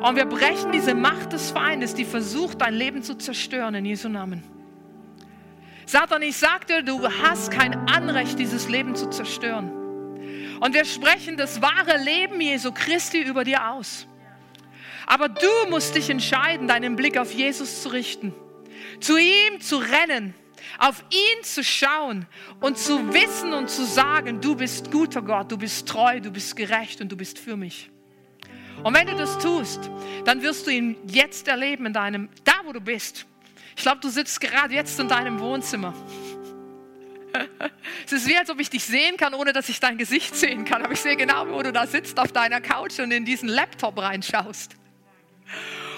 Und 0.00 0.16
wir 0.16 0.24
brechen 0.24 0.72
diese 0.72 0.94
Macht 0.94 1.32
des 1.32 1.50
Feindes, 1.50 1.94
die 1.94 2.04
versucht, 2.04 2.60
dein 2.60 2.74
Leben 2.74 3.02
zu 3.02 3.16
zerstören, 3.16 3.74
in 3.74 3.84
Jesu 3.84 4.08
Namen. 4.08 4.42
Satan, 5.86 6.22
ich 6.22 6.36
sagte, 6.36 6.84
du 6.84 7.06
hast 7.22 7.50
kein 7.50 7.74
Anrecht, 7.88 8.38
dieses 8.38 8.68
Leben 8.68 8.94
zu 8.94 9.10
zerstören. 9.10 9.70
Und 10.60 10.74
wir 10.74 10.84
sprechen 10.84 11.36
das 11.36 11.60
wahre 11.60 11.98
Leben 12.02 12.40
Jesu 12.40 12.70
Christi 12.72 13.20
über 13.20 13.44
dir 13.44 13.70
aus. 13.70 14.06
Aber 15.06 15.28
du 15.28 15.68
musst 15.68 15.96
dich 15.96 16.08
entscheiden, 16.08 16.68
deinen 16.68 16.94
Blick 16.94 17.18
auf 17.18 17.32
Jesus 17.32 17.82
zu 17.82 17.88
richten, 17.88 18.32
zu 19.00 19.16
ihm 19.16 19.60
zu 19.60 19.78
rennen, 19.78 20.34
auf 20.78 21.04
ihn 21.10 21.42
zu 21.42 21.64
schauen 21.64 22.26
und 22.60 22.78
zu 22.78 23.12
wissen 23.12 23.52
und 23.52 23.68
zu 23.68 23.84
sagen, 23.84 24.40
du 24.40 24.54
bist 24.54 24.92
guter 24.92 25.22
Gott, 25.22 25.50
du 25.50 25.58
bist 25.58 25.88
treu, 25.88 26.20
du 26.20 26.30
bist 26.30 26.54
gerecht 26.54 27.00
und 27.00 27.10
du 27.10 27.16
bist 27.16 27.38
für 27.38 27.56
mich. 27.56 27.90
Und 28.82 28.94
wenn 28.94 29.06
du 29.06 29.14
das 29.14 29.38
tust, 29.38 29.90
dann 30.24 30.42
wirst 30.42 30.66
du 30.66 30.70
ihn 30.70 30.96
jetzt 31.06 31.46
erleben 31.46 31.86
in 31.86 31.92
deinem, 31.92 32.28
da 32.44 32.54
wo 32.64 32.72
du 32.72 32.80
bist. 32.80 33.26
Ich 33.76 33.82
glaube, 33.82 34.00
du 34.00 34.08
sitzt 34.08 34.40
gerade 34.40 34.74
jetzt 34.74 34.98
in 34.98 35.08
deinem 35.08 35.38
Wohnzimmer. 35.40 35.94
Es 38.04 38.12
ist 38.12 38.28
wie, 38.28 38.36
als 38.36 38.50
ob 38.50 38.60
ich 38.60 38.68
dich 38.68 38.84
sehen 38.84 39.16
kann, 39.16 39.32
ohne 39.32 39.54
dass 39.54 39.68
ich 39.68 39.80
dein 39.80 39.96
Gesicht 39.96 40.34
sehen 40.34 40.66
kann. 40.66 40.82
Aber 40.82 40.92
ich 40.92 41.00
sehe 41.00 41.16
genau, 41.16 41.48
wo 41.48 41.62
du 41.62 41.72
da 41.72 41.86
sitzt 41.86 42.18
auf 42.18 42.30
deiner 42.32 42.60
Couch 42.60 42.98
und 42.98 43.10
in 43.10 43.24
diesen 43.24 43.48
Laptop 43.48 43.98
reinschaust. 43.98 44.76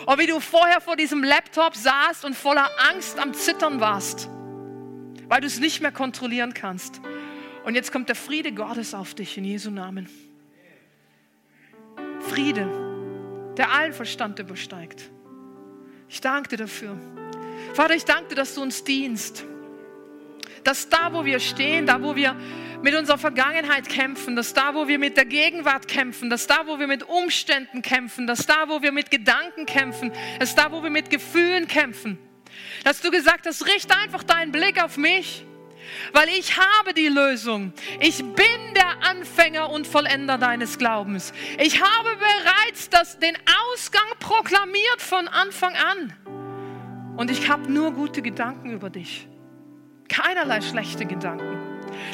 Und 0.06 0.18
wie 0.18 0.26
du 0.26 0.38
vorher 0.38 0.80
vor 0.80 0.96
diesem 0.96 1.24
Laptop 1.24 1.74
saßt 1.74 2.24
und 2.24 2.36
voller 2.36 2.70
Angst 2.90 3.18
am 3.18 3.34
Zittern 3.34 3.80
warst, 3.80 4.28
weil 5.28 5.40
du 5.40 5.46
es 5.46 5.58
nicht 5.58 5.80
mehr 5.80 5.92
kontrollieren 5.92 6.54
kannst. 6.54 7.00
Und 7.64 7.74
jetzt 7.74 7.90
kommt 7.90 8.08
der 8.08 8.16
Friede 8.16 8.52
Gottes 8.52 8.94
auf 8.94 9.14
dich 9.14 9.36
in 9.38 9.44
Jesu 9.44 9.70
Namen. 9.70 10.08
Friede, 12.34 12.66
der 13.56 13.70
allen 13.70 13.92
Verstand 13.92 14.40
übersteigt. 14.40 15.08
Ich 16.08 16.20
danke 16.20 16.48
dir 16.48 16.56
dafür. 16.56 16.98
Vater, 17.74 17.94
ich 17.94 18.04
danke 18.04 18.30
dir, 18.30 18.34
dass 18.34 18.56
du 18.56 18.62
uns 18.62 18.82
dienst. 18.82 19.44
Dass 20.64 20.88
da, 20.88 21.12
wo 21.12 21.24
wir 21.24 21.38
stehen, 21.38 21.86
da, 21.86 22.02
wo 22.02 22.16
wir 22.16 22.34
mit 22.82 22.96
unserer 22.96 23.18
Vergangenheit 23.18 23.88
kämpfen, 23.88 24.34
dass 24.34 24.52
da, 24.52 24.74
wo 24.74 24.88
wir 24.88 24.98
mit 24.98 25.16
der 25.16 25.26
Gegenwart 25.26 25.86
kämpfen, 25.86 26.28
dass 26.28 26.48
da, 26.48 26.66
wo 26.66 26.80
wir 26.80 26.88
mit 26.88 27.04
Umständen 27.04 27.82
kämpfen, 27.82 28.26
dass 28.26 28.46
da, 28.46 28.68
wo 28.68 28.82
wir 28.82 28.90
mit 28.90 29.12
Gedanken 29.12 29.64
kämpfen, 29.64 30.10
dass 30.40 30.56
da, 30.56 30.72
wo 30.72 30.82
wir 30.82 30.90
mit 30.90 31.10
Gefühlen 31.10 31.68
kämpfen, 31.68 32.18
dass 32.82 33.00
du 33.00 33.12
gesagt 33.12 33.46
hast, 33.46 33.64
richte 33.68 33.96
einfach 33.96 34.24
deinen 34.24 34.50
Blick 34.50 34.82
auf 34.82 34.96
mich 34.96 35.46
weil 36.12 36.28
ich 36.28 36.56
habe 36.56 36.94
die 36.94 37.08
Lösung. 37.08 37.72
Ich 38.00 38.18
bin 38.18 38.74
der 38.74 39.08
Anfänger 39.08 39.70
und 39.70 39.86
Vollender 39.86 40.38
deines 40.38 40.78
Glaubens. 40.78 41.32
Ich 41.58 41.80
habe 41.80 42.10
bereits 42.16 42.90
das, 42.90 43.18
den 43.18 43.36
Ausgang 43.72 44.06
proklamiert 44.20 45.00
von 45.00 45.28
Anfang 45.28 45.74
an. 45.74 47.16
Und 47.16 47.30
ich 47.30 47.48
habe 47.48 47.70
nur 47.70 47.92
gute 47.92 48.22
Gedanken 48.22 48.70
über 48.70 48.90
dich. 48.90 49.28
Keinerlei 50.08 50.60
schlechte 50.60 51.06
Gedanken. 51.06 51.58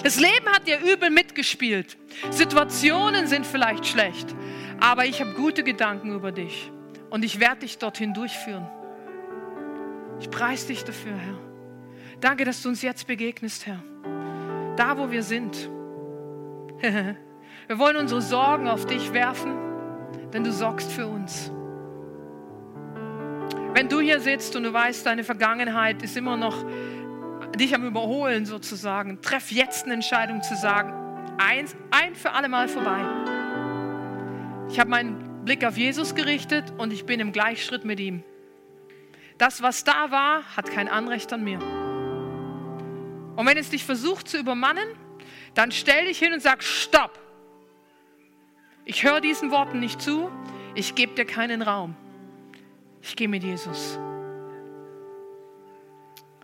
Das 0.02 0.20
Leben 0.20 0.46
hat 0.48 0.66
dir 0.66 0.78
übel 0.80 1.10
mitgespielt. 1.10 1.96
Situationen 2.30 3.26
sind 3.26 3.46
vielleicht 3.46 3.86
schlecht. 3.86 4.34
Aber 4.80 5.04
ich 5.04 5.20
habe 5.20 5.32
gute 5.32 5.64
Gedanken 5.64 6.14
über 6.14 6.32
dich. 6.32 6.70
Und 7.10 7.24
ich 7.24 7.40
werde 7.40 7.60
dich 7.60 7.78
dorthin 7.78 8.14
durchführen. 8.14 8.68
Ich 10.20 10.30
preise 10.30 10.68
dich 10.68 10.84
dafür, 10.84 11.16
Herr. 11.16 11.49
Danke, 12.20 12.44
dass 12.44 12.62
du 12.62 12.68
uns 12.68 12.82
jetzt 12.82 13.06
begegnest, 13.06 13.66
Herr. 13.66 13.82
Da, 14.76 14.98
wo 14.98 15.10
wir 15.10 15.22
sind. 15.22 15.70
wir 16.80 17.78
wollen 17.78 17.96
unsere 17.96 18.20
Sorgen 18.20 18.68
auf 18.68 18.84
dich 18.84 19.12
werfen, 19.12 19.56
denn 20.32 20.44
du 20.44 20.52
sorgst 20.52 20.92
für 20.92 21.06
uns. 21.06 21.50
Wenn 23.72 23.88
du 23.88 24.00
hier 24.00 24.20
sitzt 24.20 24.54
und 24.56 24.64
du 24.64 24.72
weißt, 24.72 25.06
deine 25.06 25.24
Vergangenheit 25.24 26.02
ist 26.02 26.16
immer 26.16 26.36
noch 26.36 26.64
dich 27.56 27.74
am 27.74 27.86
Überholen 27.86 28.44
sozusagen, 28.44 29.22
treff 29.22 29.50
jetzt 29.50 29.84
eine 29.84 29.94
Entscheidung 29.94 30.42
zu 30.42 30.56
sagen, 30.56 30.92
eins, 31.38 31.74
ein 31.90 32.14
für 32.14 32.32
alle 32.32 32.48
Mal 32.48 32.68
vorbei. 32.68 33.00
Ich 34.68 34.78
habe 34.78 34.90
meinen 34.90 35.44
Blick 35.44 35.64
auf 35.64 35.78
Jesus 35.78 36.14
gerichtet 36.14 36.72
und 36.76 36.92
ich 36.92 37.06
bin 37.06 37.18
im 37.18 37.32
Gleichschritt 37.32 37.84
mit 37.84 37.98
ihm. 37.98 38.22
Das, 39.38 39.62
was 39.62 39.84
da 39.84 40.10
war, 40.10 40.42
hat 40.56 40.70
kein 40.70 40.88
Anrecht 40.88 41.32
an 41.32 41.42
mir. 41.42 41.58
Und 43.40 43.46
wenn 43.46 43.56
es 43.56 43.70
dich 43.70 43.84
versucht 43.84 44.28
zu 44.28 44.36
übermannen, 44.36 44.86
dann 45.54 45.72
stell 45.72 46.04
dich 46.04 46.18
hin 46.18 46.34
und 46.34 46.42
sag, 46.42 46.62
stopp. 46.62 47.18
Ich 48.84 49.02
höre 49.02 49.22
diesen 49.22 49.50
Worten 49.50 49.80
nicht 49.80 50.02
zu, 50.02 50.30
ich 50.74 50.94
gebe 50.94 51.14
dir 51.14 51.24
keinen 51.24 51.62
Raum. 51.62 51.96
Ich 53.00 53.16
gehe 53.16 53.28
mit 53.28 53.42
Jesus. 53.42 53.98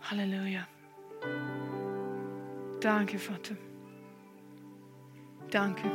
Halleluja. 0.09 0.67
Danke, 2.79 3.19
Vater. 3.19 3.55
Danke. 5.51 5.91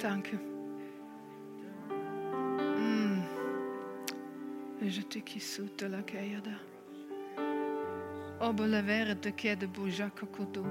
Danke. 0.00 0.36
Mm. 2.76 3.22
Je 4.80 5.02
te 5.04 5.20
kisuta 5.20 5.86
la 5.86 6.02
kayada. 6.02 6.73
Obo 8.44 8.66
la 8.66 8.82
vere 8.82 9.14
te 9.14 9.32
kede 9.32 9.66
buja 9.66 10.10
kokodo. 10.10 10.64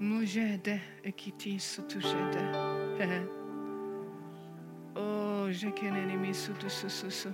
Mujede 0.00 0.80
e 1.04 1.12
kiti 1.12 1.58
sutujede. 1.58 2.42
Oh, 4.94 5.48
je 5.48 5.70
keneni 5.70 6.16
mi 6.16 6.34
sutu 6.34 6.68
susu. 6.68 7.28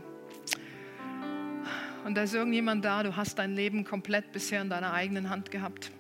Und 2.05 2.15
da 2.15 2.23
ist 2.23 2.35
irgendjemand 2.35 2.85
da, 2.85 3.03
du 3.03 3.17
hast 3.17 3.39
dein 3.39 3.55
Leben 3.55 3.85
komplett 3.85 4.31
bisher 4.31 4.63
in 4.63 4.71
deiner 4.71 4.93
eigenen 4.93 5.29
Hand 5.29 5.51
gehabt. 5.51 5.91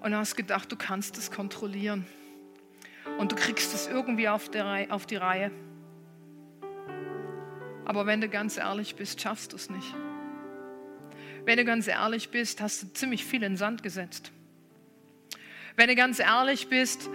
Und 0.00 0.14
hast 0.14 0.36
gedacht, 0.36 0.70
du 0.70 0.76
kannst 0.76 1.18
es 1.18 1.30
kontrollieren. 1.30 2.06
Und 3.18 3.32
du 3.32 3.36
kriegst 3.36 3.74
es 3.74 3.88
irgendwie 3.88 4.28
auf 4.28 4.50
die 4.50 5.16
Reihe. 5.16 5.50
Aber 7.84 8.06
wenn 8.06 8.20
du 8.20 8.28
ganz 8.28 8.56
ehrlich 8.56 8.94
bist, 8.96 9.20
schaffst 9.20 9.52
du 9.52 9.56
es 9.56 9.70
nicht. 9.70 9.94
Wenn 11.44 11.56
du 11.56 11.64
ganz 11.64 11.88
ehrlich 11.88 12.30
bist, 12.30 12.60
hast 12.60 12.82
du 12.82 12.92
ziemlich 12.92 13.24
viel 13.24 13.42
in 13.42 13.52
den 13.52 13.56
Sand 13.56 13.82
gesetzt. 13.82 14.30
Wenn 15.76 15.88
du 15.88 15.94
ganz 15.94 16.18
ehrlich 16.18 16.68
bist, 16.68 17.08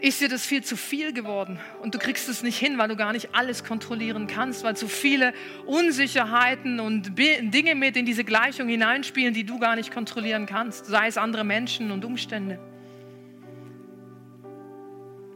ist 0.00 0.20
dir 0.20 0.28
das 0.28 0.44
viel 0.44 0.64
zu 0.64 0.76
viel 0.76 1.12
geworden 1.12 1.60
und 1.80 1.94
du 1.94 1.98
kriegst 1.98 2.28
es 2.28 2.42
nicht 2.42 2.58
hin, 2.58 2.76
weil 2.76 2.88
du 2.88 2.96
gar 2.96 3.12
nicht 3.12 3.36
alles 3.36 3.62
kontrollieren 3.62 4.26
kannst, 4.26 4.64
weil 4.64 4.76
zu 4.76 4.88
viele 4.88 5.32
Unsicherheiten 5.64 6.80
und 6.80 7.16
Dinge 7.16 7.76
mit 7.76 7.96
in 7.96 8.04
diese 8.04 8.24
Gleichung 8.24 8.66
hineinspielen, 8.66 9.32
die 9.32 9.44
du 9.44 9.60
gar 9.60 9.76
nicht 9.76 9.92
kontrollieren 9.92 10.46
kannst, 10.46 10.86
sei 10.86 11.06
es 11.06 11.16
andere 11.16 11.44
Menschen 11.44 11.92
und 11.92 12.04
Umstände. 12.04 12.58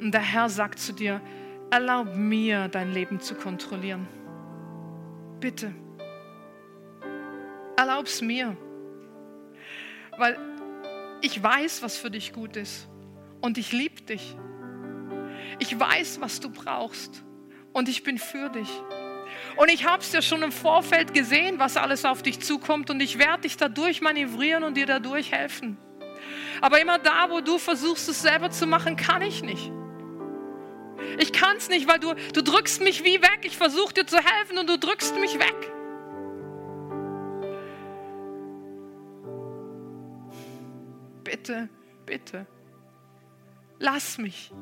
Und 0.00 0.12
der 0.12 0.20
Herr 0.20 0.48
sagt 0.48 0.80
zu 0.80 0.92
dir, 0.92 1.20
erlaub 1.70 2.16
mir 2.16 2.66
dein 2.66 2.92
Leben 2.92 3.20
zu 3.20 3.36
kontrollieren. 3.36 4.08
Bitte. 5.40 5.74
Erlaub's 7.76 8.20
mir. 8.22 8.56
Weil 10.16 10.38
ich 11.20 11.42
weiß, 11.42 11.82
was 11.82 11.96
für 11.96 12.10
dich 12.10 12.32
gut 12.32 12.56
ist. 12.56 12.88
Und 13.40 13.58
ich 13.58 13.72
liebe 13.72 14.00
dich. 14.02 14.36
Ich 15.58 15.78
weiß, 15.78 16.20
was 16.20 16.40
du 16.40 16.50
brauchst 16.50 17.22
und 17.72 17.88
ich 17.88 18.02
bin 18.02 18.18
für 18.18 18.48
dich. 18.48 18.68
Und 19.56 19.70
ich 19.70 19.86
habe 19.86 20.02
es 20.02 20.12
ja 20.12 20.22
schon 20.22 20.42
im 20.42 20.52
Vorfeld 20.52 21.14
gesehen, 21.14 21.58
was 21.58 21.76
alles 21.76 22.04
auf 22.04 22.22
dich 22.22 22.40
zukommt 22.40 22.90
und 22.90 23.00
ich 23.00 23.18
werde 23.18 23.42
dich 23.42 23.56
dadurch 23.56 24.00
manövrieren 24.00 24.64
und 24.64 24.76
dir 24.76 24.86
dadurch 24.86 25.32
helfen. 25.32 25.78
Aber 26.60 26.80
immer 26.80 26.98
da, 26.98 27.30
wo 27.30 27.40
du 27.40 27.58
versuchst, 27.58 28.08
es 28.08 28.22
selber 28.22 28.50
zu 28.50 28.66
machen, 28.66 28.96
kann 28.96 29.22
ich 29.22 29.42
nicht. 29.42 29.70
Ich 31.18 31.32
kann 31.32 31.56
es 31.56 31.68
nicht, 31.68 31.88
weil 31.88 31.98
du, 31.98 32.14
du 32.34 32.42
drückst 32.42 32.82
mich 32.82 33.04
wie 33.04 33.20
weg. 33.22 33.40
Ich 33.42 33.56
versuche 33.56 33.94
dir 33.94 34.06
zu 34.06 34.18
helfen 34.18 34.58
und 34.58 34.68
du 34.68 34.78
drückst 34.78 35.18
mich 35.18 35.38
weg. 35.38 35.72
Bitte, 41.24 41.68
bitte, 42.04 42.46
lass 43.78 44.18
mich. 44.18 44.52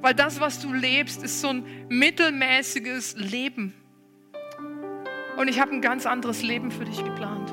Weil 0.00 0.14
das, 0.14 0.40
was 0.40 0.60
du 0.60 0.72
lebst, 0.72 1.22
ist 1.22 1.40
so 1.40 1.48
ein 1.48 1.86
mittelmäßiges 1.88 3.14
Leben. 3.16 3.74
Und 5.36 5.48
ich 5.48 5.60
habe 5.60 5.72
ein 5.72 5.80
ganz 5.80 6.06
anderes 6.06 6.42
Leben 6.42 6.70
für 6.70 6.84
dich 6.84 7.02
geplant. 7.02 7.52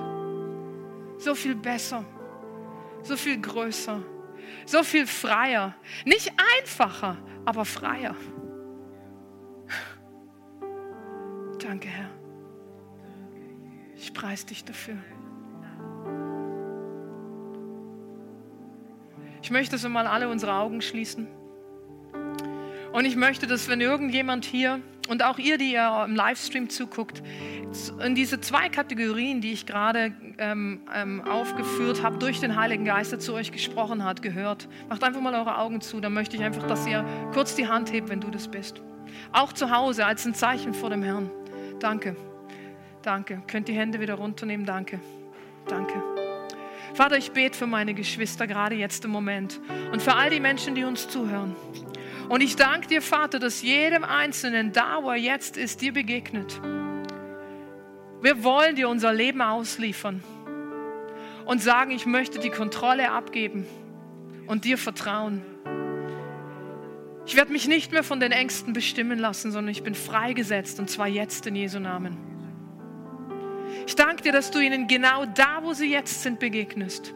So 1.20 1.36
viel 1.36 1.56
besser, 1.56 2.04
so 3.04 3.16
viel 3.16 3.40
größer, 3.40 4.02
so 4.66 4.84
viel 4.84 5.08
freier. 5.08 5.76
Nicht 6.06 6.32
einfacher, 6.60 7.18
aber 7.46 7.66
freier. 7.66 8.16
Danke, 11.60 11.88
Herr. 11.88 12.10
Ich 13.96 14.14
preise 14.14 14.46
dich 14.48 14.64
dafür. 14.64 14.98
Ich 19.42 19.52
möchte 19.52 19.78
so 19.78 19.90
mal 19.90 20.08
alle 20.08 20.30
unsere 20.30 20.54
Augen 20.54 20.82
schließen. 20.82 21.28
Und 22.92 23.06
ich 23.06 23.16
möchte, 23.16 23.48
dass 23.48 23.68
wenn 23.70 23.82
irgendjemand 23.82 24.46
hier 24.46 24.82
und 25.10 25.24
auch 25.24 25.40
ihr, 25.40 25.58
die 25.58 25.74
ihr 25.74 26.06
im 26.08 26.16
Livestream 26.16 26.70
zuguckt, 26.70 27.22
in 28.04 28.16
diese 28.16 28.40
zwei 28.40 28.70
Kategorien, 28.70 29.42
die 29.42 29.52
ich 29.52 29.66
gerade 29.66 30.14
ähm, 30.38 30.82
ähm, 30.96 31.22
aufgeführt 31.28 32.04
habe, 32.04 32.18
durch 32.18 32.40
den 32.40 32.56
Heiligen 32.56 32.86
Geist, 32.86 33.12
der 33.12 33.20
zu 33.20 33.34
euch 33.34 33.52
gesprochen 33.52 34.04
hat, 34.04 34.22
gehört. 34.22 34.68
Macht 34.88 35.04
einfach 35.04 35.22
mal 35.22 35.34
eure 35.34 35.58
Augen 35.58 35.82
zu. 35.82 36.00
Dann 36.00 36.14
möchte 36.14 36.38
ich 36.38 36.44
einfach, 36.44 36.66
dass 36.68 36.88
ihr 36.88 37.04
kurz 37.34 37.56
die 37.56 37.68
Hand 37.68 37.92
hebt, 37.92 38.10
wenn 38.10 38.22
du 38.22 38.30
das 38.30 38.48
bist. 38.48 38.82
Auch 39.32 39.52
zu 39.54 39.72
Hause 39.72 40.06
als 40.06 40.26
ein 40.26 40.34
Zeichen 40.34 40.74
vor 40.74 40.90
dem 40.90 41.04
Herrn. 41.04 41.30
Danke. 41.80 42.16
Danke. 43.02 43.42
Könnt 43.48 43.68
die 43.68 43.74
Hände 43.74 44.00
wieder 44.00 44.16
runternehmen. 44.16 44.66
Danke. 44.66 45.00
Danke. 45.68 45.94
Vater, 46.94 47.18
ich 47.18 47.32
bete 47.32 47.58
für 47.58 47.68
meine 47.68 47.94
Geschwister 47.94 48.48
gerade 48.48 48.76
jetzt 48.76 49.06
im 49.06 49.12
Moment 49.12 49.60
und 49.92 50.02
für 50.02 50.16
all 50.16 50.30
die 50.30 50.40
Menschen, 50.40 50.76
die 50.76 50.84
uns 50.84 51.08
zuhören. 51.08 51.56
Und 52.30 52.42
ich 52.42 52.56
danke 52.56 52.88
dir, 52.88 53.02
Vater, 53.02 53.40
dass 53.40 53.64
jedem 53.64 54.04
Einzelnen 54.04 54.72
da, 54.72 55.00
wo 55.02 55.10
er 55.10 55.18
jetzt 55.18 55.58
ist, 55.58 55.82
dir 55.82 55.92
begegnet. 55.92 56.62
Wir 58.22 58.44
wollen 58.44 58.76
dir 58.76 58.88
unser 58.88 59.12
Leben 59.12 59.42
ausliefern 59.42 60.24
und 61.46 61.64
sagen, 61.64 61.90
ich 61.90 62.06
möchte 62.06 62.38
die 62.38 62.52
Kontrolle 62.52 63.12
abgeben 63.12 63.66
und 64.46 64.64
dir 64.64 64.78
vertrauen. 64.78 65.42
Ich 67.26 67.36
werde 67.36 67.52
mich 67.52 67.68
nicht 67.68 67.92
mehr 67.92 68.04
von 68.04 68.20
den 68.20 68.32
Ängsten 68.32 68.74
bestimmen 68.74 69.18
lassen, 69.18 69.52
sondern 69.52 69.72
ich 69.72 69.82
bin 69.82 69.96
freigesetzt 69.96 70.80
und 70.80 70.88
zwar 70.88 71.08
jetzt 71.08 71.48
in 71.48 71.56
Jesu 71.56 71.80
Namen. 71.80 72.16
Ich 73.88 73.96
danke 73.96 74.22
dir, 74.22 74.32
dass 74.32 74.52
du 74.52 74.60
ihnen 74.60 74.88
genau 74.88 75.26
da, 75.26 75.64
wo 75.64 75.74
sie 75.74 75.92
jetzt 75.92 76.22
sind, 76.22 76.40
begegnest. 76.40 77.16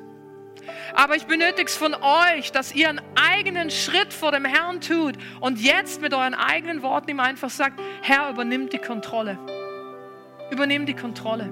Aber 0.93 1.16
ich 1.16 1.26
benötige 1.26 1.66
es 1.66 1.76
von 1.76 1.95
euch, 1.95 2.51
dass 2.51 2.74
ihr 2.74 2.89
einen 2.89 3.01
eigenen 3.16 3.70
Schritt 3.70 4.14
vor 4.14 4.32
dem 4.32 4.45
Herrn 4.45 4.82
tut 4.82 5.16
und 5.39 5.59
jetzt 5.59 6.01
mit 6.01 6.14
euren 6.14 6.34
eigenen 6.34 6.82
Worten 6.82 7.09
ihm 7.09 7.20
einfach 7.20 7.49
sagt, 7.49 7.80
Herr, 8.01 8.30
übernimm 8.30 8.70
die 8.70 8.78
Kontrolle. 8.78 9.38
Übernimm 10.51 10.86
die 10.86 10.95
Kontrolle. 10.95 11.49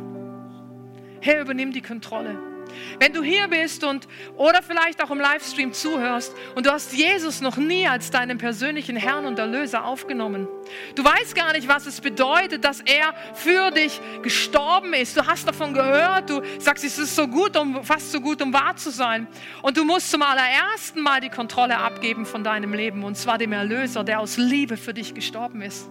Herr, 1.22 1.42
übernimm 1.42 1.72
die 1.72 1.82
Kontrolle. 1.82 2.51
Wenn 3.00 3.14
du 3.14 3.24
hier 3.24 3.48
bist 3.48 3.84
und 3.84 4.08
oder 4.38 4.62
vielleicht 4.62 5.04
auch 5.04 5.12
im 5.12 5.20
Livestream 5.20 5.74
zuhörst 5.74 6.34
und 6.56 6.66
du 6.66 6.72
hast 6.72 6.94
Jesus 6.94 7.42
noch 7.42 7.58
nie 7.58 7.88
als 7.88 8.12
deinen 8.12 8.38
persönlichen 8.38 8.96
Herrn 8.96 9.26
und 9.26 9.40
Erlöser 9.40 9.86
aufgenommen. 9.86 10.48
Du 10.96 11.04
weißt 11.04 11.36
gar 11.36 11.54
nicht, 11.54 11.68
was 11.68 11.86
es 11.86 12.02
bedeutet, 12.02 12.64
dass 12.64 12.82
er 12.82 13.14
für 13.34 13.72
dich 13.72 14.00
gestorben 14.22 14.94
ist. 14.94 15.18
Du 15.18 15.26
hast 15.26 15.48
davon 15.48 15.74
gehört, 15.74 16.30
du 16.30 16.42
sagst, 16.60 16.84
es 16.84 16.98
ist 16.98 17.16
so 17.16 17.28
gut, 17.28 17.58
um 17.58 17.84
fast 17.84 18.12
so 18.12 18.22
gut, 18.22 18.42
um 18.42 18.54
wahr 18.54 18.76
zu 18.76 18.92
sein. 18.92 19.28
Und 19.62 19.78
du 19.78 19.84
musst 19.84 20.12
zum 20.12 20.22
allerersten 20.22 21.02
Mal 21.02 21.22
die 21.22 21.30
Kontrolle 21.30 21.78
abgeben 21.78 22.26
von 22.26 22.44
deinem 22.44 22.74
Leben 22.74 23.04
und 23.04 23.16
zwar 23.16 23.38
dem 23.38 23.52
Erlöser, 23.52 24.04
der 24.04 24.20
aus 24.20 24.38
Liebe 24.38 24.78
für 24.78 24.94
dich 24.94 25.14
gestorben 25.14 25.62
ist. 25.62 25.90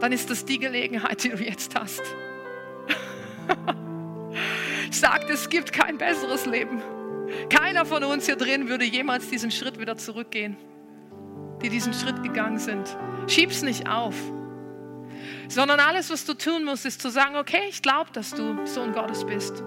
Dann 0.00 0.12
ist 0.12 0.30
das 0.30 0.44
die 0.44 0.58
Gelegenheit, 0.58 1.24
die 1.24 1.30
du 1.30 1.42
jetzt 1.42 1.74
hast. 1.74 2.02
sagt, 4.90 5.30
es 5.30 5.48
gibt 5.48 5.72
kein 5.72 5.98
besseres 5.98 6.46
Leben. 6.46 6.82
Keiner 7.50 7.84
von 7.84 8.04
uns 8.04 8.26
hier 8.26 8.36
drin 8.36 8.68
würde 8.68 8.84
jemals 8.84 9.28
diesen 9.28 9.50
Schritt 9.50 9.78
wieder 9.78 9.96
zurückgehen, 9.96 10.56
die 11.62 11.68
diesen 11.68 11.92
Schritt 11.92 12.22
gegangen 12.22 12.58
sind. 12.58 12.96
Schieb's 13.26 13.62
nicht 13.62 13.88
auf, 13.88 14.14
sondern 15.48 15.80
alles, 15.80 16.10
was 16.10 16.24
du 16.24 16.34
tun 16.34 16.64
musst, 16.64 16.86
ist 16.86 17.00
zu 17.00 17.10
sagen, 17.10 17.36
okay, 17.36 17.62
ich 17.68 17.82
glaube, 17.82 18.10
dass 18.12 18.30
du 18.30 18.64
Sohn 18.66 18.92
Gottes 18.92 19.24
bist. 19.24 19.62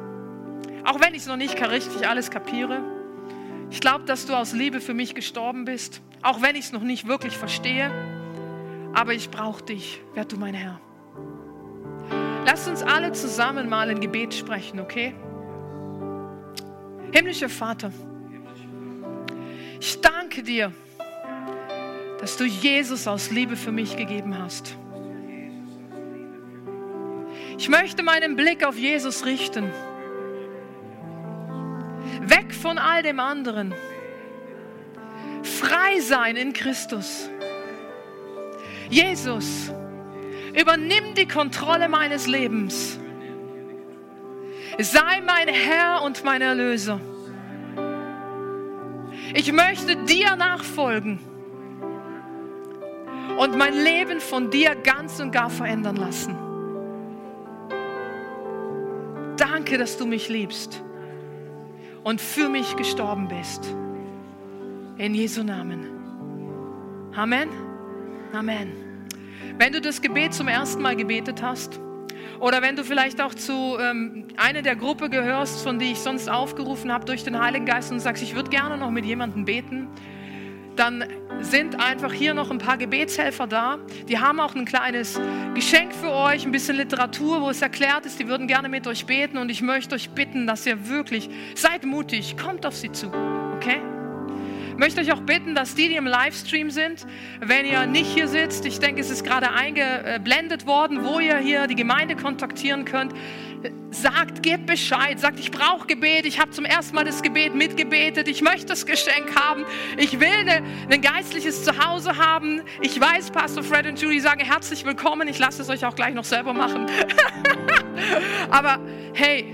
Auch 0.85 1.01
wenn 1.01 1.13
ich 1.13 1.21
es 1.21 1.27
noch 1.27 1.37
nicht 1.37 1.59
richtig 1.69 2.07
alles 2.07 2.31
kapiere. 2.31 2.81
Ich 3.69 3.81
glaube, 3.81 4.05
dass 4.05 4.25
du 4.25 4.33
aus 4.33 4.53
Liebe 4.53 4.81
für 4.81 4.93
mich 4.93 5.13
gestorben 5.13 5.65
bist, 5.65 6.01
auch 6.23 6.41
wenn 6.41 6.55
ich 6.55 6.65
es 6.65 6.71
noch 6.71 6.81
nicht 6.81 7.07
wirklich 7.07 7.37
verstehe. 7.37 7.91
Aber 8.93 9.13
ich 9.13 9.29
brauche 9.29 9.63
dich, 9.63 10.01
werd 10.15 10.31
du 10.31 10.37
mein 10.37 10.55
Herr. 10.55 10.81
Lass 12.45 12.67
uns 12.67 12.81
alle 12.81 13.11
zusammen 13.11 13.69
mal 13.69 13.89
ein 13.89 13.99
Gebet 13.99 14.33
sprechen, 14.33 14.79
okay? 14.79 15.13
Himmlischer 17.11 17.49
Vater, 17.49 17.91
ich 19.79 19.99
danke 20.01 20.43
dir, 20.43 20.71
dass 22.19 22.37
du 22.37 22.45
Jesus 22.45 23.07
aus 23.07 23.31
Liebe 23.31 23.55
für 23.55 23.71
mich 23.71 23.95
gegeben 23.95 24.37
hast. 24.37 24.75
Ich 27.57 27.69
möchte 27.69 28.03
meinen 28.03 28.35
Blick 28.35 28.65
auf 28.65 28.77
Jesus 28.77 29.25
richten. 29.25 29.71
Weg 32.21 32.53
von 32.53 32.77
all 32.77 33.03
dem 33.03 33.19
anderen. 33.19 33.73
Frei 35.43 35.99
sein 35.99 36.35
in 36.35 36.53
Christus. 36.53 37.29
Jesus, 38.89 39.71
Übernimm 40.53 41.13
die 41.15 41.27
Kontrolle 41.27 41.89
meines 41.89 42.27
Lebens. 42.27 42.99
Sei 44.79 45.21
mein 45.25 45.47
Herr 45.47 46.03
und 46.03 46.23
mein 46.23 46.41
Erlöser. 46.41 46.99
Ich 49.33 49.51
möchte 49.51 49.95
dir 49.95 50.35
nachfolgen 50.35 51.19
und 53.37 53.57
mein 53.57 53.73
Leben 53.73 54.19
von 54.19 54.49
dir 54.49 54.75
ganz 54.75 55.19
und 55.19 55.31
gar 55.31 55.49
verändern 55.49 55.95
lassen. 55.95 56.35
Danke, 59.37 59.77
dass 59.77 59.97
du 59.97 60.05
mich 60.05 60.29
liebst 60.29 60.81
und 62.03 62.19
für 62.19 62.49
mich 62.49 62.75
gestorben 62.75 63.27
bist. 63.27 63.73
In 64.97 65.13
Jesu 65.13 65.43
Namen. 65.43 65.85
Amen. 67.15 67.49
Amen. 68.33 68.88
Wenn 69.59 69.73
du 69.73 69.81
das 69.81 70.01
Gebet 70.01 70.33
zum 70.33 70.47
ersten 70.47 70.81
Mal 70.81 70.95
gebetet 70.95 71.41
hast, 71.41 71.81
oder 72.39 72.61
wenn 72.61 72.77
du 72.77 72.85
vielleicht 72.85 73.19
auch 73.19 73.35
zu 73.35 73.77
ähm, 73.77 74.29
einer 74.37 74.61
der 74.61 74.77
Gruppe 74.77 75.09
gehörst, 75.09 75.63
von 75.63 75.79
die 75.79 75.91
ich 75.91 75.99
sonst 75.99 76.29
aufgerufen 76.29 76.93
habe 76.93 77.03
durch 77.03 77.25
den 77.25 77.37
Heiligen 77.37 77.65
Geist 77.65 77.91
und 77.91 77.99
sagst, 77.99 78.23
ich 78.23 78.35
würde 78.35 78.49
gerne 78.49 78.77
noch 78.77 78.89
mit 78.89 79.03
jemandem 79.03 79.43
beten, 79.43 79.89
dann 80.77 81.03
sind 81.41 81.77
einfach 81.77 82.13
hier 82.13 82.33
noch 82.33 82.51
ein 82.51 82.57
paar 82.57 82.77
Gebetshelfer 82.77 83.47
da. 83.47 83.79
Die 84.07 84.17
haben 84.17 84.39
auch 84.39 84.55
ein 84.55 84.63
kleines 84.63 85.19
Geschenk 85.55 85.93
für 85.93 86.13
euch, 86.13 86.45
ein 86.45 86.53
bisschen 86.53 86.77
Literatur, 86.77 87.41
wo 87.41 87.49
es 87.49 87.61
erklärt 87.61 88.05
ist, 88.05 88.17
die 88.17 88.29
würden 88.29 88.47
gerne 88.47 88.69
mit 88.69 88.87
euch 88.87 89.07
beten 89.07 89.37
und 89.37 89.49
ich 89.49 89.61
möchte 89.61 89.93
euch 89.93 90.09
bitten, 90.11 90.47
dass 90.47 90.65
ihr 90.65 90.87
wirklich, 90.87 91.29
seid 91.55 91.83
mutig, 91.83 92.37
kommt 92.37 92.65
auf 92.65 92.77
sie 92.77 92.93
zu, 92.93 93.07
okay? 93.57 93.81
Möchte 94.79 95.01
euch 95.01 95.11
auch 95.11 95.21
bitten, 95.21 95.53
dass 95.53 95.75
die, 95.75 95.89
die 95.89 95.95
im 95.95 96.07
Livestream 96.07 96.71
sind, 96.71 97.05
wenn 97.41 97.65
ihr 97.65 97.85
nicht 97.85 98.07
hier 98.07 98.27
sitzt, 98.27 98.65
ich 98.65 98.79
denke, 98.79 99.01
es 99.01 99.09
ist 99.09 99.23
gerade 99.23 99.51
eingeblendet 99.51 100.65
worden, 100.65 101.03
wo 101.03 101.19
ihr 101.19 101.37
hier 101.37 101.67
die 101.67 101.75
Gemeinde 101.75 102.15
kontaktieren 102.15 102.85
könnt, 102.85 103.13
sagt, 103.91 104.41
gebt 104.41 104.65
Bescheid, 104.65 105.19
sagt, 105.19 105.39
ich 105.39 105.51
brauche 105.51 105.85
Gebet, 105.85 106.25
ich 106.25 106.39
habe 106.39 106.51
zum 106.51 106.63
ersten 106.63 106.95
Mal 106.95 107.03
das 107.03 107.21
Gebet 107.21 107.55
mitgebetet, 107.55 108.29
ich 108.29 108.41
möchte 108.41 108.67
das 108.67 108.85
Geschenk 108.85 109.35
haben, 109.35 109.65
ich 109.97 110.19
will 110.21 110.27
eine, 110.27 110.63
ein 110.89 111.01
geistliches 111.01 111.65
Zuhause 111.65 112.15
haben. 112.17 112.61
Ich 112.81 112.99
weiß, 112.99 113.31
Pastor 113.31 113.63
Fred 113.63 113.85
und 113.85 114.01
Julie 114.01 114.21
sagen 114.21 114.39
herzlich 114.39 114.85
willkommen, 114.85 115.27
ich 115.27 115.39
lasse 115.39 115.61
es 115.61 115.69
euch 115.69 115.85
auch 115.85 115.95
gleich 115.95 116.13
noch 116.13 116.23
selber 116.23 116.53
machen. 116.53 116.85
Aber 118.49 118.79
hey, 119.13 119.53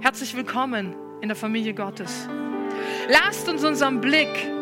herzlich 0.00 0.34
willkommen 0.34 0.94
in 1.20 1.28
der 1.28 1.36
Familie 1.36 1.72
Gottes. 1.72 2.28
Lasst 3.08 3.48
uns 3.48 3.62
unseren 3.62 4.00
Blick 4.00 4.55